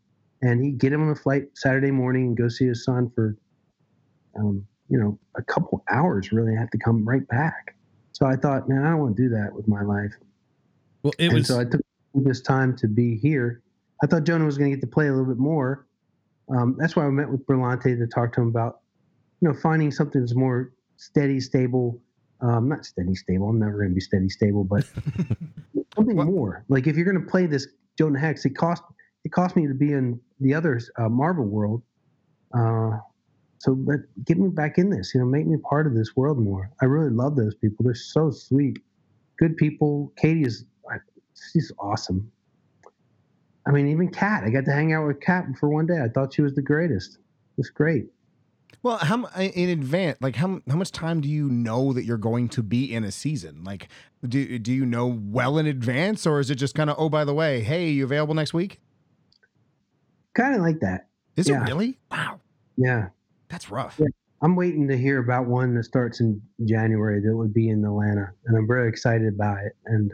And 0.43 0.63
he'd 0.63 0.79
get 0.79 0.91
him 0.91 1.03
on 1.03 1.09
the 1.09 1.15
flight 1.15 1.49
Saturday 1.53 1.91
morning 1.91 2.27
and 2.27 2.37
go 2.37 2.47
see 2.47 2.65
his 2.65 2.83
son 2.83 3.11
for, 3.13 3.37
um, 4.39 4.65
you 4.89 4.99
know, 4.99 5.19
a 5.35 5.43
couple 5.43 5.83
hours. 5.87 6.31
Really, 6.31 6.55
have 6.55 6.71
to 6.71 6.79
come 6.79 7.07
right 7.07 7.27
back. 7.27 7.75
So 8.11 8.25
I 8.25 8.35
thought, 8.35 8.67
man, 8.67 8.83
I 8.83 8.91
don't 8.91 8.99
want 8.99 9.17
to 9.17 9.23
do 9.23 9.29
that 9.29 9.53
with 9.53 9.67
my 9.67 9.83
life. 9.83 10.13
Well, 11.03 11.13
it 11.19 11.25
and 11.25 11.33
was 11.33 11.47
so 11.47 11.59
I 11.59 11.65
took 11.65 11.81
this 12.15 12.41
time 12.41 12.75
to 12.77 12.87
be 12.87 13.17
here. 13.17 13.61
I 14.03 14.07
thought 14.07 14.23
Jonah 14.23 14.45
was 14.45 14.57
going 14.57 14.71
to 14.71 14.75
get 14.75 14.81
to 14.81 14.91
play 14.91 15.07
a 15.07 15.11
little 15.11 15.25
bit 15.25 15.37
more. 15.37 15.85
Um, 16.49 16.75
that's 16.77 16.95
why 16.95 17.05
I 17.05 17.09
met 17.09 17.29
with 17.29 17.45
Berlanti 17.45 17.97
to 17.97 18.07
talk 18.07 18.33
to 18.33 18.41
him 18.41 18.47
about, 18.47 18.79
you 19.41 19.47
know, 19.47 19.53
finding 19.53 19.91
something 19.91 20.21
that's 20.21 20.35
more 20.35 20.73
steady, 20.97 21.39
stable. 21.39 22.01
Um, 22.41 22.67
not 22.69 22.85
steady, 22.85 23.13
stable. 23.15 23.49
I'm 23.49 23.59
never 23.59 23.77
going 23.77 23.89
to 23.89 23.93
be 23.95 24.01
steady, 24.01 24.29
stable, 24.29 24.63
but 24.63 24.83
something 25.95 26.15
What- 26.15 26.27
more. 26.27 26.65
Like 26.69 26.87
if 26.87 26.95
you're 26.95 27.05
going 27.11 27.23
to 27.23 27.29
play 27.29 27.45
this 27.45 27.67
Jonah 27.97 28.19
Hex, 28.19 28.45
it 28.45 28.51
cost 28.57 28.83
it 29.23 29.31
cost 29.31 29.55
me 29.55 29.67
to 29.67 29.73
be 29.75 29.93
in 29.93 30.19
the 30.39 30.53
other 30.53 30.79
uh, 30.97 31.07
Marvel 31.09 31.45
world. 31.45 31.83
Uh, 32.53 32.97
so, 33.59 33.75
but 33.75 33.97
get 34.25 34.39
me 34.39 34.49
back 34.49 34.79
in 34.79 34.89
this. 34.89 35.13
You 35.13 35.19
know, 35.19 35.27
make 35.27 35.45
me 35.45 35.57
part 35.57 35.85
of 35.85 35.93
this 35.93 36.15
world 36.15 36.39
more. 36.39 36.71
I 36.81 36.85
really 36.85 37.11
love 37.11 37.35
those 37.35 37.53
people. 37.53 37.83
They're 37.83 37.93
so 37.93 38.31
sweet, 38.31 38.79
good 39.37 39.55
people. 39.57 40.11
Caity 40.21 40.45
is 40.47 40.65
she's 41.53 41.71
awesome. 41.79 42.31
I 43.67 43.71
mean, 43.71 43.87
even 43.87 44.09
Kat. 44.09 44.43
I 44.43 44.49
got 44.49 44.65
to 44.65 44.71
hang 44.71 44.93
out 44.93 45.05
with 45.05 45.19
Kat 45.21 45.45
for 45.59 45.69
one 45.69 45.85
day. 45.85 46.01
I 46.03 46.07
thought 46.07 46.33
she 46.33 46.41
was 46.41 46.55
the 46.55 46.61
greatest. 46.63 47.19
It's 47.59 47.69
great. 47.69 48.07
Well, 48.83 48.97
how 48.97 49.25
in 49.39 49.69
advance? 49.69 50.17
Like 50.21 50.35
how 50.35 50.61
how 50.69 50.75
much 50.75 50.91
time 50.91 51.21
do 51.21 51.29
you 51.29 51.49
know 51.49 51.93
that 51.93 52.03
you're 52.03 52.17
going 52.17 52.49
to 52.49 52.63
be 52.63 52.91
in 52.93 53.03
a 53.03 53.11
season? 53.11 53.63
Like, 53.63 53.87
do 54.27 54.57
do 54.59 54.71
you 54.73 54.85
know 54.85 55.07
well 55.07 55.57
in 55.57 55.65
advance, 55.67 56.25
or 56.25 56.39
is 56.39 56.49
it 56.49 56.55
just 56.55 56.75
kind 56.75 56.89
of 56.89 56.95
oh 56.99 57.09
by 57.09 57.23
the 57.25 57.33
way, 57.33 57.61
hey, 57.61 57.89
you 57.89 58.03
available 58.03 58.33
next 58.33 58.53
week? 58.53 58.79
Kind 60.33 60.55
of 60.55 60.61
like 60.61 60.79
that. 60.79 61.07
Is 61.35 61.47
Yeah. 61.49 61.61
it 61.61 61.67
really? 61.67 61.97
Wow, 62.09 62.39
Yeah. 62.77 63.09
that's 63.49 63.69
rough. 63.69 63.97
Yeah. 63.99 64.07
I'm 64.43 64.55
waiting 64.55 64.87
to 64.87 64.97
hear 64.97 65.19
about 65.19 65.45
one 65.45 65.75
that 65.75 65.83
starts 65.83 66.19
in 66.19 66.41
January 66.65 67.19
that 67.21 67.35
would 67.35 67.53
be 67.53 67.69
in 67.69 67.85
Atlanta, 67.85 68.31
and 68.45 68.57
I'm 68.57 68.65
very 68.67 68.89
excited 68.89 69.33
about 69.33 69.59
it. 69.63 69.73
And 69.85 70.11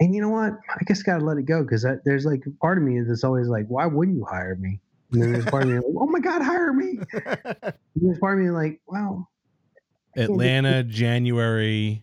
and 0.00 0.14
you 0.14 0.20
know 0.20 0.30
what? 0.30 0.52
I 0.70 0.84
just 0.86 1.04
gotta 1.04 1.24
let 1.24 1.38
it 1.38 1.44
go 1.44 1.62
because 1.62 1.84
there's 2.04 2.24
like 2.24 2.42
part 2.60 2.78
of 2.78 2.84
me 2.84 3.00
that's 3.00 3.24
always 3.24 3.48
like, 3.48 3.66
why 3.68 3.86
wouldn't 3.86 4.16
you 4.16 4.24
hire 4.24 4.56
me? 4.56 4.80
And 5.12 5.22
then 5.22 5.32
there's 5.32 5.46
part 5.46 5.62
of 5.62 5.68
me 5.70 5.76
like, 5.76 5.84
oh 5.96 6.06
my 6.06 6.20
god, 6.20 6.42
hire 6.42 6.72
me. 6.72 6.98
And 8.00 8.08
there's 8.10 8.18
part 8.18 8.38
of 8.38 8.44
me 8.44 8.50
like, 8.50 8.80
well, 8.86 9.28
Atlanta, 10.16 10.84
January. 10.84 12.02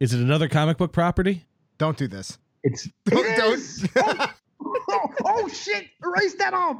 Is 0.00 0.12
it 0.12 0.20
another 0.20 0.48
comic 0.48 0.76
book 0.78 0.92
property? 0.92 1.46
Don't 1.78 1.96
do 1.96 2.08
this. 2.08 2.38
it's 2.62 2.88
Don't. 3.06 3.24
it 3.24 3.36
don't. 3.36 3.54
is. 3.54 3.88
oh, 3.96 5.08
oh 5.24 5.48
shit! 5.48 5.86
Erase 6.04 6.34
that 6.34 6.52
off. 6.54 6.76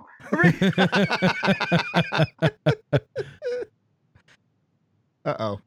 uh 5.24 5.34
oh. 5.38 5.60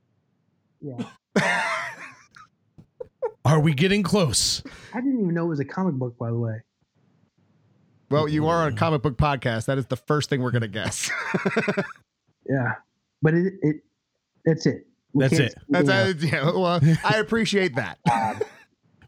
Yeah. 0.82 1.06
Are 3.46 3.60
we 3.60 3.74
getting 3.74 4.04
close? 4.04 4.64
I 4.94 5.02
didn't 5.02 5.22
even 5.22 5.34
know 5.34 5.46
it 5.46 5.50
was 5.50 5.60
a 5.60 5.66
comic 5.66 5.96
book, 5.96 6.18
by 6.18 6.30
the 6.30 6.38
way. 6.38 6.62
Well, 8.10 8.28
you 8.28 8.48
are 8.48 8.66
on 8.66 8.74
a 8.74 8.76
comic 8.76 9.02
book 9.02 9.18
podcast. 9.18 9.66
That 9.66 9.78
is 9.78 9.88
the 9.88 9.96
first 9.96 10.30
thing 10.30 10.42
we're 10.42 10.52
gonna 10.52 10.68
guess. 10.68 11.10
Yeah, 12.50 12.74
but 13.22 13.34
it 13.34 13.54
it 13.62 13.76
that's 14.46 14.66
it. 14.66 14.86
We 15.14 15.22
That's 15.22 15.40
it. 15.40 15.56
That's 15.70 15.90
anything 15.90 16.34
uh, 16.34 16.38
yeah. 16.38 16.52
Well, 16.52 16.98
I 17.04 17.16
appreciate 17.20 17.76
that. 17.76 18.00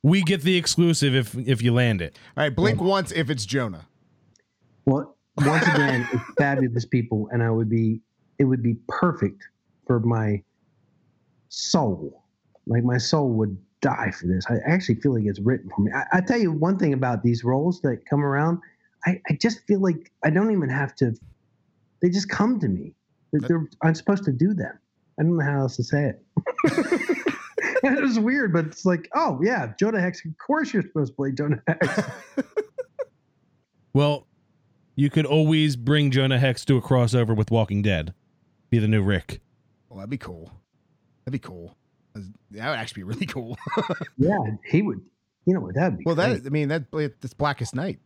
We 0.04 0.22
get 0.22 0.42
the 0.42 0.56
exclusive 0.56 1.16
if 1.16 1.36
if 1.36 1.62
you 1.62 1.74
land 1.74 2.02
it. 2.02 2.18
All 2.38 2.44
right, 2.44 2.56
blink 2.56 2.80
once 2.80 3.12
if 3.12 3.30
it's 3.30 3.46
Jonah. 3.46 3.88
Well, 4.86 5.18
once 5.38 5.68
again, 5.68 6.08
it's 6.14 6.24
fabulous 6.38 6.86
people, 6.86 7.28
and 7.32 7.44
I 7.44 7.50
would 7.50 7.68
be 7.68 8.00
it 8.38 8.46
would 8.46 8.62
be 8.62 8.76
perfect 8.88 9.44
for 9.86 10.00
my 10.00 10.42
soul. 11.50 12.24
Like 12.68 12.84
my 12.84 13.00
soul 13.00 13.30
would 13.32 13.58
die 13.82 14.12
for 14.12 14.28
this. 14.28 14.46
I 14.48 14.58
actually 14.66 14.96
feel 14.96 15.16
like 15.16 15.26
it's 15.26 15.40
written 15.40 15.72
for 15.76 15.82
me. 15.82 15.92
I, 15.92 16.20
I 16.20 16.22
tell 16.22 16.38
you 16.38 16.52
one 16.52 16.78
thing 16.78 16.94
about 16.94 17.24
these 17.24 17.44
roles 17.44 17.82
that 17.82 18.06
come 18.08 18.24
around. 18.24 18.60
I, 19.06 19.22
I 19.30 19.38
just 19.40 19.66
feel 19.68 19.82
like 19.82 20.12
I 20.24 20.30
don't 20.30 20.52
even 20.52 20.70
have 20.70 20.96
to. 20.98 21.14
They 22.02 22.10
just 22.10 22.30
come 22.30 22.60
to 22.60 22.68
me. 22.68 22.94
They're, 23.32 23.48
they're- 23.48 23.70
I'm 23.84 23.96
supposed 23.96 24.24
to 24.26 24.32
do 24.32 24.54
them. 24.54 24.78
I 25.20 25.24
don't 25.24 25.38
know 25.38 25.46
how 25.46 25.62
else 25.62 25.76
to 25.78 25.84
say 25.84 26.12
it. 26.12 26.24
it 27.84 28.02
was 28.02 28.20
weird, 28.20 28.54
but 28.54 28.66
it's 28.66 28.86
like, 28.86 29.10
oh 29.16 29.40
yeah, 29.44 29.74
Jonah 29.80 30.00
Hex. 30.00 30.24
Of 30.26 30.32
course, 30.38 30.74
you're 30.74 30.84
supposed 30.84 31.12
to 31.12 31.16
play 31.16 31.32
Jonah 31.32 31.62
Hex. 31.68 32.02
Well, 33.94 34.28
you 34.96 35.10
could 35.10 35.26
always 35.26 35.76
bring 35.76 36.12
Jonah 36.12 36.38
Hex 36.38 36.64
to 36.66 36.78
a 36.78 36.82
crossover 36.82 37.36
with 37.36 37.50
Walking 37.50 37.82
Dead. 37.82 38.14
Be 38.70 38.78
the 38.78 38.88
new 38.88 39.02
Rick. 39.02 39.42
Well, 39.90 39.98
that'd 39.98 40.12
be 40.12 40.20
cool. 40.20 40.52
That'd 41.26 41.32
be 41.32 41.40
cool. 41.40 41.76
That 42.14 42.70
would 42.70 42.78
actually 42.78 43.00
be 43.00 43.04
really 43.06 43.26
cool. 43.26 43.58
yeah, 44.20 44.38
he 44.66 44.84
would. 44.84 45.02
You 45.48 45.56
know 45.56 45.62
what? 45.62 45.74
That'd 45.74 45.98
be 45.98 46.04
well, 46.06 46.14
great. 46.14 46.44
that 46.44 46.46
I 46.46 46.50
mean 46.52 46.68
that 46.68 46.92
that's 46.92 47.34
Blackest 47.34 47.74
Night. 47.74 47.98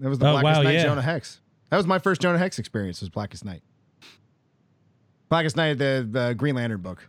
That 0.00 0.08
was 0.08 0.18
the 0.18 0.26
Oh, 0.26 0.32
Blackest 0.40 0.58
wow, 0.58 0.62
Night 0.62 0.74
yeah. 0.74 0.82
Jonah 0.84 1.02
Hex. 1.02 1.40
That 1.70 1.76
was 1.76 1.86
my 1.86 1.98
first 1.98 2.20
Jonah 2.20 2.38
Hex 2.38 2.58
experience. 2.58 3.00
Was 3.00 3.08
Blackest 3.10 3.44
Night. 3.44 3.62
Blackest 5.28 5.56
Night, 5.56 5.78
the, 5.78 6.06
the 6.10 6.34
Green 6.34 6.54
Lantern 6.54 6.80
book. 6.80 7.08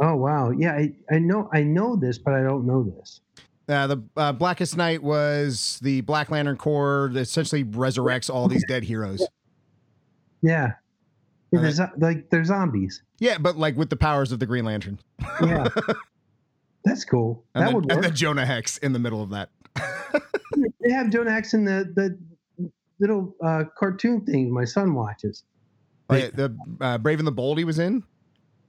Oh 0.00 0.14
wow, 0.14 0.50
yeah, 0.50 0.72
I, 0.72 0.92
I 1.10 1.18
know 1.18 1.50
I 1.52 1.62
know 1.64 1.96
this, 1.96 2.18
but 2.18 2.32
I 2.32 2.42
don't 2.42 2.66
know 2.66 2.84
this. 2.84 3.20
Uh, 3.68 3.86
the 3.88 4.02
uh, 4.16 4.32
Blackest 4.32 4.76
Night 4.76 5.02
was 5.02 5.78
the 5.82 6.00
Black 6.02 6.30
Lantern 6.30 6.56
Corps 6.56 7.10
that 7.12 7.20
essentially 7.20 7.64
resurrects 7.64 8.32
all 8.32 8.48
these 8.48 8.64
dead 8.68 8.84
heroes. 8.84 9.26
Yeah, 10.40 10.74
yeah 11.50 11.58
Uh, 11.58 11.62
there's 11.62 11.80
like 11.98 12.30
they're 12.30 12.44
zombies. 12.44 13.02
Yeah, 13.18 13.38
but 13.38 13.58
like 13.58 13.76
with 13.76 13.90
the 13.90 13.96
powers 13.96 14.30
of 14.30 14.38
the 14.38 14.46
Green 14.46 14.64
Lantern. 14.64 15.00
Yeah, 15.44 15.66
that's 16.84 17.04
cool. 17.04 17.44
And, 17.54 17.62
that 17.62 17.66
then, 17.66 17.74
would 17.74 17.84
and 17.90 17.92
work. 17.98 18.02
then 18.04 18.14
Jonah 18.14 18.46
Hex 18.46 18.78
in 18.78 18.92
the 18.92 18.98
middle 19.00 19.22
of 19.22 19.30
that. 19.30 19.50
They 20.80 20.90
have 20.90 21.10
Jonah 21.10 21.30
Hex 21.32 21.54
in 21.54 21.64
the 21.64 21.90
the 21.94 22.70
little 23.00 23.34
uh, 23.44 23.64
cartoon 23.78 24.24
thing 24.24 24.52
my 24.52 24.64
son 24.64 24.94
watches. 24.94 25.44
Oh, 26.10 26.16
yeah, 26.16 26.30
the 26.32 26.56
uh, 26.80 26.98
Brave 26.98 27.18
and 27.18 27.28
the 27.28 27.32
Bold 27.32 27.58
he 27.58 27.64
was 27.64 27.78
in. 27.78 28.02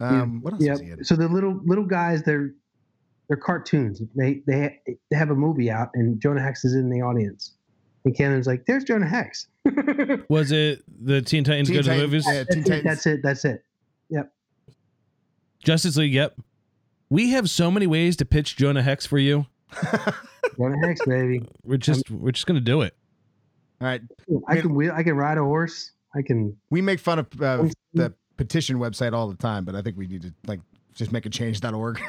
Um, 0.02 0.42
What 0.42 0.54
else 0.54 0.64
Yeah. 0.64 0.72
was 0.74 0.82
he 0.82 0.92
in? 0.92 1.04
So 1.04 1.16
the 1.16 1.28
little 1.28 1.60
little 1.66 1.86
guys, 1.86 2.24
they're 2.24 2.52
they're 3.28 3.38
cartoons. 3.38 4.02
They 4.16 4.42
they 4.46 4.80
they 5.10 5.18
have 5.18 5.30
a 5.30 5.36
movie 5.36 5.72
out, 5.72 5.90
and 5.94 6.20
Jonah 6.22 6.42
Hex 6.42 6.66
is 6.66 6.74
in 6.76 6.90
the 6.90 7.02
audience. 7.02 7.54
And 8.06 8.16
Cannon's 8.16 8.48
like, 8.48 8.66
"There's 8.66 8.84
Jonah 8.84 9.08
Hex." 9.08 9.48
Was 10.30 10.52
it 10.52 10.84
the 11.06 11.22
Teen 11.22 11.44
Titans 11.44 11.68
Teen 11.70 11.78
Go 11.78 11.82
to 11.84 11.90
the 11.90 11.96
movies? 11.98 12.26
yeah, 12.28 12.44
That's 12.50 12.70
it. 12.70 12.84
That's 12.84 13.06
it. 13.06 13.20
That's 13.24 13.46
it. 13.46 13.64
Justice 15.62 15.98
League. 15.98 16.14
Yep. 16.14 16.40
We 17.10 17.32
have 17.32 17.50
so 17.50 17.70
many 17.70 17.86
ways 17.88 18.16
to 18.18 18.26
pitch 18.26 18.56
Jonah 18.56 18.82
Hex 18.84 19.06
for 19.06 19.18
you. 19.18 19.46
Jonah 20.58 20.78
Hex, 20.86 21.02
baby. 21.06 21.42
We're 21.64 21.78
just 21.78 22.10
we're 22.10 22.32
just 22.32 22.46
gonna 22.48 22.60
do 22.60 22.82
it. 22.82 22.96
All 23.82 23.88
right, 23.88 24.02
I 24.48 24.58
can 24.58 24.74
wheel. 24.74 24.92
I 24.94 25.04
can 25.04 25.16
ride 25.16 25.38
a 25.38 25.44
horse. 25.44 25.92
I 26.16 26.22
can. 26.22 26.58
we 26.70 26.82
make 26.82 27.00
fun 27.00 27.20
of 27.20 27.28
uh, 27.42 27.68
the 27.94 28.14
petition 28.38 28.78
website 28.78 29.14
all 29.14 29.28
the 29.30 29.38
time, 29.38 29.64
but 29.66 29.76
I 29.76 29.82
think 29.82 29.98
we 29.98 30.08
need 30.08 30.24
to 30.24 30.34
like 30.48 30.60
just 30.96 31.12
make 31.12 31.26
a 31.26 31.30
change.org. 31.30 32.02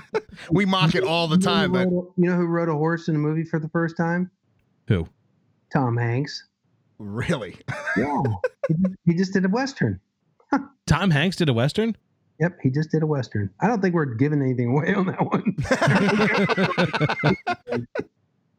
we 0.50 0.64
mock 0.64 0.94
it 0.94 1.04
all 1.04 1.26
the 1.28 1.34
You 1.36 1.40
know 1.40 1.50
time, 1.52 1.72
but 1.72 1.88
wrote 1.88 2.12
a- 2.16 2.20
you 2.22 2.30
know 2.30 2.36
who 2.36 2.46
rode 2.46 2.68
a 2.68 2.74
horse 2.74 3.08
in 3.08 3.16
a 3.16 3.18
movie 3.18 3.44
for 3.44 3.58
the 3.58 3.68
first 3.68 3.96
time? 3.96 4.30
Who? 4.86 5.06
Tom 5.72 5.96
Hanks. 5.98 6.46
really, 6.98 7.58
Yeah, 7.96 8.22
he 9.04 9.14
just 9.14 9.32
did 9.34 9.44
a 9.44 9.48
western. 9.48 10.00
Tom 10.86 11.10
Hanks 11.10 11.36
did 11.36 11.48
a 11.50 11.52
western. 11.52 11.94
Yep, 12.40 12.58
he 12.62 12.70
just 12.70 12.90
did 12.90 13.02
a 13.02 13.06
western. 13.06 13.50
I 13.60 13.66
don't 13.66 13.82
think 13.82 13.94
we're 13.94 14.04
giving 14.04 14.40
anything 14.40 14.70
away 14.70 14.94
on 14.94 15.06
that 15.06 15.20
one. 15.20 15.56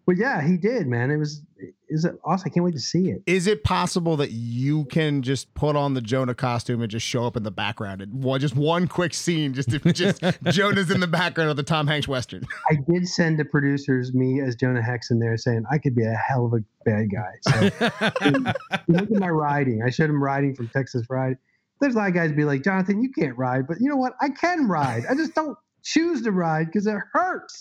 but 0.05 0.17
yeah, 0.17 0.41
he 0.41 0.57
did, 0.57 0.85
man. 0.87 1.11
It 1.11 1.17
was 1.17 1.41
is 1.87 2.05
it 2.05 2.19
awesome. 2.25 2.49
I 2.49 2.53
can't 2.53 2.63
wait 2.63 2.73
to 2.73 2.79
see 2.79 3.09
it. 3.09 3.23
is 3.25 3.47
it 3.47 3.63
possible 3.63 4.15
that 4.17 4.31
you 4.31 4.85
can 4.85 5.21
just 5.21 5.53
put 5.53 5.75
on 5.75 5.93
the 5.93 6.01
Jonah 6.01 6.35
costume 6.35 6.81
and 6.81 6.91
just 6.91 7.05
show 7.05 7.25
up 7.25 7.35
in 7.35 7.43
the 7.43 7.51
background 7.51 8.01
and 8.01 8.23
one, 8.23 8.39
just 8.39 8.55
one 8.55 8.87
quick 8.87 9.13
scene, 9.13 9.53
just 9.53 9.73
if 9.73 9.83
just 9.93 10.21
Jonah's 10.45 10.91
in 10.91 10.99
the 10.99 11.07
background 11.07 11.49
of 11.49 11.55
the 11.55 11.63
Tom 11.63 11.87
Hanks 11.87 12.07
western? 12.07 12.45
I 12.69 12.75
did 12.89 13.07
send 13.07 13.39
the 13.39 13.45
producers 13.45 14.13
me 14.13 14.41
as 14.41 14.55
Jonah 14.55 14.83
Hex 14.83 15.09
in 15.09 15.19
there 15.19 15.37
saying 15.37 15.63
I 15.71 15.77
could 15.77 15.95
be 15.95 16.03
a 16.03 16.13
hell 16.13 16.45
of 16.45 16.53
a 16.53 16.63
bad 16.85 17.09
guy. 17.11 17.31
So 17.41 18.53
look 18.87 19.03
at 19.03 19.19
my 19.19 19.29
riding. 19.29 19.81
I 19.83 19.89
showed 19.89 20.09
him 20.09 20.21
riding 20.21 20.53
from 20.53 20.67
Texas 20.67 21.09
Ride. 21.09 21.37
There's 21.79 21.95
a 21.95 21.97
lot 21.97 22.09
of 22.09 22.13
guys 22.13 22.31
be 22.31 22.43
like, 22.43 22.63
Jonathan, 22.63 23.01
you 23.01 23.11
can't 23.11 23.37
ride, 23.37 23.67
but 23.67 23.77
you 23.79 23.89
know 23.89 23.95
what? 23.95 24.13
I 24.21 24.29
can 24.29 24.67
ride. 24.67 25.05
I 25.09 25.15
just 25.15 25.33
don't 25.33 25.57
choose 25.83 26.21
to 26.23 26.31
ride 26.31 26.67
because 26.67 26.87
it 26.87 26.97
hurts. 27.13 27.57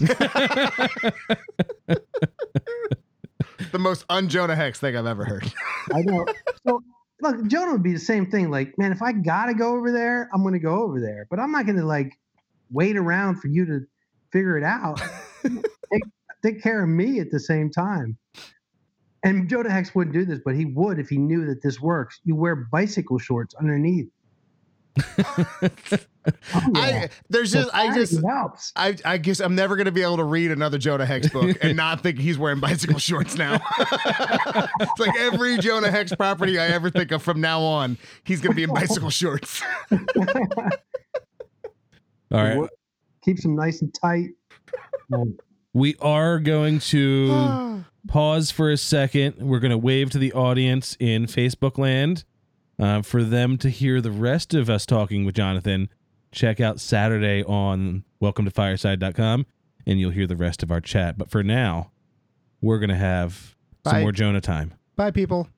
the 3.73 3.79
most 3.79 4.05
un-Jonah 4.09 4.57
Hex 4.57 4.81
thing 4.81 4.97
I've 4.97 5.07
ever 5.07 5.25
heard. 5.25 5.53
I 5.93 6.03
know. 6.03 6.27
So 6.67 6.83
look, 7.21 7.47
Jonah 7.47 7.73
would 7.73 7.83
be 7.83 7.93
the 7.93 7.99
same 7.99 8.31
thing. 8.31 8.51
Like, 8.51 8.77
man, 8.79 8.93
if 8.93 9.03
I 9.03 9.13
gotta 9.13 9.55
go 9.55 9.77
over 9.77 9.93
there, 9.93 10.29
I'm 10.33 10.43
gonna 10.43 10.59
go 10.59 10.83
over 10.83 11.01
there. 11.01 11.27
But 11.31 11.41
I'm 11.41 11.53
not 11.53 11.67
gonna 11.67 11.87
like 11.87 12.13
wait 12.71 12.97
around 12.97 13.41
for 13.41 13.49
you 13.49 13.65
to 13.67 13.81
figure 14.33 14.59
it 14.59 14.65
out. 14.65 15.01
take, 15.43 16.03
take 16.43 16.63
care 16.63 16.83
of 16.83 16.89
me 16.89 17.21
at 17.21 17.31
the 17.31 17.41
same 17.41 17.71
time. 17.71 18.19
And 19.25 19.49
Jonah 19.49 19.71
Hex 19.71 19.95
wouldn't 19.95 20.15
do 20.15 20.25
this, 20.25 20.41
but 20.45 20.55
he 20.55 20.65
would 20.65 20.99
if 20.99 21.09
he 21.09 21.19
knew 21.19 21.47
that 21.47 21.63
this 21.63 21.81
works. 21.81 22.21
You 22.25 22.37
wear 22.37 22.55
bicycle 22.55 23.19
shorts 23.19 23.55
underneath. 23.55 24.09
Oh, 26.55 26.61
yeah. 26.75 26.81
I 26.83 27.09
there's 27.31 27.53
just 27.53 27.71
I 27.73 27.95
just 27.95 28.23
helps. 28.23 28.71
I, 28.77 28.95
I 29.03 29.17
guess 29.17 29.41
I'm 29.41 29.55
never 29.55 29.77
gonna 29.77 29.93
be 29.93 30.03
able 30.03 30.19
to 30.19 30.25
read 30.25 30.51
another 30.51 30.77
Jonah 30.77 31.07
Hex 31.07 31.31
book 31.31 31.57
and 31.63 31.75
not 31.75 32.03
think 32.03 32.19
he's 32.19 32.37
wearing 32.37 32.61
bicycle 32.61 32.99
shorts 32.99 33.37
now. 33.37 33.55
it's 33.79 34.99
like 34.99 35.17
every 35.19 35.57
Jonah 35.57 35.91
Hex 35.91 36.15
property 36.15 36.59
I 36.59 36.67
ever 36.67 36.91
think 36.91 37.13
of 37.13 37.23
from 37.23 37.41
now 37.41 37.63
on, 37.63 37.97
he's 38.25 38.43
gonna 38.43 38.55
be 38.55 38.65
in 38.65 38.75
bicycle 38.75 39.09
shorts. 39.09 39.63
All 39.91 39.99
right. 42.31 42.69
Keeps 43.23 43.43
them 43.43 43.57
nice 43.57 43.81
and 43.81 43.95
tight. 43.95 44.33
We 45.73 45.97
are 46.01 46.41
going 46.41 46.81
to 46.81 47.85
pause 48.09 48.51
for 48.51 48.71
a 48.71 48.77
second. 48.77 49.37
We're 49.39 49.61
going 49.61 49.71
to 49.71 49.79
wave 49.79 50.11
to 50.11 50.19
the 50.19 50.33
audience 50.33 50.97
in 50.99 51.27
Facebook 51.27 51.79
land 51.79 52.25
uh, 52.79 53.03
for 53.03 53.23
them 53.23 53.59
to 53.59 53.71
hear 53.71 54.01
the 54.01 54.11
rest 54.11 54.55
of 54.55 54.69
us 54.69 54.85
talking 54.87 55.25
with 55.25 55.35
Jonathan. 55.35 55.89
Check 56.33 56.61
out 56.61 56.81
Saturday 56.81 57.43
on 57.45 58.05
welcome 58.21 58.45
to 58.45 58.51
fireside.com 58.51 59.47
and 59.87 60.01
you'll 60.01 60.11
hear 60.11 60.27
the 60.27 60.37
rest 60.37 60.63
of 60.63 60.71
our 60.71 60.81
chat. 60.81 61.17
But 61.17 61.31
for 61.31 61.43
now, 61.43 61.91
we're 62.61 62.79
going 62.79 62.91
to 62.91 62.97
have 62.97 63.57
some 63.87 64.01
more 64.03 64.13
Jonah 64.13 64.41
time. 64.41 64.75
Bye, 64.97 65.11
people. 65.11 65.49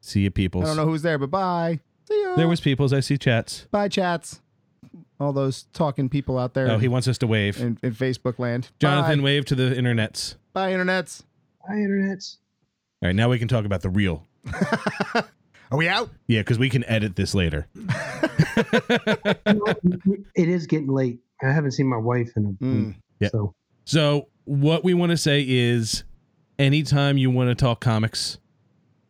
See 0.00 0.20
you, 0.20 0.30
peoples. 0.30 0.64
I 0.64 0.68
don't 0.68 0.76
know 0.76 0.86
who's 0.86 1.02
there, 1.02 1.18
but 1.18 1.30
bye. 1.30 1.80
See 2.08 2.22
ya. 2.22 2.36
There 2.36 2.48
was 2.48 2.60
peoples. 2.60 2.92
I 2.92 3.00
see 3.00 3.18
chats. 3.18 3.66
bye, 3.70 3.88
chats. 3.88 4.40
All 5.20 5.32
those 5.32 5.64
talking 5.72 6.08
people 6.08 6.38
out 6.38 6.54
there 6.54 6.70
Oh, 6.70 6.78
he 6.78 6.88
wants 6.88 7.08
us 7.08 7.18
to 7.18 7.26
wave. 7.26 7.60
in, 7.60 7.78
in 7.82 7.94
Facebook 7.94 8.38
land. 8.38 8.70
Jonathan, 8.78 9.20
Bye, 9.20 9.24
wave 9.24 9.44
to 9.46 9.54
the 9.54 9.74
internets. 9.74 10.34
bye 10.52 10.72
internets. 10.72 11.22
Hi, 11.68 11.76
internet. 11.76 12.22
All 13.02 13.08
right, 13.08 13.16
now 13.16 13.28
we 13.28 13.38
can 13.38 13.48
talk 13.48 13.64
about 13.64 13.82
the 13.82 13.90
real. 13.90 14.26
Are 15.70 15.78
we 15.78 15.88
out? 15.88 16.10
Yeah, 16.26 16.40
because 16.40 16.58
we 16.58 16.68
can 16.68 16.84
edit 16.84 17.16
this 17.16 17.34
later. 17.34 17.66
It 20.36 20.48
is 20.48 20.66
getting 20.66 20.88
late. 20.88 21.20
I 21.42 21.52
haven't 21.52 21.72
seen 21.72 21.86
my 21.86 21.96
wife 21.96 22.30
in 22.36 22.46
a 22.60 22.64
Mm. 22.64 22.94
Yeah. 23.20 23.28
so 23.28 23.54
So, 23.84 24.28
what 24.44 24.84
we 24.84 24.94
want 24.94 25.10
to 25.10 25.16
say 25.16 25.44
is 25.46 26.04
anytime 26.58 27.18
you 27.18 27.30
want 27.30 27.50
to 27.50 27.54
talk 27.54 27.80
comics, 27.80 28.38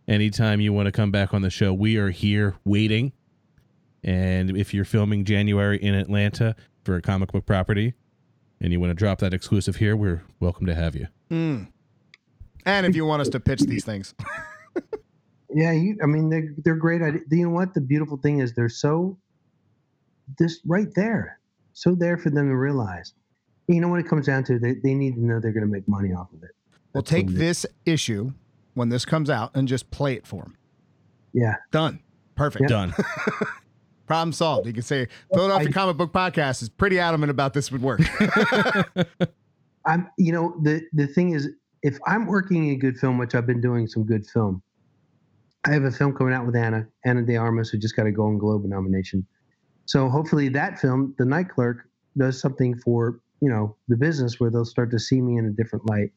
anytime 0.06 0.60
you 0.60 0.72
want 0.72 0.86
to 0.86 0.92
come 0.92 1.10
back 1.10 1.32
on 1.34 1.42
the 1.42 1.50
show, 1.50 1.72
we 1.72 1.96
are 1.96 2.10
here 2.10 2.56
waiting. 2.64 3.12
And 4.02 4.56
if 4.56 4.74
you're 4.74 4.84
filming 4.84 5.24
January 5.24 5.78
in 5.78 5.94
Atlanta 5.94 6.54
for 6.84 6.96
a 6.96 7.02
comic 7.02 7.32
book 7.32 7.46
property 7.46 7.94
and 8.60 8.72
you 8.72 8.80
want 8.80 8.90
to 8.90 8.94
drop 8.94 9.18
that 9.20 9.32
exclusive 9.32 9.76
here, 9.76 9.96
we're 9.96 10.22
welcome 10.40 10.66
to 10.66 10.74
have 10.74 10.94
you. 10.94 11.08
Mm. 11.30 11.68
And 12.66 12.86
if 12.86 12.96
you 12.96 13.04
want 13.04 13.20
us 13.22 13.28
to 13.30 13.40
pitch 13.40 13.60
these 13.60 13.84
things, 13.84 14.14
Yeah, 15.56 15.70
you, 15.72 15.96
I 16.02 16.06
mean 16.06 16.30
they're 16.30 16.52
they're 16.64 16.74
great. 16.76 17.00
ide- 17.00 17.20
You 17.30 17.44
know 17.46 17.50
what? 17.54 17.74
The 17.74 17.80
beautiful 17.80 18.16
thing 18.16 18.40
is 18.40 18.54
they're 18.54 18.68
so 18.68 19.16
just 20.38 20.62
right 20.66 20.88
there, 20.96 21.38
so 21.74 21.94
there 21.94 22.16
for 22.18 22.30
them 22.30 22.48
to 22.48 22.56
realize. 22.56 23.12
You 23.68 23.80
know 23.80 23.86
what 23.88 24.00
it 24.00 24.08
comes 24.08 24.26
down 24.26 24.42
to? 24.44 24.58
They 24.58 24.74
they 24.82 24.94
need 24.94 25.14
to 25.14 25.20
know 25.24 25.38
they're 25.38 25.52
going 25.52 25.66
to 25.66 25.70
make 25.72 25.86
money 25.86 26.12
off 26.12 26.32
of 26.32 26.42
it. 26.42 26.50
we'll 26.92 27.02
That's 27.02 27.10
take 27.10 27.26
what 27.26 27.34
it 27.36 27.40
is. 27.42 27.62
this 27.62 27.66
issue 27.86 28.32
when 28.74 28.88
this 28.88 29.04
comes 29.04 29.30
out 29.30 29.52
and 29.54 29.68
just 29.68 29.90
play 29.92 30.14
it 30.14 30.26
for 30.26 30.42
them. 30.42 30.56
Yeah, 31.32 31.54
Done. 31.70 32.00
Perfect. 32.34 32.68
Done. 32.68 32.92
Problem 34.08 34.32
solved. 34.32 34.66
You 34.66 34.72
can 34.72 34.82
say 34.82 35.06
Philadelphia 35.32 35.68
I- 35.68 35.72
Comic 35.72 35.96
Book 35.96 36.12
Podcast 36.12 36.62
is 36.62 36.68
pretty 36.68 36.98
adamant 36.98 37.30
about 37.30 37.54
this 37.54 37.70
would 37.70 37.80
work. 37.82 38.00
I'm. 39.86 40.08
You 40.18 40.32
know 40.32 40.56
the 40.62 40.82
the 40.92 41.06
thing 41.06 41.30
is, 41.30 41.48
if 41.84 41.98
I'm 42.06 42.26
working 42.26 42.68
in 42.68 42.74
a 42.74 42.78
good 42.78 42.96
film, 42.98 43.18
which 43.18 43.34
I've 43.34 43.46
been 43.46 43.60
doing 43.60 43.86
some 43.86 44.04
good 44.04 44.26
film, 44.26 44.62
I 45.66 45.72
have 45.72 45.84
a 45.84 45.90
film 45.90 46.14
coming 46.14 46.32
out 46.32 46.46
with 46.46 46.56
Ana 46.56 46.86
Ana 47.04 47.22
de 47.22 47.36
Armas, 47.36 47.68
who 47.68 47.78
just 47.78 47.94
got 47.94 48.06
a 48.06 48.10
Golden 48.10 48.38
Globe 48.38 48.64
nomination. 48.64 49.24
So 49.84 50.08
hopefully 50.08 50.48
that 50.48 50.78
film, 50.78 51.14
The 51.18 51.26
Night 51.26 51.50
Clerk, 51.50 51.88
does 52.16 52.40
something 52.40 52.76
for 52.78 53.20
you 53.40 53.50
know 53.50 53.76
the 53.88 53.96
business 53.96 54.40
where 54.40 54.50
they'll 54.50 54.64
start 54.64 54.90
to 54.92 54.98
see 54.98 55.20
me 55.20 55.36
in 55.36 55.44
a 55.44 55.50
different 55.50 55.88
light. 55.88 56.10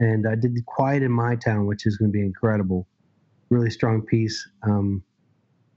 And 0.00 0.26
I 0.28 0.34
did 0.34 0.52
Quiet 0.66 1.04
in 1.04 1.12
My 1.12 1.36
Town, 1.36 1.66
which 1.66 1.86
is 1.86 1.96
going 1.96 2.10
to 2.10 2.12
be 2.12 2.20
incredible, 2.20 2.88
really 3.48 3.70
strong 3.70 4.02
piece. 4.02 4.46
Um, 4.64 5.04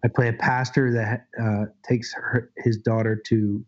I 0.03 0.07
play 0.07 0.29
a 0.29 0.33
pastor 0.33 0.91
that 0.93 1.27
uh, 1.41 1.65
takes 1.87 2.13
her, 2.15 2.51
his 2.57 2.77
daughter 2.77 3.21
to 3.27 3.63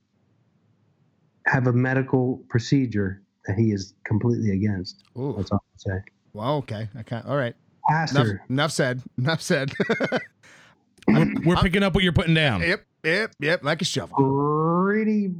have 1.45 1.67
a 1.67 1.73
medical 1.73 2.43
procedure 2.49 3.21
that 3.45 3.57
he 3.57 3.71
is 3.71 3.93
completely 4.05 4.51
against. 4.51 5.03
Ooh. 5.17 5.33
That's 5.37 5.51
all 5.51 5.63
I'll 5.73 5.79
say. 5.79 6.03
Well, 6.33 6.55
okay. 6.57 6.87
Okay. 6.99 7.21
All 7.25 7.35
right. 7.35 7.55
Enough, 7.89 8.09
Pastor. 8.13 8.43
enough 8.49 8.71
said. 8.71 9.01
Enough 9.17 9.41
said. 9.41 9.71
we're, 11.07 11.33
we're 11.45 11.55
picking 11.57 11.83
up 11.83 11.93
what 11.93 12.03
you're 12.03 12.13
putting 12.13 12.33
down. 12.33 12.61
yep. 12.61 12.85
Yep. 13.03 13.35
Yep. 13.39 13.63
Like 13.63 13.81
a 13.81 13.85
shovel. 13.85 14.15
pretty 14.15 15.31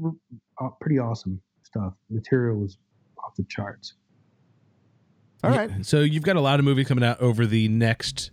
uh, 0.60 0.70
pretty 0.80 0.99
awesome 0.99 1.41
stuff. 1.64 1.93
Material 2.10 2.58
was 2.58 2.78
off 3.24 3.36
the 3.36 3.43
charts. 3.43 3.93
All 5.43 5.52
right. 5.52 5.86
So 5.86 6.02
you've 6.02 6.24
got 6.24 6.36
a 6.36 6.41
lot 6.41 6.60
of 6.60 6.66
movies 6.66 6.88
coming 6.88 7.04
out 7.04 7.20
over 7.20 7.45
the 7.45 7.68
next 7.68 8.32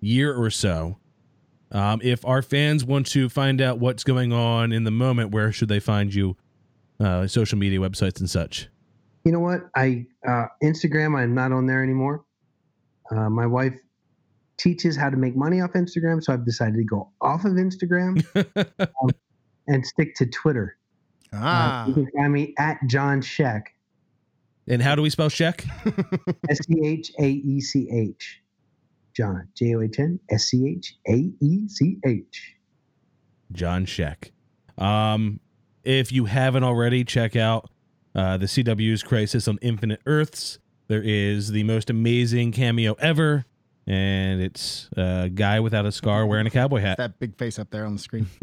year 0.00 0.34
or 0.34 0.50
so. 0.50 0.98
Um, 1.70 2.00
if 2.02 2.24
our 2.26 2.42
fans 2.42 2.84
want 2.84 3.06
to 3.08 3.30
find 3.30 3.62
out 3.62 3.78
what's 3.78 4.04
going 4.04 4.30
on 4.32 4.72
in 4.72 4.84
the 4.84 4.90
moment, 4.90 5.30
where 5.30 5.52
should 5.52 5.68
they 5.68 5.80
find 5.80 6.14
you? 6.14 6.36
Uh, 7.02 7.26
social 7.26 7.58
media 7.58 7.78
websites 7.80 8.20
and 8.20 8.30
such. 8.30 8.68
You 9.24 9.32
know 9.32 9.40
what? 9.40 9.62
I 9.74 10.06
uh, 10.28 10.46
Instagram. 10.62 11.16
I'm 11.18 11.34
not 11.34 11.50
on 11.52 11.66
there 11.66 11.82
anymore. 11.82 12.24
Uh, 13.10 13.28
my 13.28 13.46
wife 13.46 13.74
teaches 14.58 14.96
how 14.96 15.10
to 15.10 15.16
make 15.16 15.34
money 15.36 15.60
off 15.60 15.72
Instagram, 15.72 16.22
so 16.22 16.32
I've 16.32 16.44
decided 16.44 16.76
to 16.76 16.84
go 16.84 17.10
off 17.20 17.44
of 17.44 17.52
Instagram 17.52 18.24
um, 18.78 19.10
and 19.66 19.84
stick 19.84 20.14
to 20.16 20.26
Twitter. 20.26 20.76
Uh, 21.32 21.38
Ah. 21.42 21.86
you 21.86 21.94
can 21.94 22.06
find 22.16 22.32
me 22.32 22.54
at 22.58 22.78
John 22.86 23.20
Schaech. 23.22 23.62
And 24.68 24.80
how 24.82 24.94
do 24.94 25.02
we 25.02 25.10
spell 25.10 25.28
Schaech? 25.28 25.66
S 26.50 26.58
C 26.66 26.80
H 26.84 27.10
A 27.18 27.26
E 27.28 27.60
C 27.60 27.88
H. 27.90 28.42
John. 29.16 29.48
J 29.56 29.74
O 29.74 29.80
H 29.80 29.98
N 29.98 30.20
S 30.30 30.44
C 30.44 30.68
H 30.78 30.94
A 31.08 31.32
E 31.40 31.68
C 31.68 31.98
H. 32.06 32.54
John 33.50 33.86
Schaech. 33.86 34.30
Um, 34.78 35.40
if 35.84 36.12
you 36.12 36.26
haven't 36.26 36.64
already, 36.64 37.04
check 37.04 37.36
out 37.36 37.70
uh, 38.14 38.36
the 38.36 38.46
CW's 38.46 39.02
Crisis 39.02 39.48
on 39.48 39.58
Infinite 39.62 40.00
Earths. 40.06 40.58
There 40.88 41.02
is 41.02 41.52
the 41.52 41.62
most 41.64 41.90
amazing 41.90 42.52
cameo 42.52 42.94
ever, 42.94 43.44
and 43.86 44.42
it's 44.42 44.90
a 44.96 45.30
guy 45.32 45.60
without 45.60 45.86
a 45.86 45.92
scar 45.92 46.26
wearing 46.26 46.46
a 46.46 46.50
cowboy 46.50 46.80
hat. 46.80 46.98
That 46.98 47.18
big 47.18 47.36
face 47.36 47.58
up 47.58 47.70
there 47.70 47.86
on 47.86 47.94
the 47.94 48.02
screen. 48.02 48.26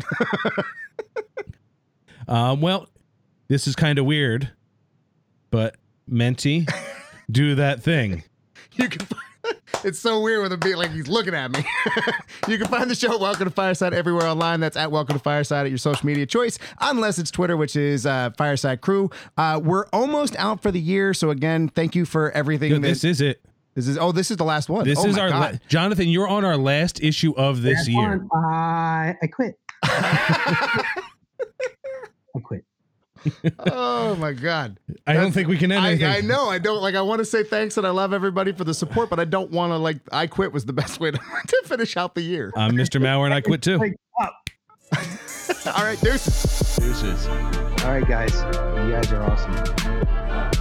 Um, 2.30 2.62
well, 2.62 2.88
this 3.48 3.68
is 3.68 3.76
kind 3.76 3.98
of 3.98 4.06
weird, 4.06 4.52
but 5.50 5.78
Menti, 6.08 6.68
do 7.32 7.56
that 7.56 7.82
thing. 7.82 8.24
you 8.74 8.88
can. 8.88 9.08
Find, 9.72 9.86
it's 9.86 10.00
so 10.00 10.22
weird 10.22 10.44
with 10.44 10.54
him 10.54 10.60
being 10.60 10.76
like 10.78 10.92
he's 10.92 11.08
looking 11.08 11.34
at 11.34 11.52
me. 11.52 11.64
you 12.48 12.58
can 12.58 12.68
find 12.68 12.90
the 12.90 12.96
show 12.96 13.18
Welcome 13.18 13.46
to 13.46 13.52
Fireside 13.54 13.94
everywhere 13.94 14.28
online. 14.28 14.60
That's 14.60 14.78
at 14.78 14.92
Welcome 14.92 15.18
to 15.18 15.24
Fireside 15.24 15.66
at 15.66 15.72
your 15.72 15.78
social 15.78 16.06
media 16.06 16.26
choice, 16.26 16.58
unless 16.80 17.20
it's 17.20 17.32
Twitter, 17.32 17.58
which 17.58 17.76
is 17.76 18.06
uh, 18.06 18.32
Fireside 18.38 18.82
Crew. 18.82 19.10
Uh, 19.38 19.60
we're 19.64 19.86
almost 19.94 20.36
out 20.38 20.62
for 20.62 20.72
the 20.72 20.80
year, 20.80 21.14
so 21.14 21.30
again, 21.30 21.70
thank 21.70 21.96
you 21.96 22.06
for 22.06 22.32
everything. 22.32 22.72
Yo, 22.72 22.80
that- 22.80 22.88
this 22.88 23.04
is 23.04 23.22
it. 23.22 23.42
this 23.76 23.88
is 23.88 23.98
oh, 23.98 24.12
this 24.12 24.32
is 24.32 24.38
the 24.38 24.46
last 24.46 24.70
one. 24.70 24.86
This 24.86 25.00
Oh 25.00 25.08
is 25.08 25.16
my 25.16 25.24
our 25.24 25.30
God. 25.30 25.54
la- 25.54 25.58
Jonathan. 25.68 26.08
You're 26.10 26.28
on 26.28 26.46
our 26.46 26.58
last 26.58 27.02
issue 27.04 27.34
of 27.36 27.62
this 27.62 27.78
That's 27.78 27.90
year. 27.90 28.26
fine. 28.32 28.54
I 28.54 29.16
I 29.22 29.28
quit. 29.28 29.60
I 29.84 30.86
quit. 32.44 32.64
Oh 33.72 34.16
my 34.16 34.34
god. 34.34 34.78
I 35.06 35.14
don't 35.14 35.32
think 35.32 35.48
we 35.48 35.58
can 35.58 35.72
end 35.72 35.86
I, 35.86 35.90
anything. 35.92 36.08
I 36.08 36.22
know. 36.22 36.50
I 36.50 36.60
don't 36.60 36.82
like. 36.82 36.96
I 36.96 37.02
want 37.02 37.20
to 37.20 37.26
say 37.26 37.44
thanks 37.44 37.78
and 37.78 37.86
I 37.86 37.90
love 37.90 38.14
everybody 38.14 38.52
for 38.52 38.64
the 38.64 38.74
support, 38.74 39.10
but 39.10 39.20
I 39.20 39.26
don't 39.26 39.52
want 39.52 39.72
to 39.72 39.78
like. 39.78 39.98
I 40.12 40.28
quit 40.28 40.52
was 40.52 40.66
the 40.66 40.74
best 40.74 41.00
way 41.00 41.12
to, 41.12 41.18
to 41.48 41.62
finish 41.66 41.98
out 41.98 42.16
the 42.16 42.22
year. 42.22 42.52
I'm 42.56 42.74
Mr. 42.74 43.02
Mauer, 43.02 43.26
and 43.26 43.34
I 43.34 43.42
quit 43.42 43.62
too. 43.62 43.80
All 45.76 45.84
right, 45.84 46.00
deuces. 46.02 46.76
Deuces. 46.78 47.28
All 47.28 47.92
right, 47.92 48.08
guys. 48.08 48.34
You 48.34 48.92
guys 48.92 49.12
are 49.12 49.24
awesome. 49.24 50.59